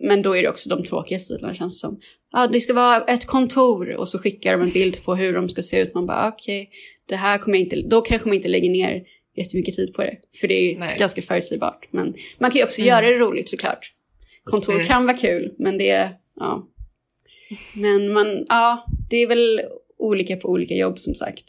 Men 0.00 0.22
då 0.22 0.36
är 0.36 0.42
det 0.42 0.48
också 0.48 0.68
de 0.70 0.82
tråkiga 0.82 1.18
stilarna 1.18 1.54
känns 1.54 1.80
som. 1.80 2.00
Ja, 2.32 2.46
det 2.46 2.60
ska 2.60 2.74
vara 2.74 3.04
ett 3.04 3.26
kontor 3.26 3.96
och 3.96 4.08
så 4.08 4.18
skickar 4.18 4.52
de 4.52 4.62
en 4.62 4.70
bild 4.70 5.04
på 5.04 5.14
hur 5.14 5.32
de 5.34 5.48
ska 5.48 5.62
se 5.62 5.80
ut. 5.80 5.94
Man 5.94 6.06
bara 6.06 6.28
okej, 6.28 6.70
det 7.08 7.16
här 7.16 7.38
kommer 7.38 7.56
jag 7.58 7.64
inte, 7.64 7.76
då 7.76 8.00
kanske 8.00 8.28
man 8.28 8.36
inte 8.36 8.48
lägger 8.48 8.70
ner 8.70 9.02
jättemycket 9.38 9.74
tid 9.74 9.94
på 9.94 10.02
det. 10.02 10.16
För 10.40 10.48
det 10.48 10.54
är 10.54 10.78
Nej. 10.78 10.96
ganska 10.98 11.22
förutsägbart. 11.22 11.88
Men 11.90 12.14
man 12.38 12.50
kan 12.50 12.58
ju 12.58 12.64
också 12.64 12.80
Mm. 12.80 12.88
göra 12.88 13.06
det 13.06 13.18
roligt 13.18 13.48
såklart. 13.50 13.94
Kontor 14.44 14.74
Mm. 14.74 14.86
kan 14.86 15.06
vara 15.06 15.16
kul, 15.16 15.54
men 15.58 15.78
det 15.78 15.90
är, 15.90 16.10
ja. 16.40 16.68
Men 17.76 18.12
man, 18.12 18.46
ja, 18.48 18.84
det 19.10 19.16
är 19.16 19.26
väl 19.26 19.60
olika 19.98 20.36
på 20.36 20.48
olika 20.48 20.74
jobb 20.74 20.98
som 20.98 21.14
sagt. 21.14 21.44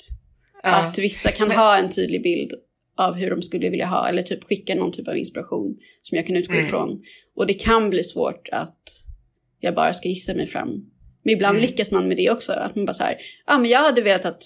Ja. 0.63 0.75
Att 0.75 0.97
vissa 0.97 1.31
kan 1.31 1.47
Men- 1.47 1.57
ha 1.57 1.77
en 1.77 1.89
tydlig 1.89 2.23
bild 2.23 2.51
av 2.97 3.13
hur 3.13 3.29
de 3.29 3.41
skulle 3.41 3.69
vilja 3.69 3.85
ha 3.85 4.09
eller 4.09 4.21
typ 4.23 4.43
skicka 4.43 4.75
någon 4.75 4.91
typ 4.91 5.07
av 5.07 5.17
inspiration 5.17 5.77
som 6.01 6.15
jag 6.15 6.27
kan 6.27 6.35
utgå 6.35 6.53
Mm. 6.53 6.65
ifrån. 6.65 7.01
Och 7.35 7.47
det 7.47 7.53
kan 7.53 7.89
bli 7.89 8.03
svårt 8.03 8.49
att 8.51 8.83
jag 9.59 9.75
bara 9.75 9.93
ska 9.93 10.07
gissa 10.09 10.33
mig 10.33 10.47
fram. 10.47 10.69
Men 11.23 11.33
ibland 11.33 11.57
Mm. 11.57 11.69
lyckas 11.69 11.91
man 11.91 12.07
med 12.07 12.17
det 12.17 12.29
också. 12.29 12.51
Att 12.53 12.75
man 12.75 12.85
bara 12.85 12.93
så 12.93 13.03
här, 13.03 13.17
ja 13.47 13.53
ah, 13.55 13.57
men 13.57 13.69
jag 13.69 13.79
hade 13.79 14.01
velat 14.01 14.25
att 14.25 14.43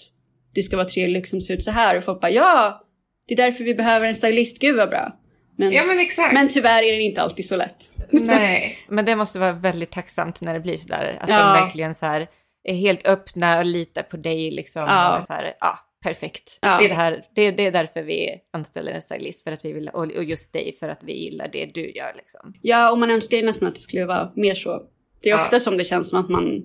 det 0.54 0.62
ska 0.62 0.76
vara 0.76 0.86
tre 0.88 1.06
look 1.06 1.26
som 1.26 1.40
ser 1.40 1.54
ut 1.54 1.62
så 1.62 1.70
här 1.70 1.96
och 1.98 2.04
folk 2.04 2.20
bara 2.20 2.30
ja, 2.30 2.83
det 3.28 3.34
är 3.34 3.36
därför 3.36 3.64
vi 3.64 3.74
behöver 3.74 4.06
en 4.08 4.14
stylist, 4.14 4.58
gud 4.60 4.76
vad 4.76 4.88
bra. 4.90 5.18
Men, 5.58 5.72
ja 5.72 5.84
men 5.84 5.98
exakt. 6.00 6.34
men 6.34 6.48
tyvärr 6.48 6.82
är 6.82 6.92
det 6.96 7.02
inte 7.02 7.22
alltid 7.22 7.46
så 7.46 7.56
lätt. 7.56 7.90
Nej, 8.10 8.78
men 8.88 9.04
det 9.04 9.16
måste 9.16 9.38
vara 9.38 9.52
väldigt 9.52 9.90
tacksamt 9.90 10.40
när 10.40 10.54
det 10.54 10.60
blir 10.60 10.76
sådär. 10.76 11.18
Att 11.20 11.28
Ja. 11.28 11.38
de 11.38 11.52
verkligen 11.64 11.94
så 11.94 12.06
här 12.06 12.28
är 12.64 12.74
helt 12.74 13.06
öppna 13.08 13.58
och 13.58 13.64
litar 13.64 14.02
på 14.02 14.16
dig 14.16 14.50
liksom. 14.50 14.82
Ja. 14.82 15.18
Och 15.18 15.24
så 15.24 15.32
här, 15.32 15.54
ja, 15.60 15.78
perfekt. 16.02 16.58
Ja. 16.62 16.76
Det, 16.78 16.84
är 16.84 16.88
det, 16.88 16.94
här, 16.94 17.24
det, 17.34 17.50
det 17.50 17.66
är 17.66 17.70
därför 17.72 18.02
vi 18.02 18.30
anställer 18.52 18.92
en 18.92 19.02
stylist, 19.02 19.44
för 19.44 19.52
att 19.52 19.64
vi 19.64 19.72
vill, 19.72 19.88
och, 19.88 20.02
och 20.16 20.24
just 20.24 20.52
dig 20.52 20.76
för 20.80 20.88
att 20.88 21.00
vi 21.02 21.12
gillar 21.24 21.48
det 21.52 21.66
du 21.74 21.90
gör 21.90 22.12
liksom. 22.16 22.54
Ja, 22.62 22.90
och 22.90 22.98
man 22.98 23.10
önskar 23.10 23.36
ju 23.36 23.42
nästan 23.42 23.68
att 23.68 23.74
det 23.74 23.80
skulle 23.80 24.04
vara 24.04 24.32
mer 24.36 24.54
så. 24.54 24.82
Det 25.22 25.30
är 25.30 25.34
Ja. 25.36 25.44
ofta 25.44 25.60
som 25.60 25.78
det 25.78 25.84
känns 25.84 26.08
som 26.08 26.20
att 26.20 26.28
man 26.28 26.62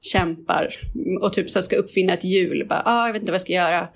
kämpar 0.00 0.74
och 1.20 1.32
typ 1.32 1.50
så 1.50 1.62
ska 1.62 1.76
uppfinna 1.76 2.12
ett 2.12 2.24
hjul. 2.24 2.66
Bara, 2.68 2.82
ah, 2.84 3.06
jag 3.06 3.12
vet 3.12 3.20
inte 3.22 3.32
vad 3.32 3.34
jag 3.34 3.40
ska 3.42 3.52
göra. 3.52 3.88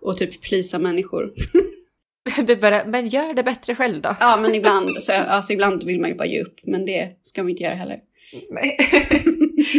Och 0.00 0.16
typ 0.16 0.40
plisa 0.42 0.78
människor. 0.78 1.32
Du 2.46 2.56
bara, 2.56 2.84
men 2.84 3.08
gör 3.08 3.34
det 3.34 3.42
bättre 3.42 3.74
själv 3.74 4.00
då. 4.02 4.16
Ja, 4.20 4.38
men 4.42 4.54
ibland, 4.54 5.02
så, 5.02 5.12
alltså, 5.12 5.52
ibland 5.52 5.84
vill 5.84 6.00
man 6.00 6.10
ju 6.10 6.16
bara 6.16 6.26
ge 6.26 6.42
upp. 6.42 6.56
Men 6.62 6.86
det 6.86 7.10
ska 7.22 7.42
man 7.42 7.50
inte 7.50 7.62
göra 7.62 7.74
heller. 7.74 7.98
Nej. 8.50 8.76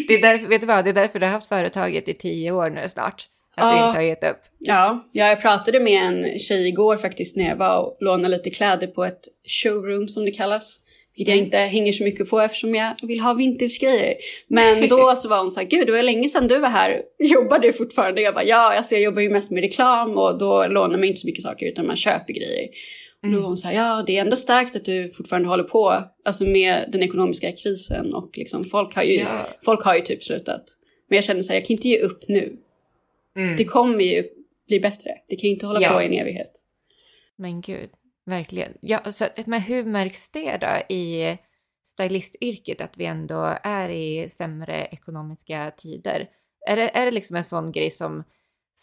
det 0.08 0.13
är 0.13 0.21
därför, 0.21 0.47
vet 0.47 0.62
du 0.62 0.67
vad, 0.67 0.84
det 0.86 0.89
är 0.89 0.93
därför 0.93 1.19
du 1.19 1.25
har 1.25 1.34
haft 1.34 1.47
företaget 1.47 2.08
i 2.10 2.13
tio 2.13 2.51
år 2.51 2.69
nu 2.69 2.89
snart. 2.89 3.27
Att 3.55 3.71
du 3.73 3.77
Ja. 3.77 3.88
inte 3.88 3.99
har 3.99 4.03
gett 4.03 4.23
upp. 4.23 4.41
Ja, 4.60 5.10
jag 5.12 5.41
pratade 5.41 5.79
med 5.79 6.03
en 6.03 6.39
tjej 6.39 6.67
igår 6.67 6.97
faktiskt 6.97 7.36
när 7.36 7.49
jag 7.49 7.55
var 7.55 7.79
och 7.79 7.97
lånade 7.99 8.27
lite 8.38 8.49
kläder 8.49 8.88
på 8.88 9.05
ett 9.05 9.21
showroom 9.63 10.08
som 10.08 10.25
det 10.25 10.32
kallas. 10.32 10.79
Vilket 11.19 11.36
jag 11.36 11.45
inte 11.45 11.58
hänger 11.58 11.93
så 11.93 12.03
mycket 12.03 12.29
på 12.29 12.39
eftersom 12.39 12.75
jag 12.75 12.95
vill 13.01 13.19
ha 13.19 13.34
vintagegrejer. 13.34 14.15
Men 14.47 14.89
då 14.89 15.15
så 15.15 15.29
var 15.29 15.39
hon 15.41 15.51
så 15.51 15.60
här, 15.60 15.67
gud 15.67 15.86
det 15.88 15.91
var 15.91 16.03
länge 16.03 16.29
sedan 16.29 16.47
du 16.47 16.60
var 16.60 16.69
här. 16.69 17.01
Jobbar 17.19 17.60
du 17.60 17.73
fortfarande? 17.73 18.21
Jag 18.21 18.34
bara, 18.34 18.43
ja, 18.43 18.77
alltså 18.77 18.95
jag 18.95 19.01
jobbar 19.03 19.21
ju 19.21 19.29
mest 19.29 19.51
med 19.51 19.62
reklam 19.62 20.17
och 20.17 20.38
då 20.38 20.67
lånar 20.67 20.97
man 20.97 21.03
inte 21.03 21.19
så 21.19 21.27
mycket 21.27 21.43
saker 21.43 21.65
utan 21.65 21.88
man 21.88 21.95
köper 21.95 22.34
grejer. 22.34 22.67
Och 23.23 23.32
då 23.32 23.39
var 23.39 23.47
hon 23.47 23.58
så 23.58 23.67
här, 23.67 23.75
ja 23.75 24.03
det 24.08 24.17
är 24.17 24.21
ändå 24.21 24.36
starkt 24.36 24.75
att 24.75 24.86
du 24.86 25.12
fortfarande 25.12 25.47
håller 25.49 25.63
på 25.63 26.03
alltså 26.25 26.43
med 26.43 26.86
den 26.91 27.03
ekonomiska 27.03 27.51
krisen 27.51 28.13
och 28.13 28.29
liksom 28.38 28.63
folk 28.63 28.95
har 28.95 29.03
ju, 29.03 29.13
Ja. 29.19 29.47
folk 29.65 29.84
har 29.84 29.95
ju 29.95 30.01
typ 30.01 30.23
slutat. 30.23 30.63
Men 31.10 31.15
jag 31.15 31.23
kände 31.25 31.43
så 31.43 31.49
här, 31.49 31.55
jag 31.55 31.65
kan 31.65 31.73
inte 31.73 31.88
ge 31.88 31.99
upp 31.99 32.23
nu. 32.27 32.53
Mm. 33.38 33.58
Det 33.58 33.63
kommer 33.65 34.03
ju 34.03 34.23
bli 34.67 34.79
bättre. 34.79 35.12
Det 35.29 35.36
kan 35.36 35.49
inte 35.49 35.65
hålla 35.65 35.82
Ja. 35.82 35.89
på 35.89 36.01
i 36.01 36.05
en 36.05 36.13
evighet. 36.13 36.51
Men 37.38 37.62
gud, 37.62 37.89
verkligen. 38.29 38.73
Ja, 38.81 39.11
så, 39.11 39.25
men 39.45 39.61
hur 39.61 39.83
märks 39.83 40.29
det 40.29 40.57
då 40.57 40.95
i 40.95 41.37
stylistyrket 41.83 42.81
att 42.81 42.97
vi 42.97 43.05
ändå 43.05 43.55
är 43.63 43.89
i 43.89 44.29
sämre 44.29 44.87
ekonomiska 44.91 45.71
tider? 45.77 46.27
Är 46.67 46.75
det, 46.75 46.97
är 46.97 47.05
det 47.05 47.11
liksom 47.11 47.35
en 47.35 47.43
sån 47.43 47.71
grej 47.71 47.89
som 47.89 48.23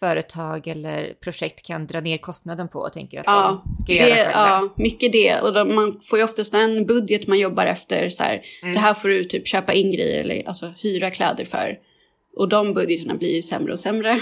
företag 0.01 0.67
eller 0.67 1.15
projekt 1.25 1.67
kan 1.67 1.87
dra 1.87 2.01
ner 2.01 2.19
kostnaden 2.19 2.69
på 2.69 2.79
och 2.79 2.93
tänker 2.93 3.19
att 3.21 3.25
Ja, 3.27 3.63
de 3.65 3.77
ska 3.77 3.93
det, 3.93 3.99
göra 4.09 4.17
själva? 4.17 4.31
ja, 4.33 4.75
mycket 4.77 5.13
det. 5.13 5.41
Och 5.41 5.53
då, 5.55 5.65
man 5.65 6.01
får 6.05 6.19
ju 6.19 6.25
oftast 6.25 6.55
en 6.55 6.87
budget 6.87 7.27
man 7.27 7.39
jobbar 7.39 7.67
efter. 7.67 8.11
Så 8.11 8.25
här, 8.25 8.43
Mm. 8.63 8.75
Det 8.75 8.81
här 8.81 8.95
får 8.95 9.09
du 9.09 9.25
typ 9.25 9.47
köpa 9.49 9.73
in 9.73 9.93
grejer 9.93 10.21
eller 10.21 10.49
alltså, 10.49 10.75
hyra 10.83 11.11
kläder 11.11 11.45
för. 11.45 11.79
Och 12.37 12.49
de 12.49 12.75
budgeterna 12.75 13.15
blir 13.15 13.35
ju 13.35 13.43
sämre 13.43 13.73
och 13.73 13.79
sämre. 13.79 14.21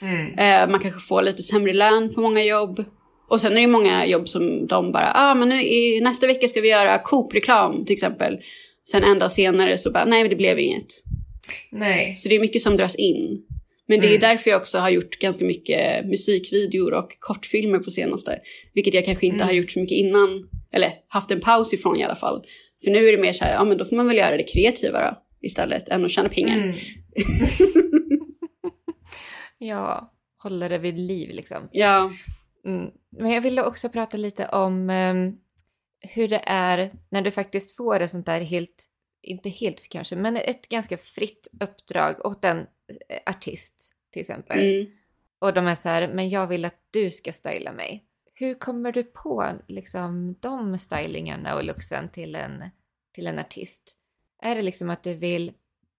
Mm. 0.00 0.38
Eh, 0.38 0.70
man 0.70 0.80
kanske 0.80 1.00
får 1.00 1.22
lite 1.22 1.42
sämre 1.42 1.72
lön 1.72 2.14
på 2.14 2.20
många 2.20 2.44
jobb. 2.44 2.84
Och 3.28 3.40
sen 3.40 3.56
är 3.56 3.60
det 3.60 3.66
många 3.66 4.06
jobb 4.06 4.28
som 4.28 4.66
de 4.66 4.92
bara, 4.92 5.12
ah 5.14 5.34
men 5.34 5.48
nu 5.48 5.62
i 5.62 6.00
nästa 6.00 6.26
vecka 6.26 6.48
ska 6.48 6.60
vi 6.60 6.68
göra 6.68 6.98
Coop-reklam 6.98 7.84
till 7.84 7.94
exempel. 7.94 8.38
Sen 8.90 9.04
en 9.04 9.18
dag 9.18 9.32
senare 9.32 9.78
så 9.78 9.90
bara, 9.90 10.04
nej 10.04 10.28
det 10.28 10.36
blev 10.36 10.58
inget. 10.58 10.86
Nej. 11.70 12.16
Så 12.16 12.28
det 12.28 12.34
är 12.34 12.40
mycket 12.40 12.62
som 12.62 12.76
dras 12.76 12.96
in. 12.96 13.42
Men 13.88 14.00
det 14.00 14.06
är 14.06 14.08
Mm. 14.08 14.20
därför 14.20 14.50
jag 14.50 14.60
också 14.60 14.78
har 14.78 14.90
gjort 14.90 15.18
ganska 15.18 15.44
mycket 15.44 16.06
musikvideor 16.06 16.94
och 16.94 17.08
kortfilmer 17.20 17.78
på 17.78 17.90
senaste. 17.90 18.38
Vilket 18.74 18.94
jag 18.94 19.04
kanske 19.04 19.26
inte 19.26 19.36
Mm. 19.36 19.46
har 19.46 19.54
gjort 19.54 19.70
så 19.70 19.80
mycket 19.80 19.96
innan. 19.96 20.48
Eller 20.72 20.92
haft 21.08 21.30
en 21.30 21.40
paus 21.40 21.74
ifrån 21.74 21.98
i 22.00 22.02
alla 22.02 22.14
fall. 22.14 22.44
För 22.84 22.90
nu 22.90 23.08
är 23.08 23.12
det 23.12 23.18
mer 23.22 23.32
så 23.32 23.44
här, 23.44 23.52
ja 23.52 23.64
men 23.64 23.78
då 23.78 23.84
får 23.84 23.96
man 23.96 24.06
väl 24.08 24.16
göra 24.16 24.36
det 24.36 24.42
kreativa 24.42 25.00
då. 25.10 25.22
Istället 25.42 25.88
än 25.88 26.04
att 26.04 26.10
tjäna 26.10 26.28
pengar. 26.28 26.56
Mm. 26.56 26.72
ja, 29.58 30.12
hålla 30.42 30.68
det 30.68 30.78
vid 30.78 30.98
liv 30.98 31.30
liksom. 31.32 31.68
Ja, 31.72 32.12
Mm. 32.66 32.90
Men 33.18 33.30
jag 33.30 33.40
ville 33.40 33.64
också 33.64 33.88
prata 33.88 34.16
lite 34.16 34.48
om 34.48 34.90
ehm, 34.90 35.38
hur 36.00 36.28
det 36.28 36.42
är 36.46 36.92
när 37.08 37.22
du 37.22 37.30
faktiskt 37.30 37.76
får 37.76 38.00
ett 38.00 38.10
sånt 38.10 38.26
där 38.26 38.40
helt, 38.40 38.84
inte 39.22 39.48
helt 39.48 39.88
kanske, 39.88 40.16
men 40.16 40.36
ett 40.36 40.68
ganska 40.68 40.98
fritt 40.98 41.48
uppdrag 41.60 42.26
åt 42.26 42.44
en 42.44 42.58
eh, 42.58 43.18
artist 43.26 43.92
till 44.10 44.20
exempel. 44.20 44.58
mm. 44.58 44.86
Och 45.38 45.54
de 45.54 45.66
är 45.66 45.74
så 45.74 45.88
här, 45.88 46.08
men 46.08 46.28
jag 46.28 46.46
vill 46.46 46.64
att 46.64 46.80
du 46.90 47.10
ska 47.10 47.32
styla 47.32 47.72
mig. 47.72 48.04
Hur 48.34 48.54
kommer 48.54 48.92
du 48.92 49.02
på 49.02 49.52
liksom 49.68 50.34
de 50.40 50.78
stylingarna 50.78 51.54
och 51.56 51.64
looksen 51.64 52.08
till 52.08 52.34
en, 52.34 52.64
till 53.12 53.26
en 53.26 53.38
artist? 53.38 53.98
Är 54.42 54.54
det 54.54 54.62
liksom 54.62 54.90
att 54.90 55.02
du 55.02 55.14
vill 55.14 55.52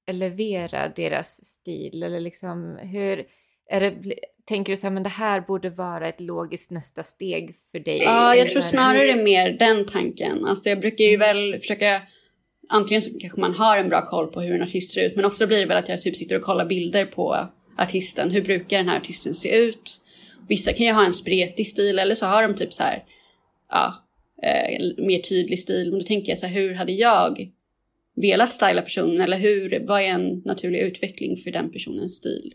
elevera 0.05 0.89
deras 0.89 1.45
stil 1.45 2.03
eller 2.03 2.19
liksom 2.19 2.77
hur 2.77 3.27
är 3.69 3.79
det, 3.79 4.15
tänker 4.47 4.73
du 4.73 4.77
så 4.77 4.87
här, 4.87 4.91
men 4.91 5.03
det 5.03 5.09
här 5.09 5.41
borde 5.41 5.69
vara 5.69 6.07
ett 6.07 6.21
logiskt 6.21 6.71
nästa 6.71 7.03
steg 7.03 7.55
för 7.71 7.79
dig? 7.79 7.97
ja 7.97 8.35
jag 8.35 8.49
tror 8.49 8.61
snarare 8.61 9.15
mer 9.15 9.49
den 9.51 9.85
tanken. 9.85 10.45
Alltså 10.45 10.69
jag 10.69 10.79
brukar 10.79 11.05
ju 11.05 11.15
Mm. 11.15 11.19
väl 11.19 11.59
försöka, 11.59 12.01
antingen 12.69 13.01
så 13.01 13.19
kanske 13.19 13.39
man 13.39 13.53
har 13.53 13.77
en 13.77 13.89
bra 13.89 14.09
koll 14.09 14.27
på 14.27 14.41
hur 14.41 14.55
en 14.55 14.63
artist 14.63 14.91
ser 14.91 15.05
ut. 15.05 15.15
Men 15.15 15.25
ofta 15.25 15.47
blir 15.47 15.59
det 15.59 15.65
väl 15.65 15.77
att 15.77 15.89
jag 15.89 16.01
typ 16.01 16.15
sitter 16.15 16.35
och 16.35 16.41
kollar 16.41 16.65
bilder 16.65 17.05
på 17.05 17.47
artisten. 17.77 18.31
Hur 18.31 18.41
brukar 18.41 18.77
den 18.77 18.89
här 18.89 18.97
artisten 18.97 19.33
se 19.33 19.57
ut? 19.57 20.01
Vissa 20.47 20.73
kan 20.73 20.85
ju 20.85 20.91
ha 20.91 21.05
en 21.05 21.13
spretig 21.13 21.67
stil 21.67 21.99
eller 21.99 22.15
så 22.15 22.25
har 22.25 22.43
de 22.47 22.55
typ 22.55 22.73
så 22.73 22.83
här, 22.83 23.03
ja, 23.69 24.03
eh, 24.43 24.81
mer 24.97 25.19
tydlig 25.19 25.59
stil. 25.59 25.89
Men 25.89 25.99
då 25.99 26.05
tänker 26.05 26.31
jag 26.31 26.37
så 26.37 26.47
här, 26.47 26.61
hur 26.61 26.73
hade 26.73 26.91
jag 26.91 27.49
velat 28.15 28.53
styla 28.53 28.81
personen? 28.81 29.21
Eller 29.21 29.37
hur, 29.37 29.83
vad 29.87 30.01
är 30.01 30.05
en 30.05 30.41
naturlig 30.45 30.79
utveckling 30.79 31.37
för 31.37 31.51
den 31.51 31.71
personens 31.71 32.15
stil? 32.15 32.53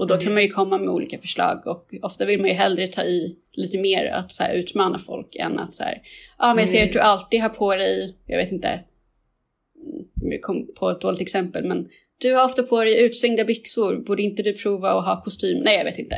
Och 0.00 0.06
då 0.06 0.14
kan 0.14 0.22
Mm. 0.22 0.34
man 0.34 0.42
ju 0.42 0.48
komma 0.48 0.78
med 0.78 0.88
olika 0.88 1.18
förslag 1.18 1.66
och 1.66 1.94
ofta 2.02 2.24
vill 2.24 2.40
man 2.40 2.48
ju 2.48 2.54
hellre 2.54 2.86
ta 2.86 3.02
i 3.02 3.36
lite 3.52 3.78
mer 3.78 4.06
att 4.06 4.32
så 4.32 4.42
här, 4.42 4.54
utmana 4.54 4.98
folk 4.98 5.36
än 5.36 5.58
att 5.58 5.74
så 5.74 5.82
här, 5.84 6.02
ja 6.38 6.54
men 6.54 6.58
jag 6.58 6.68
ser 6.68 6.78
Mm. 6.78 6.88
att 6.88 6.92
du 6.92 6.98
alltid 7.00 7.40
har 7.40 7.48
på 7.48 7.74
dig, 7.76 8.16
jag 8.26 8.36
vet 8.38 8.52
inte, 8.52 8.68
mm, 8.68 10.32
jag 10.32 10.42
kom 10.42 10.68
på 10.74 10.90
ett 10.90 11.00
dåligt 11.00 11.20
exempel 11.20 11.64
men 11.64 11.88
du 12.18 12.32
har 12.34 12.44
ofta 12.44 12.62
på 12.62 12.84
dig 12.84 13.04
utsvängda 13.04 13.44
byxor, 13.44 13.96
borde 13.96 14.22
inte 14.22 14.42
du 14.42 14.52
prova 14.52 14.90
att 14.90 15.04
ha 15.04 15.22
kostym? 15.22 15.62
Nej 15.64 15.76
jag 15.76 15.84
vet 15.84 15.98
inte. 15.98 16.16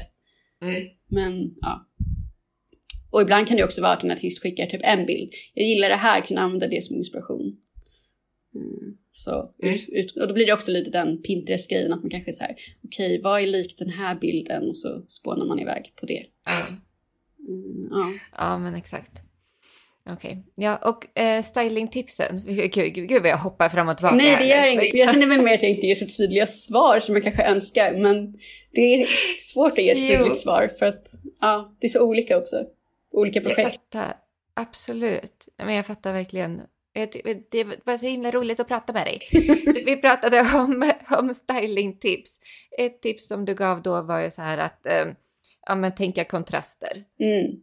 Mm. 0.62 0.82
Men 1.08 1.54
ja. 1.60 1.88
Och 3.10 3.22
ibland 3.22 3.48
kan 3.48 3.56
det 3.56 3.64
också 3.64 3.82
vara 3.82 3.92
att 3.92 4.04
en 4.04 4.10
artist 4.10 4.42
skickar 4.42 4.66
typ 4.66 4.80
en 4.84 5.06
bild. 5.06 5.30
Jag 5.54 5.66
gillar 5.66 5.88
det 5.88 5.94
här, 5.94 6.20
kan 6.20 6.38
använda 6.38 6.66
det 6.68 6.84
som 6.84 6.96
inspiration. 6.96 7.56
Mm. 8.54 8.96
Så, 9.12 9.50
Mm. 9.62 9.74
ut, 9.74 9.88
ut, 9.88 10.16
och 10.16 10.28
då 10.28 10.34
blir 10.34 10.46
det 10.46 10.52
också 10.52 10.70
lite 10.70 10.90
den 10.90 11.22
Pinterest-grejen 11.22 11.92
att 11.92 12.00
man 12.02 12.10
kanske 12.10 12.32
säger 12.32 12.56
okej 12.84 13.20
vad 13.22 13.40
är 13.42 13.46
likt 13.46 13.78
den 13.78 13.88
här 13.88 14.14
bilden 14.14 14.68
och 14.68 14.76
så 14.76 15.02
spånar 15.08 15.46
man 15.46 15.58
iväg 15.58 15.92
på 16.00 16.06
det. 16.06 16.26
Ja. 16.44 16.66
Mm, 17.48 17.88
ja. 17.90 18.12
ja, 18.38 18.58
men 18.58 18.74
exakt. 18.74 19.22
Okej, 20.10 20.44
ja 20.54 20.76
och 20.76 21.18
eh, 21.20 21.42
stylingtipsen. 21.42 22.42
Gud, 22.46 22.72
gud, 22.72 23.08
gud 23.08 23.22
vad 23.22 23.30
jag 23.30 23.38
hoppar 23.38 23.68
fram 23.68 23.88
och 23.88 23.96
tillbaka. 23.96 24.16
Nej 24.16 24.36
det 24.38 24.46
gör 24.46 24.66
inget, 24.66 24.94
jag 24.94 25.10
känner 25.10 25.26
väl 25.26 25.42
mer 25.44 25.54
att 25.54 25.62
jag 25.62 25.70
inte 25.70 25.86
ger 25.86 25.94
så 25.94 26.06
tydliga 26.06 26.46
svar 26.46 27.00
som 27.00 27.14
jag 27.14 27.24
kanske 27.24 27.42
önskar 27.44 27.94
men 27.96 28.38
det 28.72 28.80
är 29.02 29.08
svårt 29.38 29.72
att 29.72 29.84
ge 29.84 29.90
ett 29.90 30.08
tydligt 30.18 30.36
svar 30.36 30.70
för 30.78 30.86
att 30.86 31.06
ja, 31.40 31.76
det 31.80 31.86
är 31.86 31.88
så 31.88 32.02
olika 32.02 32.38
också. 32.38 32.64
Olika 33.12 33.38
Jag 33.40 33.46
projekt. 33.46 33.70
fattar. 33.74 34.16
Absolut. 34.54 35.48
Men 35.58 35.74
jag 35.74 35.86
fattar 35.86 36.12
verkligen. 36.12 36.62
Jag 36.92 37.12
ty- 37.12 37.22
Det 37.50 37.64
var 37.84 37.96
så 37.96 38.06
himla 38.06 38.30
roligt 38.30 38.60
att 38.60 38.68
prata 38.68 38.92
med 38.92 39.06
dig. 39.06 39.28
Vi 39.86 39.96
pratade 39.96 40.40
om, 40.40 40.92
om 41.18 41.34
stylingtips. 41.34 42.40
Ett 42.78 43.02
tips 43.02 43.28
som 43.28 43.44
du 43.44 43.54
gav 43.54 43.82
då 43.82 44.02
var 44.02 44.20
ju 44.20 44.30
så 44.30 44.42
här 44.42 44.58
att 44.58 44.86
eh, 44.86 45.04
ja, 45.66 45.74
men 45.74 45.94
tänka 45.94 46.24
kontraster. 46.24 47.04
Mm. 47.20 47.60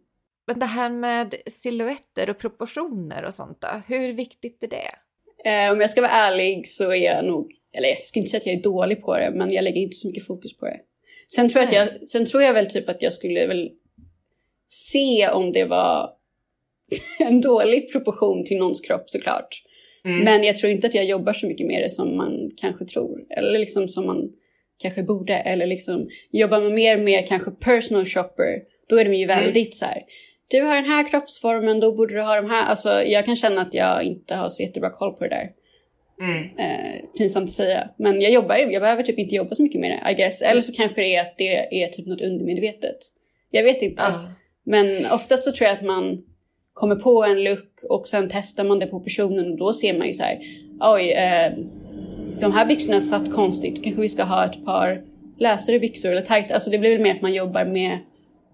Men 0.48 0.60
det 0.60 0.66
här 0.66 0.90
med 0.90 1.36
silhuetter 1.46 2.30
och 2.30 2.38
proportioner 2.38 3.24
och 3.26 3.34
sånt 3.34 3.62
då, 3.62 3.82
hur 3.88 4.14
viktigt 4.14 4.64
är 4.64 4.68
det? 4.68 4.92
Eh, 5.46 5.72
om 5.72 5.82
jag 5.82 5.90
ska 5.90 6.02
vara 6.02 6.12
ärlig 6.12 6.68
så 6.68 6.92
är 6.92 6.96
jag 6.96 7.26
nog, 7.26 7.52
eller 7.74 7.90
jag 7.90 8.02
ska 8.02 8.20
inte 8.20 8.30
säga 8.30 8.40
att 8.40 8.46
jag 8.46 8.56
är 8.56 8.64
dålig 8.64 9.02
på 9.02 9.18
det, 9.18 9.32
men 9.36 9.52
jag 9.52 9.64
lägger 9.64 9.82
inte 9.82 9.98
så 9.98 10.08
mycket 10.08 10.26
fokus 10.26 10.58
på 10.58 10.66
det. 10.66 10.80
Sen 11.36 11.50
tror 11.50 11.68
jag, 11.72 12.08
sen 12.08 12.26
tror 12.26 12.44
jag 12.44 12.54
väl 12.54 12.70
typ 12.70 12.90
att 12.90 13.02
jag 13.02 13.14
skulle 13.14 13.48
väl 13.48 13.72
se 14.70 15.30
om 15.30 15.52
det 15.52 15.66
var 15.66 16.10
en 17.20 17.42
dålig 17.42 17.92
proportion 17.92 18.46
till 18.46 18.58
någons 18.58 18.82
kropp 18.82 19.10
såklart. 19.10 19.64
Mm. 20.06 20.20
Men 20.24 20.44
jag 20.44 20.56
tror 20.56 20.72
inte 20.72 20.88
att 20.88 20.94
jag 20.94 21.06
jobbar 21.06 21.34
så 21.34 21.48
mycket 21.48 21.68
med 21.68 21.84
det 21.84 21.90
som 21.90 22.18
man 22.18 22.50
kanske 22.62 22.86
tror. 22.86 23.20
Eller 23.38 23.60
liksom 23.60 23.88
som 23.88 24.06
man 24.06 24.30
kanske 24.82 25.04
borde. 25.04 25.34
Eller 25.34 25.68
liksom 25.68 26.10
jobbar 26.32 26.62
man 26.62 26.74
mer 26.74 26.98
med 26.98 27.28
kanske 27.28 27.52
personal 27.52 28.06
shopper, 28.06 28.62
då 28.90 29.00
är 29.00 29.06
de 29.06 29.14
ju 29.14 29.24
Mm. 29.24 29.44
väldigt 29.44 29.76
så 29.76 29.86
här. 29.86 30.02
Du 30.48 30.62
har 30.62 30.76
den 30.76 30.86
här 30.86 31.10
kroppsformen, 31.10 31.80
då 31.80 31.92
borde 31.96 32.14
du 32.14 32.22
ha 32.22 32.36
de 32.36 32.50
här. 32.50 32.66
Alltså 32.66 33.04
jag 33.04 33.26
kan 33.26 33.36
känna 33.36 33.62
att 33.62 33.74
jag 33.74 34.04
inte 34.04 34.36
har 34.36 34.50
så 34.50 34.64
jättebra 34.64 34.90
koll 34.90 35.14
på 35.14 35.24
det 35.24 35.30
där. 35.30 35.50
Mm. 36.22 36.44
Eh, 36.58 36.96
pinsamt 37.18 37.44
att 37.44 37.52
säga. 37.52 37.90
Men 37.98 38.22
jag 38.22 38.32
jobbar, 38.32 38.56
jag 38.56 38.82
behöver 38.82 39.04
typ 39.04 39.20
inte 39.20 39.36
jobba 39.36 39.56
så 39.56 39.64
mycket 39.64 39.82
med 39.82 39.92
det 39.92 40.12
I 40.12 40.14
guess. 40.14 40.42
Eller 40.42 40.62
så 40.62 40.74
kanske 40.74 41.02
det 41.02 41.16
är 41.16 41.22
att 41.22 41.38
det 41.38 41.84
är 41.84 41.88
typ 41.88 42.08
något 42.08 42.22
undermedvetet. 42.22 42.98
Jag 43.52 43.64
vet 43.64 43.82
inte. 43.82 44.02
Ja. 44.02 44.30
Men 44.66 45.12
oftast 45.12 45.44
så 45.44 45.52
tror 45.52 45.68
jag 45.68 45.78
att 45.78 45.86
man 45.86 46.18
kommer 46.80 46.96
på 46.96 47.24
en 47.24 47.44
look 47.44 47.84
och 47.90 48.08
sen 48.08 48.30
testar 48.32 48.64
man 48.64 48.80
det 48.80 48.88
på 48.88 49.00
personen 49.00 49.52
och 49.52 49.58
då 49.58 49.74
ser 49.74 49.98
man 49.98 50.08
ju 50.08 50.14
så 50.14 50.24
här. 50.24 50.40
Oj, 50.80 51.12
eh, 51.12 51.54
de 52.40 52.52
här 52.52 52.66
byxorna 52.66 53.02
satt 53.02 53.34
konstigt. 53.34 53.84
Kanske 53.84 54.02
vi 54.02 54.10
ska 54.10 54.24
ha 54.24 54.46
ett 54.46 54.66
par 54.66 55.04
lösare 55.38 55.80
byxor 55.80 56.12
eller 56.12 56.22
tajta. 56.22 56.54
Alltså 56.54 56.70
det 56.70 56.78
blir 56.78 56.92
väl 56.92 57.02
mer 57.02 57.16
att 57.16 57.22
man 57.22 57.34
jobbar 57.34 57.66
med, 57.66 58.00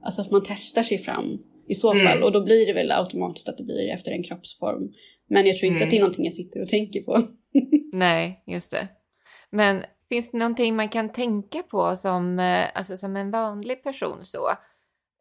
alltså 0.03 0.21
att 0.21 0.31
man 0.31 0.43
testar 0.47 0.83
sig 0.83 0.97
fram 0.97 1.37
i 1.67 1.75
så 1.75 1.91
Mm. 1.93 2.05
fall. 2.07 2.23
Och 2.23 2.31
då 2.31 2.41
blir 2.43 2.65
det 2.65 2.73
väl 2.73 2.91
automatiskt 2.91 3.49
att 3.49 3.57
det 3.57 3.63
blir 3.63 3.89
efter 3.89 4.11
en 4.11 4.23
kroppsform. 4.23 4.93
Men 5.29 5.45
jag 5.45 5.57
tror 5.57 5.67
inte 5.67 5.77
Mm. 5.77 5.87
att 5.87 5.91
det 5.91 5.97
är 5.97 6.01
någonting 6.01 6.25
jag 6.25 6.33
sitter 6.33 6.61
och 6.61 6.67
tänker 6.67 7.01
på. 7.01 7.21
Nej, 7.93 8.43
just 8.47 8.71
det. 8.71 8.87
Men 9.49 9.83
finns 10.09 10.31
det 10.31 10.37
någonting 10.37 10.75
man 10.75 10.89
kan 10.89 11.11
tänka 11.11 11.63
på 11.63 11.95
som, 11.95 12.39
eh, 12.39 12.63
alltså 12.73 12.97
som 12.97 13.15
en 13.15 13.31
vanlig 13.31 13.83
person 13.83 14.17
så? 14.21 14.49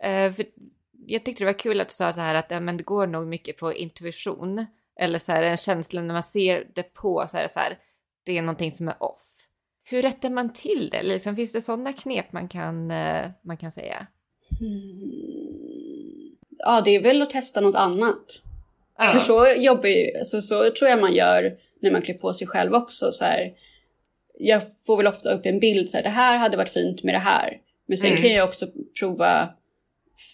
Eh, 0.03 0.33
för 0.33 0.45
jag 1.07 1.25
tyckte 1.25 1.45
det 1.45 1.53
var 1.53 1.59
kul 1.59 1.81
att 1.81 1.89
du 1.89 1.95
sa 1.95 2.13
så 2.13 2.21
här 2.21 2.35
att 2.35 2.51
ja, 2.51 2.61
men 2.61 2.77
det 2.77 2.83
går 2.83 3.07
nog 3.07 3.27
mycket 3.27 3.57
på 3.57 3.75
intuition. 3.75 4.67
Eller 5.01 5.19
så 5.19 5.33
här 5.33 5.43
en 5.43 5.57
känsla 5.57 6.03
när 6.03 6.15
man 6.15 6.23
ser 6.23 6.67
det 6.75 6.95
på 6.95 7.27
så 7.29 7.37
här, 7.37 7.47
så 7.49 7.61
här 7.61 7.79
det 8.25 8.39
är 8.39 8.43
någonting 8.43 8.73
som 8.73 8.89
är 8.89 9.03
off. 9.03 9.47
Hur 9.85 10.03
rättar 10.03 10.31
man 10.31 10.53
till 10.53 10.89
det? 10.91 11.03
Liksom, 11.03 11.37
finns 11.37 11.53
det 11.53 11.61
sådana 11.61 11.93
knep 11.93 12.33
man 12.33 12.49
kan, 12.49 12.91
eh, 12.91 13.31
man 13.43 13.57
kan 13.57 13.71
säga? 13.71 14.07
Hmm. 14.59 16.37
Ja, 16.59 16.81
det 16.85 16.91
är 16.91 17.01
väl 17.03 17.23
att 17.23 17.31
testa 17.31 17.61
något 17.61 17.75
annat. 17.75 18.25
Ja. 18.99 19.13
För 19.13 19.21
så 19.21 19.47
jobbar 19.57 19.89
ju, 19.89 20.19
alltså, 20.19 20.43
så 20.43 20.71
tror 20.71 20.91
jag 20.91 21.01
man 21.01 21.15
gör 21.15 21.57
när 21.83 21.91
man 21.91 22.03
klär 22.03 22.15
på 22.15 22.33
sig 22.35 22.47
själv 22.47 22.75
också. 22.75 23.13
Så 23.13 23.25
här, 23.25 23.53
jag 24.39 24.63
får 24.87 24.97
väl 24.97 25.07
ofta 25.07 25.33
upp 25.33 25.47
en 25.47 25.61
bild 25.61 25.91
så 25.91 25.97
här, 25.97 26.05
det 26.05 26.11
här 26.11 26.37
hade 26.37 26.57
varit 26.57 26.73
fint 26.73 27.03
med 27.03 27.15
det 27.15 27.19
här. 27.19 27.61
Men 27.87 27.99
sen 27.99 28.09
Mm. 28.11 28.23
kan 28.23 28.31
jag 28.31 28.49
också 28.49 28.67
prova 29.01 29.49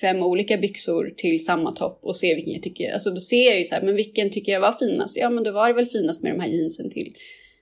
fem 0.00 0.22
olika 0.22 0.56
byxor 0.56 1.14
till 1.16 1.44
samma 1.44 1.72
topp 1.72 1.98
och 2.02 2.16
se 2.16 2.34
vilken 2.34 2.52
jag 2.52 2.62
tycker, 2.62 2.92
alltså 2.92 3.10
då 3.10 3.16
ser 3.16 3.46
jag 3.50 3.58
ju 3.58 3.64
så 3.64 3.74
här, 3.74 3.82
men 3.82 3.94
vilken 3.94 4.30
tycker 4.30 4.52
jag 4.52 4.60
var 4.60 4.72
finast? 4.72 5.16
Ja 5.16 5.30
men 5.30 5.44
då 5.44 5.52
var 5.52 5.68
det 5.68 5.74
väl 5.74 5.86
finast 5.86 6.22
med 6.22 6.32
de 6.32 6.40
här 6.40 6.48
jeansen 6.48 6.90
till. 6.90 7.14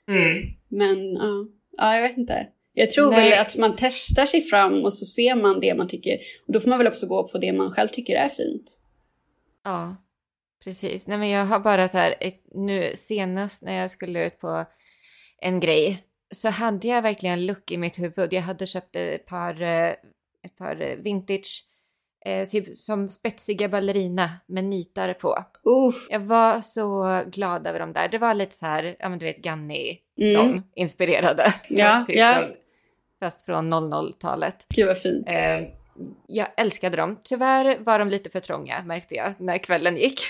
Mm. 0.09 0.49
Men 0.69 1.13
ja, 1.13 1.47
ja 1.77 1.95
jag 1.95 2.09
vet 2.09 2.19
inte. 2.19 2.47
Jag 2.73 2.91
tror 2.91 3.11
Nej. 3.11 3.31
väl 3.31 3.39
att 3.39 3.57
man 3.57 3.75
testar 3.77 4.27
sig 4.27 4.41
fram 4.41 4.85
och 4.85 4.95
så 4.95 5.07
ser 5.07 5.35
man 5.35 5.61
det 5.61 5.75
man 5.75 5.89
tycker. 5.89 6.19
Och 6.47 6.53
då 6.53 6.61
får 6.61 6.71
man 6.71 6.79
väl 6.79 6.89
också 6.89 7.07
gå 7.07 7.29
på 7.29 7.39
det 7.39 7.53
man 7.53 7.71
själv 7.71 7.89
tycker 7.89 8.17
är 8.17 8.29
fint. 8.29 8.81
Ja, 9.65 9.97
precis. 10.65 11.07
Nej, 11.07 11.19
men 11.19 11.29
jag 11.29 11.45
har 11.45 11.61
bara 11.61 11.89
så 11.89 11.99
här, 11.99 12.15
ett, 12.21 12.43
nu 12.55 12.93
senast 12.95 13.63
när 13.63 13.81
jag 13.81 13.91
skulle 13.91 14.27
ut 14.27 14.41
på 14.41 14.65
en 15.41 15.61
grej 15.61 16.03
så 16.31 16.49
hade 16.49 16.89
jag 16.89 17.03
verkligen 17.03 17.39
en 17.39 17.47
look 17.47 17.71
i 17.71 17.77
mitt 17.77 17.99
huvud. 17.99 18.33
Jag 18.33 18.43
hade 18.43 18.67
köpt 18.67 18.97
ett 18.97 19.27
par, 19.27 19.63
eh, 19.63 19.91
ett 20.43 20.57
par 20.59 20.83
eh, 20.83 20.97
vintage, 20.97 21.65
eh, 22.29 22.49
typ 22.49 22.77
som 22.77 23.09
spetsiga 23.09 23.69
ballerina 23.69 24.31
med 24.47 24.65
nitar 24.65 25.15
på. 25.15 25.39
Uff. 25.65 26.07
Jag 26.11 26.21
var 26.21 26.61
så 26.61 27.23
glad 27.27 27.67
över 27.67 27.79
dem 27.79 27.93
där. 27.93 28.09
Det 28.09 28.19
var 28.19 28.35
lite 28.35 28.57
så 28.57 28.67
här, 28.67 28.97
ja 28.99 29.09
men 29.09 29.19
du 29.19 29.25
vet 29.25 29.39
Ganni, 29.43 29.99
Mm. 30.21 30.35
de 30.35 30.63
inspirerade. 30.81 31.55
Ja, 31.69 31.87
Fast 31.89 32.07
typ 32.07 32.17
ja. 32.17 32.35
Från, 32.35 32.51
fast 33.21 33.43
från 33.45 33.73
00-talet. 33.75 34.67
Gud 34.75 34.87
vad 34.87 34.99
fint. 34.99 35.29
Eh, 35.33 35.69
jag 36.27 36.49
älskade 36.57 36.97
dem. 36.97 37.21
Tyvärr 37.25 37.79
var 37.79 37.99
de 37.99 38.09
lite 38.09 38.31
för 38.31 38.41
trånga 38.41 38.83
märkte 38.83 39.15
jag 39.15 39.35
när 39.41 39.59
kvällen 39.59 39.97
gick. 39.97 40.21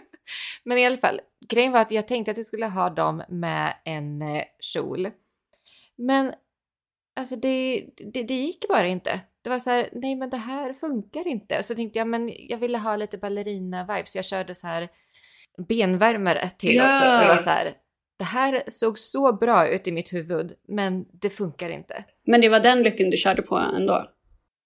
Men 0.64 0.78
i 0.78 0.86
alla 0.86 0.96
fall, 0.96 1.20
grejen 1.48 1.72
var 1.72 1.80
att 1.80 1.90
jag 1.90 2.08
tänkte 2.08 2.30
att 2.30 2.36
jag 2.36 2.46
skulle 2.46 2.66
ha 2.66 2.90
dem 2.90 3.22
med 3.28 3.74
en 3.84 4.22
eh, 4.22 4.42
kjol. 4.60 5.08
Men 5.96 6.32
alltså 7.16 7.36
det, 7.36 7.86
det, 8.12 8.22
det 8.22 8.34
gick 8.34 8.68
bara 8.68 8.86
inte. 8.86 9.20
Det 9.42 9.50
var 9.50 9.58
så 9.58 9.70
här, 9.70 9.88
nej 9.92 10.16
men 10.16 10.30
det 10.30 10.36
här 10.36 10.72
funkar 10.72 11.28
inte. 11.28 11.62
Så 11.62 11.74
tänkte 11.74 11.98
jag, 11.98 12.08
men 12.08 12.32
jag 12.48 12.58
ville 12.58 12.78
ha 12.78 12.96
lite 12.96 13.18
ballerina-vibes. 13.18 14.16
Jag 14.16 14.24
körde 14.24 14.54
så 14.54 14.66
här 14.66 14.88
benvärmare 15.68 16.50
till 16.58 16.74
Ja. 16.74 16.96
också. 16.98 17.12
Och 17.12 17.20
Det 17.20 17.28
var 17.28 17.36
så 17.42 17.50
här, 17.50 17.72
det 18.18 18.24
här 18.24 18.62
såg 18.66 18.98
så 18.98 19.32
bra 19.32 19.68
ut 19.68 19.86
i 19.86 19.92
mitt 19.92 20.12
huvud, 20.12 20.52
men 20.68 21.04
det 21.12 21.30
funkar 21.30 21.70
inte. 21.70 22.04
Men 22.26 22.40
det 22.40 22.48
var 22.48 22.60
den 22.60 22.82
looken 22.82 23.10
du 23.10 23.16
körde 23.16 23.42
på 23.42 23.56
ändå? 23.56 24.10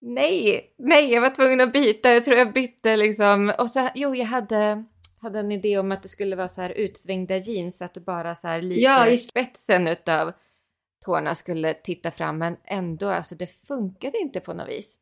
Nej, 0.02 0.60
nej, 0.78 1.12
jag 1.12 1.20
var 1.20 1.30
tvungen 1.30 1.60
att 1.60 1.72
byta. 1.72 2.12
Jag 2.12 2.24
tror 2.24 2.38
jag 2.38 2.52
bytte 2.52 2.96
liksom. 2.96 3.52
Och 3.58 3.70
så, 3.70 3.88
jo, 3.94 4.14
jag 4.14 4.26
hade, 4.26 4.84
hade 5.22 5.38
en 5.38 5.52
idé 5.52 5.78
om 5.78 5.92
att 5.92 6.02
det 6.02 6.08
skulle 6.08 6.36
vara 6.36 6.48
så 6.48 6.60
här 6.60 6.70
utsvängda 6.70 7.36
jeans 7.36 7.78
så 7.78 7.84
att 7.84 7.94
det 7.94 8.00
bara 8.00 8.34
så 8.34 8.48
här 8.48 8.60
lite 8.62 8.80
Ja, 8.80 9.08
just- 9.08 9.28
spetsen 9.30 9.88
utav 9.88 10.32
tårna 11.04 11.34
skulle 11.34 11.74
titta 11.74 12.10
fram. 12.10 12.38
Men 12.38 12.56
ändå, 12.66 13.08
alltså 13.08 13.34
det 13.34 13.46
funkade 13.68 14.18
inte 14.18 14.40
på 14.40 14.52
något 14.52 14.68
vis. 14.68 14.98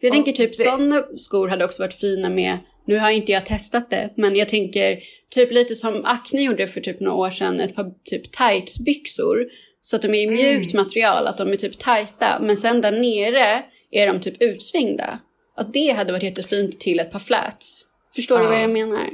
För 0.00 0.06
jag 0.06 0.12
tänker 0.14 0.32
typ 0.32 0.50
det- 0.50 0.62
sådana 0.62 1.02
skor 1.16 1.48
hade 1.48 1.64
också 1.64 1.82
varit 1.82 1.94
fina 1.94 2.28
med, 2.28 2.58
nu 2.86 2.98
har 2.98 3.10
inte 3.10 3.32
jag 3.32 3.46
testat 3.46 3.90
det, 3.90 4.10
men 4.16 4.36
jag 4.36 4.48
tänker 4.48 4.98
typ 5.30 5.52
lite 5.52 5.74
som 5.74 6.04
Acne 6.04 6.42
gjorde 6.42 6.66
för 6.66 6.80
typ 6.80 7.00
några 7.00 7.16
år 7.16 7.30
sedan, 7.30 7.60
ett 7.60 7.74
par 7.74 7.92
typ 8.04 8.32
tightsbyxor. 8.32 9.46
Så 9.80 9.96
att 9.96 10.02
de 10.02 10.14
är 10.14 10.22
i 10.22 10.26
mjukt 10.26 10.74
material, 10.74 11.26
att 11.26 11.38
de 11.38 11.52
är 11.52 11.56
typ 11.56 11.78
tajta, 11.78 12.38
men 12.40 12.56
sen 12.56 12.80
där 12.80 12.92
nere 12.92 13.62
är 13.90 14.06
de 14.06 14.20
typ 14.20 14.42
utsvängda. 14.42 15.18
Att 15.56 15.72
det 15.72 15.90
hade 15.92 16.12
varit 16.12 16.22
jättefint 16.22 16.80
till 16.80 17.00
ett 17.00 17.12
par 17.12 17.18
flats. 17.18 17.86
Förstår 18.14 18.38
du 18.38 18.44
Ja. 18.44 18.50
vad 18.50 18.62
jag 18.62 18.70
menar? 18.70 19.08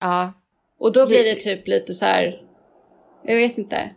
Ja, 0.00 0.32
Och 0.78 0.92
då 0.92 1.06
blir 1.06 1.24
det 1.24 1.34
typ 1.34 1.68
lite 1.68 1.94
så 1.94 2.04
här, 2.04 2.40
jag 3.26 3.36
vet 3.36 3.58
inte. 3.58 3.90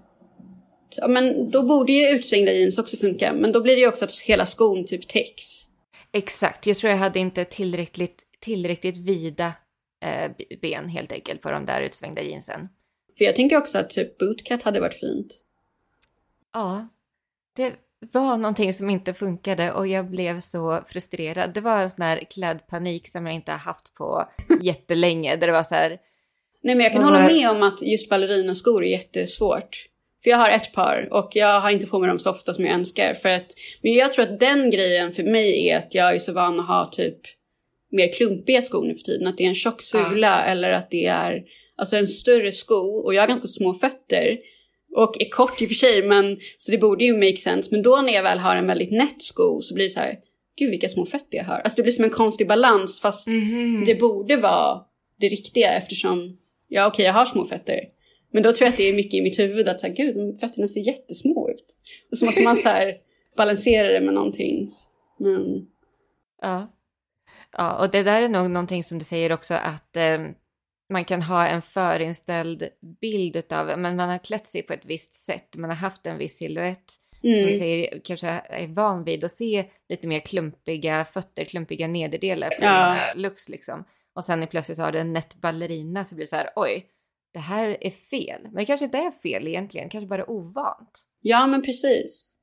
Ja, 0.97 1.07
men 1.07 1.51
då 1.51 1.63
borde 1.63 1.91
ju 1.93 2.09
utsvängda 2.09 2.53
jeans 2.53 2.77
också 2.77 2.97
funka, 2.97 3.33
men 3.33 3.51
då 3.51 3.61
blir 3.61 3.75
det 3.75 3.81
ju 3.81 3.87
också 3.87 4.05
att 4.05 4.19
hela 4.19 4.45
skon 4.45 4.85
typ 4.85 5.07
täcks. 5.07 5.67
exakt. 6.13 6.67
Jag 6.67 6.77
tror 6.77 6.91
jag 6.91 6.97
hade 6.97 7.19
inte 7.19 7.45
tillräckligt, 7.45 8.23
tillräckligt 8.39 8.97
vida 8.97 9.53
eh, 10.05 10.31
ben 10.61 10.89
helt 10.89 11.11
enkelt 11.11 11.41
på 11.41 11.51
de 11.51 11.65
där 11.65 11.81
utsvängda 11.81 12.21
jeansen. 12.21 12.69
För 13.17 13.25
jag 13.25 13.35
tänker 13.35 13.57
också 13.57 13.77
att 13.77 13.89
typ 13.89 14.17
bootcut 14.17 14.63
hade 14.63 14.79
varit 14.79 14.99
fint. 14.99 15.45
Ja, 16.53 16.87
det 17.55 17.73
var 18.11 18.37
någonting 18.37 18.73
som 18.73 18.89
inte 18.89 19.13
funkade 19.13 19.71
och 19.71 19.87
jag 19.87 20.09
blev 20.09 20.39
så 20.39 20.81
frustrerad. 20.87 21.53
Det 21.53 21.61
var 21.61 21.81
en 21.81 21.89
sån 21.89 22.05
här 22.05 22.23
klädpanik 22.29 23.07
som 23.07 23.25
jag 23.25 23.35
inte 23.35 23.51
har 23.51 23.59
haft 23.59 23.93
på 23.93 24.29
jättelänge. 24.61 25.35
Där 25.35 25.47
det 25.47 25.53
var 25.53 25.63
så 25.63 25.75
här... 25.75 25.89
Nej 26.63 26.75
men 26.75 26.83
jag 26.83 26.93
kan 26.93 27.03
hålla 27.03 27.27
med 27.27 27.49
om 27.49 27.63
att 27.63 27.81
just 27.81 28.09
ballerinaskor 28.09 28.83
är 28.83 28.89
jättesvårt. 28.89 29.87
För 30.23 30.29
jag 30.29 30.37
har 30.37 30.49
ett 30.49 30.73
par 30.73 31.07
och 31.11 31.29
jag 31.33 31.59
har 31.59 31.69
inte 31.69 31.87
på 31.87 31.99
mig 31.99 32.09
dem 32.09 32.19
så 32.19 32.31
ofta 32.31 32.53
som 32.53 32.65
jag 32.65 32.73
önskar. 32.73 33.13
För 33.13 33.29
att, 33.29 33.45
men 33.81 33.93
jag 33.93 34.11
tror 34.11 34.23
att 34.23 34.39
den 34.39 34.69
grejen 34.69 35.11
för 35.13 35.23
mig 35.23 35.69
är 35.69 35.77
att 35.77 35.95
jag 35.95 36.15
är 36.15 36.19
så 36.19 36.33
van 36.33 36.59
att 36.59 36.67
ha 36.67 36.89
typ 36.91 37.17
mer 37.91 38.13
klumpiga 38.13 38.61
skor 38.61 38.85
nu 38.85 38.95
för 38.95 39.03
tiden. 39.03 39.27
Att 39.27 39.37
det 39.37 39.43
är 39.43 39.47
en 39.47 39.55
tjock 39.55 39.81
sula 39.81 40.43
eller 40.43 40.71
att 40.71 40.91
det 40.91 41.05
är 41.05 41.43
alltså 41.75 41.97
en 41.97 42.07
större 42.07 42.51
sko. 42.51 42.75
Och 43.05 43.13
jag 43.13 43.21
har 43.21 43.27
ganska 43.27 43.47
små 43.47 43.73
fötter. 43.73 44.37
Och 44.95 45.21
är 45.21 45.29
kort 45.29 45.61
i 45.61 45.65
och 45.65 45.69
för 45.69 45.75
sig, 45.75 46.03
men, 46.03 46.39
så 46.57 46.71
det 46.71 46.77
borde 46.77 47.03
ju 47.05 47.17
make 47.17 47.37
sense. 47.37 47.69
Men 47.71 47.81
då 47.81 48.01
när 48.01 48.13
jag 48.13 48.23
väl 48.23 48.39
har 48.39 48.55
en 48.55 48.67
väldigt 48.67 48.91
nätt 48.91 49.21
sko 49.23 49.61
så 49.61 49.73
blir 49.75 49.85
det 49.85 49.89
så 49.89 49.99
här, 49.99 50.15
gud 50.59 50.69
vilka 50.69 50.89
små 50.89 51.05
fötter 51.05 51.37
jag 51.37 51.43
har. 51.45 51.55
Alltså 51.55 51.75
det 51.75 51.83
blir 51.83 51.91
som 51.93 52.03
en 52.03 52.09
konstig 52.09 52.47
balans 52.47 53.01
fast 53.01 53.27
Mhm. 53.27 53.83
det 53.85 53.95
borde 53.95 54.37
vara 54.37 54.81
det 55.19 55.27
riktiga 55.27 55.73
eftersom, 55.73 56.37
ja 56.67 56.87
okej 56.87 57.05
jag 57.05 57.13
har 57.13 57.25
små 57.25 57.45
fötter. 57.45 57.79
Men 58.33 58.43
då 58.43 58.53
tror 58.53 58.65
jag 58.65 58.71
att 58.71 58.77
det 58.77 58.89
är 58.89 58.95
mycket 58.95 59.13
i 59.13 59.21
mitt 59.21 59.39
huvud 59.39 59.69
att 59.69 59.79
så 59.79 59.87
här, 59.87 59.93
gud 59.93 60.39
fötterna 60.39 60.67
ser 60.67 60.81
jättesmå 60.81 61.49
ut. 61.49 61.65
Och 62.11 62.17
så 62.17 62.25
måste 62.25 62.41
man 62.41 62.55
så 62.57 62.69
här 62.69 62.97
balansera 63.37 63.87
det 63.87 64.01
med 64.01 64.13
någonting. 64.13 64.75
Men 65.19 65.67
Ja. 66.41 66.73
ja, 67.57 67.79
och 67.83 67.91
det 67.91 68.03
där 68.03 68.21
är 68.21 68.29
nog 68.29 68.51
någonting 68.51 68.83
som 68.83 68.99
du 68.99 69.05
säger 69.05 69.31
också 69.31 69.53
att 69.53 69.97
eh, 69.97 70.21
man 70.89 71.05
kan 71.05 71.21
ha 71.21 71.47
en 71.47 71.61
förinställd 71.61 72.69
bild 73.01 73.35
utav, 73.35 73.79
men 73.79 73.95
man 73.95 74.09
har 74.09 74.17
klätt 74.17 74.47
sig 74.47 74.61
på 74.61 74.73
ett 74.73 74.85
visst 74.85 75.13
sätt, 75.13 75.57
man 75.57 75.69
har 75.69 75.77
haft 75.77 76.07
en 76.07 76.17
viss 76.17 76.37
silhuett. 76.37 76.93
Som 77.21 77.31
mm, 77.31 77.53
säger, 77.53 78.01
kanske 78.03 78.27
är 78.27 78.67
van 78.67 79.03
vid 79.03 79.23
att 79.23 79.31
se 79.31 79.65
lite 79.89 80.07
mer 80.07 80.19
klumpiga 80.19 81.05
fötter, 81.05 81.43
klumpiga 81.43 81.87
nederdelar 81.87 82.49
på 82.49 82.63
Ja. 82.63 82.97
ja. 82.97 83.13
looks 83.15 83.49
liksom. 83.49 83.83
Och 84.15 84.25
sen 84.25 84.47
plötsligt 84.47 84.77
har 84.77 84.91
du 84.91 84.99
en 84.99 85.13
nätt 85.13 85.35
ballerina 85.35 86.03
så 86.03 86.15
blir 86.15 86.25
det 86.25 86.29
så 86.29 86.35
här, 86.35 86.49
oj, 86.55 86.85
det 87.33 87.39
här 87.39 87.77
är 87.81 87.89
fel. 87.91 88.41
Men 88.43 88.55
det 88.55 88.65
kanske 88.65 88.85
inte 88.85 88.97
är 88.97 89.11
fel 89.11 89.47
egentligen, 89.47 89.89
kanske 89.89 90.07
bara 90.07 90.29
ovant. 90.29 91.03
ja 91.21 91.47
men 91.47 91.61
precis. 91.61 92.33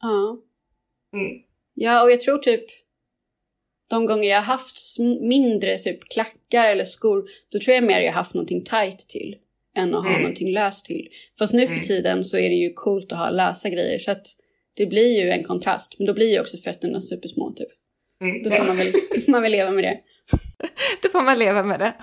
Ja. 0.00 0.38
Ja 1.74 2.02
och 2.02 2.10
jag 2.10 2.20
tror 2.20 2.38
typ 2.38 2.64
de 3.88 4.06
gånger 4.06 4.28
jag 4.28 4.36
har 4.36 4.42
haft 4.44 4.78
mindre 5.20 5.78
typ 5.78 6.04
klackar 6.04 6.66
eller 6.66 6.84
skor, 6.84 7.28
då 7.48 7.58
tror 7.58 7.74
jag 7.74 7.84
mer 7.84 8.00
jag 8.00 8.12
haft 8.12 8.34
någonting 8.34 8.64
tight 8.64 8.98
till 8.98 9.36
än 9.76 9.94
att 9.94 10.02
ha 10.02 10.08
Mm. 10.10 10.22
någonting 10.22 10.52
löst 10.52 10.86
till. 10.86 11.08
Fast 11.38 11.54
nu 11.54 11.66
för 11.66 11.72
Mm. 11.74 11.84
tiden 11.86 12.24
så 12.24 12.36
är 12.38 12.48
det 12.48 12.54
ju 12.54 12.72
coolt 12.72 13.12
att 13.12 13.18
ha 13.18 13.30
lösa 13.30 13.68
grejer 13.68 13.98
så 13.98 14.10
att 14.10 14.26
det 14.74 14.86
blir 14.86 15.16
ju 15.22 15.30
en 15.30 15.44
kontrast. 15.44 15.98
Men 15.98 16.06
då 16.06 16.14
blir 16.14 16.32
ju 16.32 16.40
också 16.40 16.56
fötterna 16.58 17.00
supersmå 17.00 17.52
typ. 17.52 17.68
Då 18.44 18.50
får 18.50 18.64
man 18.66 18.76
väl, 18.76 18.92
då 19.14 19.20
får 19.20 19.32
man 19.32 19.42
väl 19.42 19.52
leva 19.52 19.70
med 19.70 19.84
det. 19.84 20.00
Då 21.02 21.08
får 21.08 21.22
man 21.22 21.38
leva 21.38 21.62
med 21.62 21.80
det. 21.80 21.94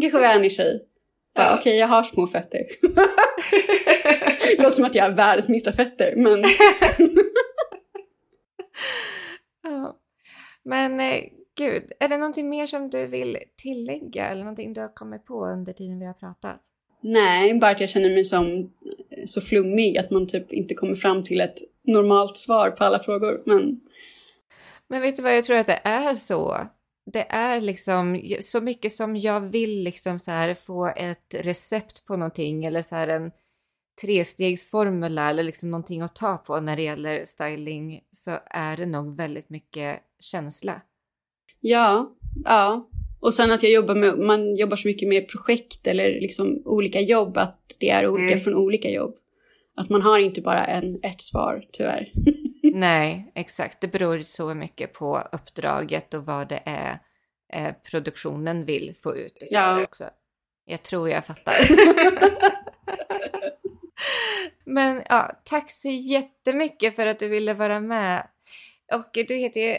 Kanske 0.00 0.18
vänjer 0.18 0.50
sig. 0.50 0.86
Okej, 1.58 1.76
jag 1.78 1.86
har 1.86 2.02
små 2.02 2.26
fötter. 2.26 2.66
det 4.56 4.58
låter 4.62 4.70
som 4.70 4.84
att 4.84 4.94
jag 4.94 5.04
har 5.04 5.10
världens 5.10 5.48
minsta 5.48 5.72
fötter, 5.72 6.14
men 6.16 6.44
Ja. 9.62 9.96
Men 10.62 11.00
eh, 11.00 11.20
gud, 11.58 11.92
är 12.00 12.08
det 12.08 12.16
någonting 12.16 12.48
mer 12.48 12.66
som 12.66 12.90
du 12.90 13.06
vill 13.06 13.38
tillägga 13.62 14.26
eller 14.26 14.42
någonting 14.42 14.72
du 14.72 14.80
har 14.80 14.94
kommit 14.94 15.24
på 15.24 15.46
under 15.46 15.72
tiden 15.72 15.98
vi 15.98 16.06
har 16.06 16.14
pratat? 16.14 16.60
nej, 17.02 17.54
bara 17.54 17.70
att 17.70 17.80
jag 17.80 17.88
känner 17.88 18.10
mig 18.10 18.24
som 18.24 18.46
eh, 18.46 19.26
så 19.26 19.40
flummig 19.40 19.98
att 19.98 20.10
man 20.10 20.26
typ 20.26 20.52
inte 20.52 20.74
kommer 20.74 20.94
fram 20.94 21.24
till 21.24 21.40
ett 21.40 21.58
normalt 21.82 22.36
svar 22.36 22.70
på 22.70 22.84
alla 22.84 22.98
frågor. 22.98 23.42
Men 23.46 23.80
Men 24.88 25.00
vet 25.02 25.16
du 25.16 25.22
vad, 25.22 25.36
jag 25.36 25.44
tror 25.44 25.56
att 25.56 25.66
det 25.66 25.80
är 25.84 26.14
så. 26.14 26.56
Det 27.12 27.26
är 27.28 27.60
liksom 27.60 28.22
så 28.40 28.60
mycket 28.60 28.92
som 28.92 29.16
jag 29.16 29.40
vill 29.40 29.82
liksom 29.82 30.18
så 30.18 30.30
här 30.30 30.54
få 30.54 30.86
ett 30.96 31.34
recept 31.40 32.06
på 32.06 32.16
någonting 32.16 32.64
eller 32.64 32.82
så 32.82 32.94
här 32.94 33.08
en 33.08 33.30
trestegsformula 34.02 35.30
eller 35.30 35.42
liksom 35.42 35.70
någonting 35.70 36.00
att 36.02 36.14
ta 36.16 36.36
på 36.36 36.60
när 36.60 36.76
det 36.76 36.82
gäller 36.82 37.24
styling 37.24 38.00
så 38.12 38.38
är 38.46 38.76
det 38.76 38.86
nog 38.86 39.16
väldigt 39.16 39.50
mycket 39.50 40.00
känsla. 40.20 40.82
ja, 41.60 42.16
ja. 42.44 42.88
Och 43.20 43.34
sen 43.34 43.52
att 43.52 43.62
jag 43.62 43.72
jobbar 43.72 43.94
med, 43.94 44.18
man 44.18 44.56
jobbar 44.56 44.76
så 44.76 44.88
mycket 44.88 45.08
med 45.08 45.28
projekt 45.28 45.86
eller 45.86 46.20
liksom 46.20 46.62
olika 46.64 47.00
jobb, 47.00 47.36
att 47.36 47.76
det 47.80 47.90
är 47.90 48.08
olika 48.08 48.32
Mm. 48.32 48.40
från 48.40 48.54
olika 48.54 48.90
jobb. 48.90 49.14
Att 49.76 49.88
man 49.90 50.02
har 50.02 50.18
inte 50.18 50.40
bara 50.40 50.66
en, 50.66 50.98
ett 51.02 51.20
svar, 51.20 51.64
tyvärr. 51.72 52.12
Nej, 52.62 53.32
exakt. 53.34 53.80
Det 53.80 53.88
beror 53.88 54.18
så 54.18 54.54
mycket 54.54 54.92
på 54.92 55.28
uppdraget 55.32 56.14
och 56.14 56.26
vad 56.26 56.48
det 56.48 56.62
är 56.64 56.98
eh, 57.52 57.74
produktionen 57.90 58.64
vill 58.64 58.94
få 59.02 59.16
ut. 59.16 59.36
utav 59.36 59.48
Ja. 59.50 59.82
Också. 59.82 60.10
Jag 60.64 60.82
tror 60.82 61.08
jag 61.08 61.26
fattar. 61.26 61.54
Men 64.64 65.02
ja, 65.08 65.40
tack 65.44 65.70
så 65.70 65.88
jättemycket 65.88 66.96
för 66.96 67.06
att 67.06 67.18
du 67.18 67.28
ville 67.28 67.54
vara 67.54 67.80
med. 67.80 68.26
Och 68.92 69.10
du 69.12 69.34
heter 69.34 69.60
ju 69.60 69.78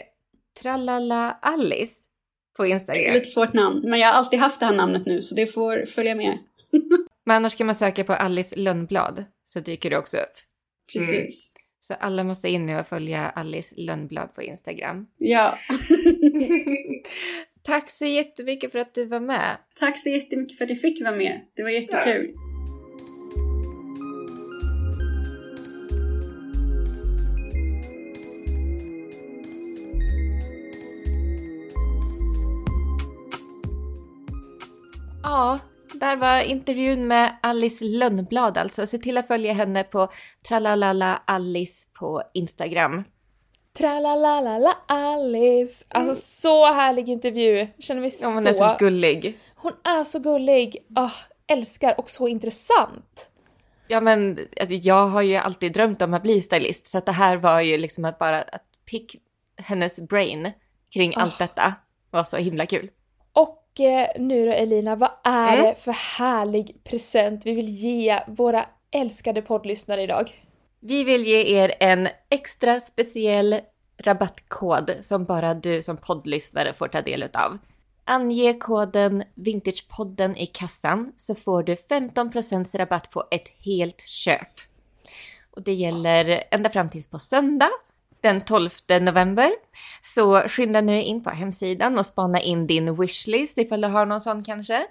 Tralala 0.62 1.38
Alice 1.42 2.08
på 2.56 2.66
Instagram. 2.66 3.14
Lite 3.14 3.28
svårt 3.28 3.52
namn, 3.52 3.80
men 3.84 3.98
jag 4.00 4.08
har 4.08 4.14
alltid 4.14 4.38
haft 4.38 4.60
det 4.60 4.66
här 4.66 4.74
namnet 4.74 5.06
nu 5.06 5.22
så 5.22 5.34
det 5.34 5.46
får 5.46 5.86
följa 5.86 6.14
med. 6.14 6.38
Men 7.24 7.36
annars 7.36 7.56
kan 7.56 7.66
man 7.66 7.74
söka 7.74 8.04
på 8.04 8.12
Alice 8.12 8.56
Lönnblad 8.56 9.24
så 9.44 9.60
dyker 9.60 9.90
det 9.90 9.98
också 9.98 10.16
upp. 10.16 10.32
Precis. 10.92 11.54
Så 11.82 11.94
alla 11.94 12.24
måste 12.24 12.48
in 12.48 12.66
nu 12.66 12.78
och 12.78 12.86
följa 12.86 13.30
Alice 13.30 13.74
Lönnblad 13.78 14.34
på 14.34 14.42
Instagram. 14.42 15.06
Ja. 15.18 15.58
Tack 17.62 17.90
så 17.90 18.06
jättemycket 18.06 18.72
för 18.72 18.78
att 18.78 18.94
du 18.94 19.06
var 19.06 19.20
med. 19.20 19.56
Tack 19.78 19.98
så 19.98 20.08
jättemycket 20.08 20.58
för 20.58 20.64
att 20.64 20.70
jag 20.70 20.80
fick 20.80 21.02
vara 21.02 21.16
med. 21.16 21.40
Det 21.54 21.62
var 21.62 21.70
jättekul. 21.70 22.34
Ja, 35.22 35.58
där 36.02 36.16
var 36.16 36.40
intervjun 36.40 37.06
med 37.06 37.36
Alice 37.42 37.84
Lönnblad 37.84 38.58
alltså. 38.58 38.86
Se 38.86 38.98
till 38.98 39.18
att 39.18 39.26
följa 39.26 39.52
henne 39.52 39.84
på 39.84 40.12
tralalala 40.48 41.22
Alice 41.24 41.88
på 41.98 42.22
Instagram. 42.34 43.04
Tralalala 43.78 44.78
Alice. 44.88 45.84
Alltså 45.88 46.14
så 46.14 46.72
härlig 46.72 47.08
intervju. 47.08 47.66
Känner 47.78 48.00
mig 48.00 48.10
Ja, 48.22 48.28
hon 48.28 48.42
så... 48.42 48.48
är 48.48 48.52
så 48.52 48.76
gullig. 48.78 49.38
Hon 49.56 49.72
är 49.84 50.04
så 50.04 50.18
gullig. 50.18 50.76
Ah, 50.94 51.10
älskar 51.46 52.00
och 52.00 52.10
så 52.10 52.28
intressant. 52.28 53.30
Ja, 53.88 54.00
men 54.00 54.38
alltså, 54.60 54.74
jag 54.74 55.06
har 55.06 55.22
ju 55.22 55.36
alltid 55.36 55.72
drömt 55.72 56.02
om 56.02 56.14
att 56.14 56.22
bli 56.22 56.42
stylist, 56.42 56.86
så 56.86 56.98
att 56.98 57.06
det 57.06 57.12
här 57.12 57.36
var 57.36 57.60
ju 57.60 57.78
liksom 57.78 58.04
att 58.04 58.18
bara 58.18 58.42
att 58.42 58.64
pick 58.90 59.16
hennes 59.56 60.00
brain 60.00 60.52
kring 60.94 61.14
allt 61.16 61.38
detta 61.38 61.74
var 62.10 62.24
så 62.24 62.36
himla 62.36 62.66
kul. 62.66 62.90
Och 63.72 63.80
eh, 63.80 64.08
nu 64.18 64.46
då 64.46 64.52
Elina, 64.52 64.96
vad 64.96 65.10
är 65.24 65.52
Mm. 65.52 65.66
det 65.66 65.74
för 65.74 65.92
härlig 65.92 66.84
present 66.84 67.46
vi 67.46 67.52
vill 67.54 67.68
ge 67.68 68.20
våra 68.26 68.66
älskade 68.90 69.42
poddlyssnare 69.42 70.02
idag? 70.02 70.30
Vi 70.80 71.04
vill 71.04 71.26
ge 71.26 71.56
er 71.58 71.74
en 71.80 72.08
extra 72.30 72.80
speciell 72.80 73.60
rabattkod 73.98 74.90
som 75.00 75.24
bara 75.24 75.54
du 75.54 75.82
som 75.82 75.96
poddlyssnare 75.96 76.72
får 76.72 76.88
ta 76.88 77.00
del 77.00 77.22
av. 77.22 77.58
Ange 78.04 78.54
koden 78.54 79.24
Vintagepodden 79.34 80.36
i 80.36 80.46
kassan 80.46 81.12
så 81.16 81.34
får 81.34 81.62
du 81.62 81.74
15% 81.74 82.78
rabatt 82.78 83.10
på 83.10 83.24
ett 83.30 83.48
helt 83.64 84.00
köp. 84.00 84.48
Och 85.50 85.62
det 85.62 85.72
gäller 85.72 86.44
ända 86.50 86.70
fram 86.70 86.90
tills 86.90 87.10
på 87.10 87.18
söndag 87.18 87.70
den 88.22 88.40
12 88.40 88.70
november. 89.00 89.50
Så 90.02 90.40
skynda 90.40 90.80
nu 90.80 91.02
in 91.02 91.22
på 91.22 91.30
hemsidan 91.30 91.98
och 91.98 92.06
spana 92.06 92.40
in 92.40 92.66
din 92.66 92.94
wishlist 92.94 93.58
ifall 93.58 93.80
du 93.80 93.88
har 93.88 94.06
någon 94.06 94.20
sån 94.20 94.44
kanske. 94.44 94.86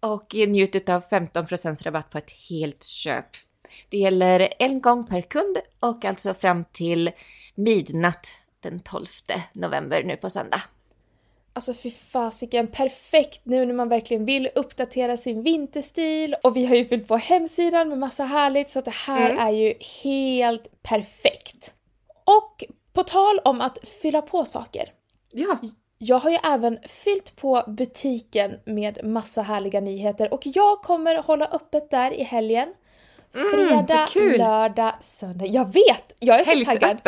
Och 0.00 0.34
njut 0.34 0.88
av 0.88 1.02
15% 1.10 1.82
rabatt 1.84 2.10
på 2.10 2.18
ett 2.18 2.30
helt 2.30 2.84
köp. 2.84 3.26
Det 3.88 3.98
gäller 3.98 4.48
en 4.58 4.80
gång 4.80 5.06
per 5.06 5.20
kund 5.20 5.56
och 5.80 6.04
alltså 6.04 6.34
fram 6.34 6.64
till 6.72 7.10
midnatt 7.54 8.28
den 8.60 8.80
12 8.80 9.06
november 9.52 10.02
nu 10.02 10.16
på 10.16 10.30
söndag. 10.30 10.62
Alltså 11.52 11.74
fy 11.74 11.90
fasiken, 11.90 12.66
perfekt 12.66 13.40
nu 13.44 13.66
när 13.66 13.74
man 13.74 13.88
verkligen 13.88 14.24
vill 14.24 14.48
uppdatera 14.54 15.16
sin 15.16 15.42
vinterstil 15.42 16.36
och 16.42 16.56
vi 16.56 16.66
har 16.66 16.76
ju 16.76 16.84
fyllt 16.84 17.08
på 17.08 17.16
hemsidan 17.16 17.88
med 17.88 17.98
massa 17.98 18.24
härligt 18.24 18.68
så 18.70 18.78
att 18.78 18.84
det 18.84 18.94
här 18.94 19.30
Mm. 19.30 19.46
är 19.46 19.50
ju 19.50 19.74
helt 20.02 20.82
perfekt. 20.82 21.72
Och 22.26 22.64
på 22.92 23.02
tal 23.02 23.38
om 23.44 23.60
att 23.60 23.88
fylla 24.02 24.22
på 24.22 24.44
saker. 24.44 24.92
Ja. 25.32 25.58
Jag 25.98 26.18
har 26.18 26.30
ju 26.30 26.38
även 26.44 26.78
fyllt 26.88 27.36
på 27.36 27.64
butiken 27.66 28.60
med 28.64 29.04
massa 29.04 29.42
härliga 29.42 29.80
nyheter 29.80 30.32
och 30.34 30.42
jag 30.44 30.82
kommer 30.82 31.22
hålla 31.22 31.46
öppet 31.46 31.90
där 31.90 32.10
i 32.10 32.22
helgen 32.22 32.74
Fredag, 33.54 33.86
vad 33.88 34.08
kul. 34.08 34.38
lördag, 34.38 34.94
söndag. 35.00 35.46
Jag 35.46 35.72
vet! 35.72 36.12
Jag 36.18 36.40
är 36.40 36.44
så 36.44 36.64
taggad. 36.64 36.98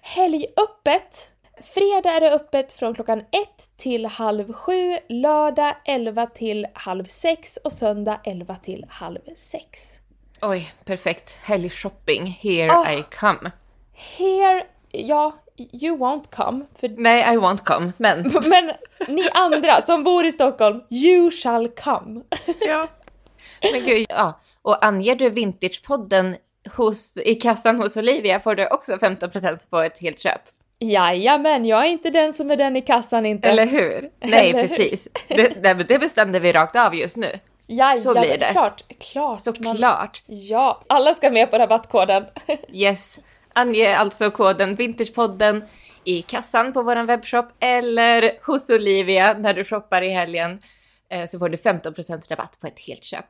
Helgöppet! 0.00 1.30
Fredag 1.62 2.10
är 2.10 2.20
det 2.20 2.30
öppet 2.32 2.72
från 2.72 2.94
klockan 2.94 3.18
ett 3.18 3.70
till 3.76 4.06
halv 4.06 4.52
sju, 4.52 4.98
lördag 5.08 5.74
11 5.84 6.26
till 6.26 6.66
halv 6.74 7.04
sex 7.04 7.56
och 7.56 7.72
söndag 7.72 8.20
11 8.24 8.56
till 8.56 8.86
halv 8.88 9.20
sex. 9.36 9.98
Oj, 10.42 10.72
perfekt. 10.84 11.38
Helgshopping. 11.42 12.26
Here 12.26 12.72
Ah. 12.72 12.92
I 12.92 13.04
come. 13.10 13.50
Here, 13.94 14.62
ja, 14.92 15.32
you 15.72 15.96
won't 15.98 16.24
come. 16.36 16.64
För, 16.80 16.88
Nej, 16.88 17.34
I 17.34 17.36
won't 17.36 17.64
come, 17.64 17.92
men... 17.96 18.22
men 18.46 18.70
ni 19.08 19.28
andra 19.32 19.80
som 19.82 20.04
bor 20.04 20.24
i 20.26 20.32
Stockholm, 20.32 20.80
you 20.90 21.30
shall 21.30 21.68
come. 21.68 22.20
ja. 22.60 22.88
Men 23.72 23.84
gud, 23.84 24.06
ja. 24.08 24.40
Och 24.62 24.84
anger 24.84 25.14
du 25.16 25.30
Vintagepodden 25.30 26.36
hos, 26.76 27.16
i 27.16 27.34
kassan 27.34 27.76
hos 27.76 27.96
Olivia 27.96 28.40
får 28.40 28.54
du 28.54 28.66
också 28.66 28.92
15% 28.92 29.70
på 29.70 29.80
ett 29.80 30.00
helt 30.00 30.20
köp. 30.20 30.40
Jajamän, 30.78 31.64
jag 31.64 31.84
är 31.84 31.88
inte 31.88 32.10
den 32.10 32.32
som 32.32 32.50
är 32.50 32.56
den 32.56 32.76
i 32.76 32.80
kassan 32.82 33.26
inte. 33.26 33.48
Eller 33.48 33.66
hur? 33.66 34.10
Nej, 34.20 34.50
Eller 34.50 34.60
hur? 34.60 34.68
precis. 34.68 35.08
Det, 35.28 35.62
det, 35.62 35.74
det 35.74 35.98
bestämde 35.98 36.40
vi 36.40 36.52
rakt 36.52 36.76
av 36.76 36.94
just 36.94 37.16
nu. 37.16 37.30
Jajamän, 37.66 38.02
så 38.02 38.12
blir 38.12 38.38
det. 38.38 38.48
Klart, 38.52 38.82
klart. 38.98 39.26
man- 39.26 39.36
Såklart. 39.36 40.22
Ja, 40.26 40.80
alla 40.86 41.14
ska 41.14 41.30
med 41.30 41.50
på 41.50 41.58
rabattkoden. 41.58 42.24
Yes. 42.72 43.18
Ange 43.54 43.96
alltså 43.96 44.30
koden 44.30 44.74
Vintagepodden 44.74 45.64
i 46.04 46.22
kassan 46.22 46.72
på 46.72 46.82
vår 46.82 47.06
webbshop 47.06 47.46
eller 47.60 48.46
hos 48.46 48.70
Olivia 48.70 49.36
när 49.38 49.54
du 49.54 49.64
shoppar 49.64 50.02
i 50.02 50.08
helgen 50.08 50.58
eh, 51.10 51.26
så 51.28 51.38
får 51.38 51.48
du 51.48 51.56
15% 51.56 52.30
rabatt 52.30 52.60
på 52.60 52.66
ett 52.66 52.80
helt 52.80 53.04
köp. 53.04 53.26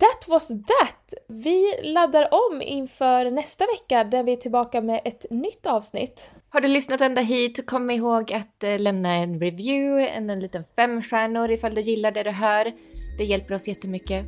That 0.00 0.28
was 0.28 0.48
that! 0.48 1.14
Vi 1.28 1.80
laddar 1.82 2.28
om 2.34 2.62
inför 2.62 3.30
nästa 3.30 3.64
vecka 3.66 4.04
där 4.04 4.22
vi 4.22 4.32
är 4.32 4.36
tillbaka 4.36 4.80
med 4.80 5.00
ett 5.04 5.26
nytt 5.30 5.66
avsnitt. 5.66 6.30
Har 6.50 6.60
du 6.60 6.68
lyssnat 6.68 7.00
ända 7.00 7.20
hit, 7.20 7.66
kom 7.66 7.90
ihåg 7.90 8.32
att 8.32 8.64
eh, 8.64 8.78
lämna 8.78 9.14
en 9.14 9.40
review, 9.40 10.08
en, 10.08 10.30
en 10.30 10.40
liten 10.40 10.64
femstjärnor 10.76 11.50
ifall 11.50 11.74
du 11.74 11.80
gillar 11.80 12.12
det 12.12 12.22
du 12.22 12.30
hör. 12.30 12.72
Det 13.18 13.24
hjälper 13.24 13.54
oss 13.54 13.68
jättemycket. 13.68 14.24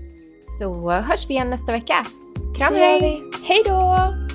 Så 0.58 0.90
hörs 0.90 1.28
vi 1.28 1.34
igen 1.34 1.50
nästa 1.50 1.72
vecka. 1.72 1.94
Kram 2.58 2.74
hej! 2.74 3.22
Hej 3.48 3.62
då! 3.66 4.31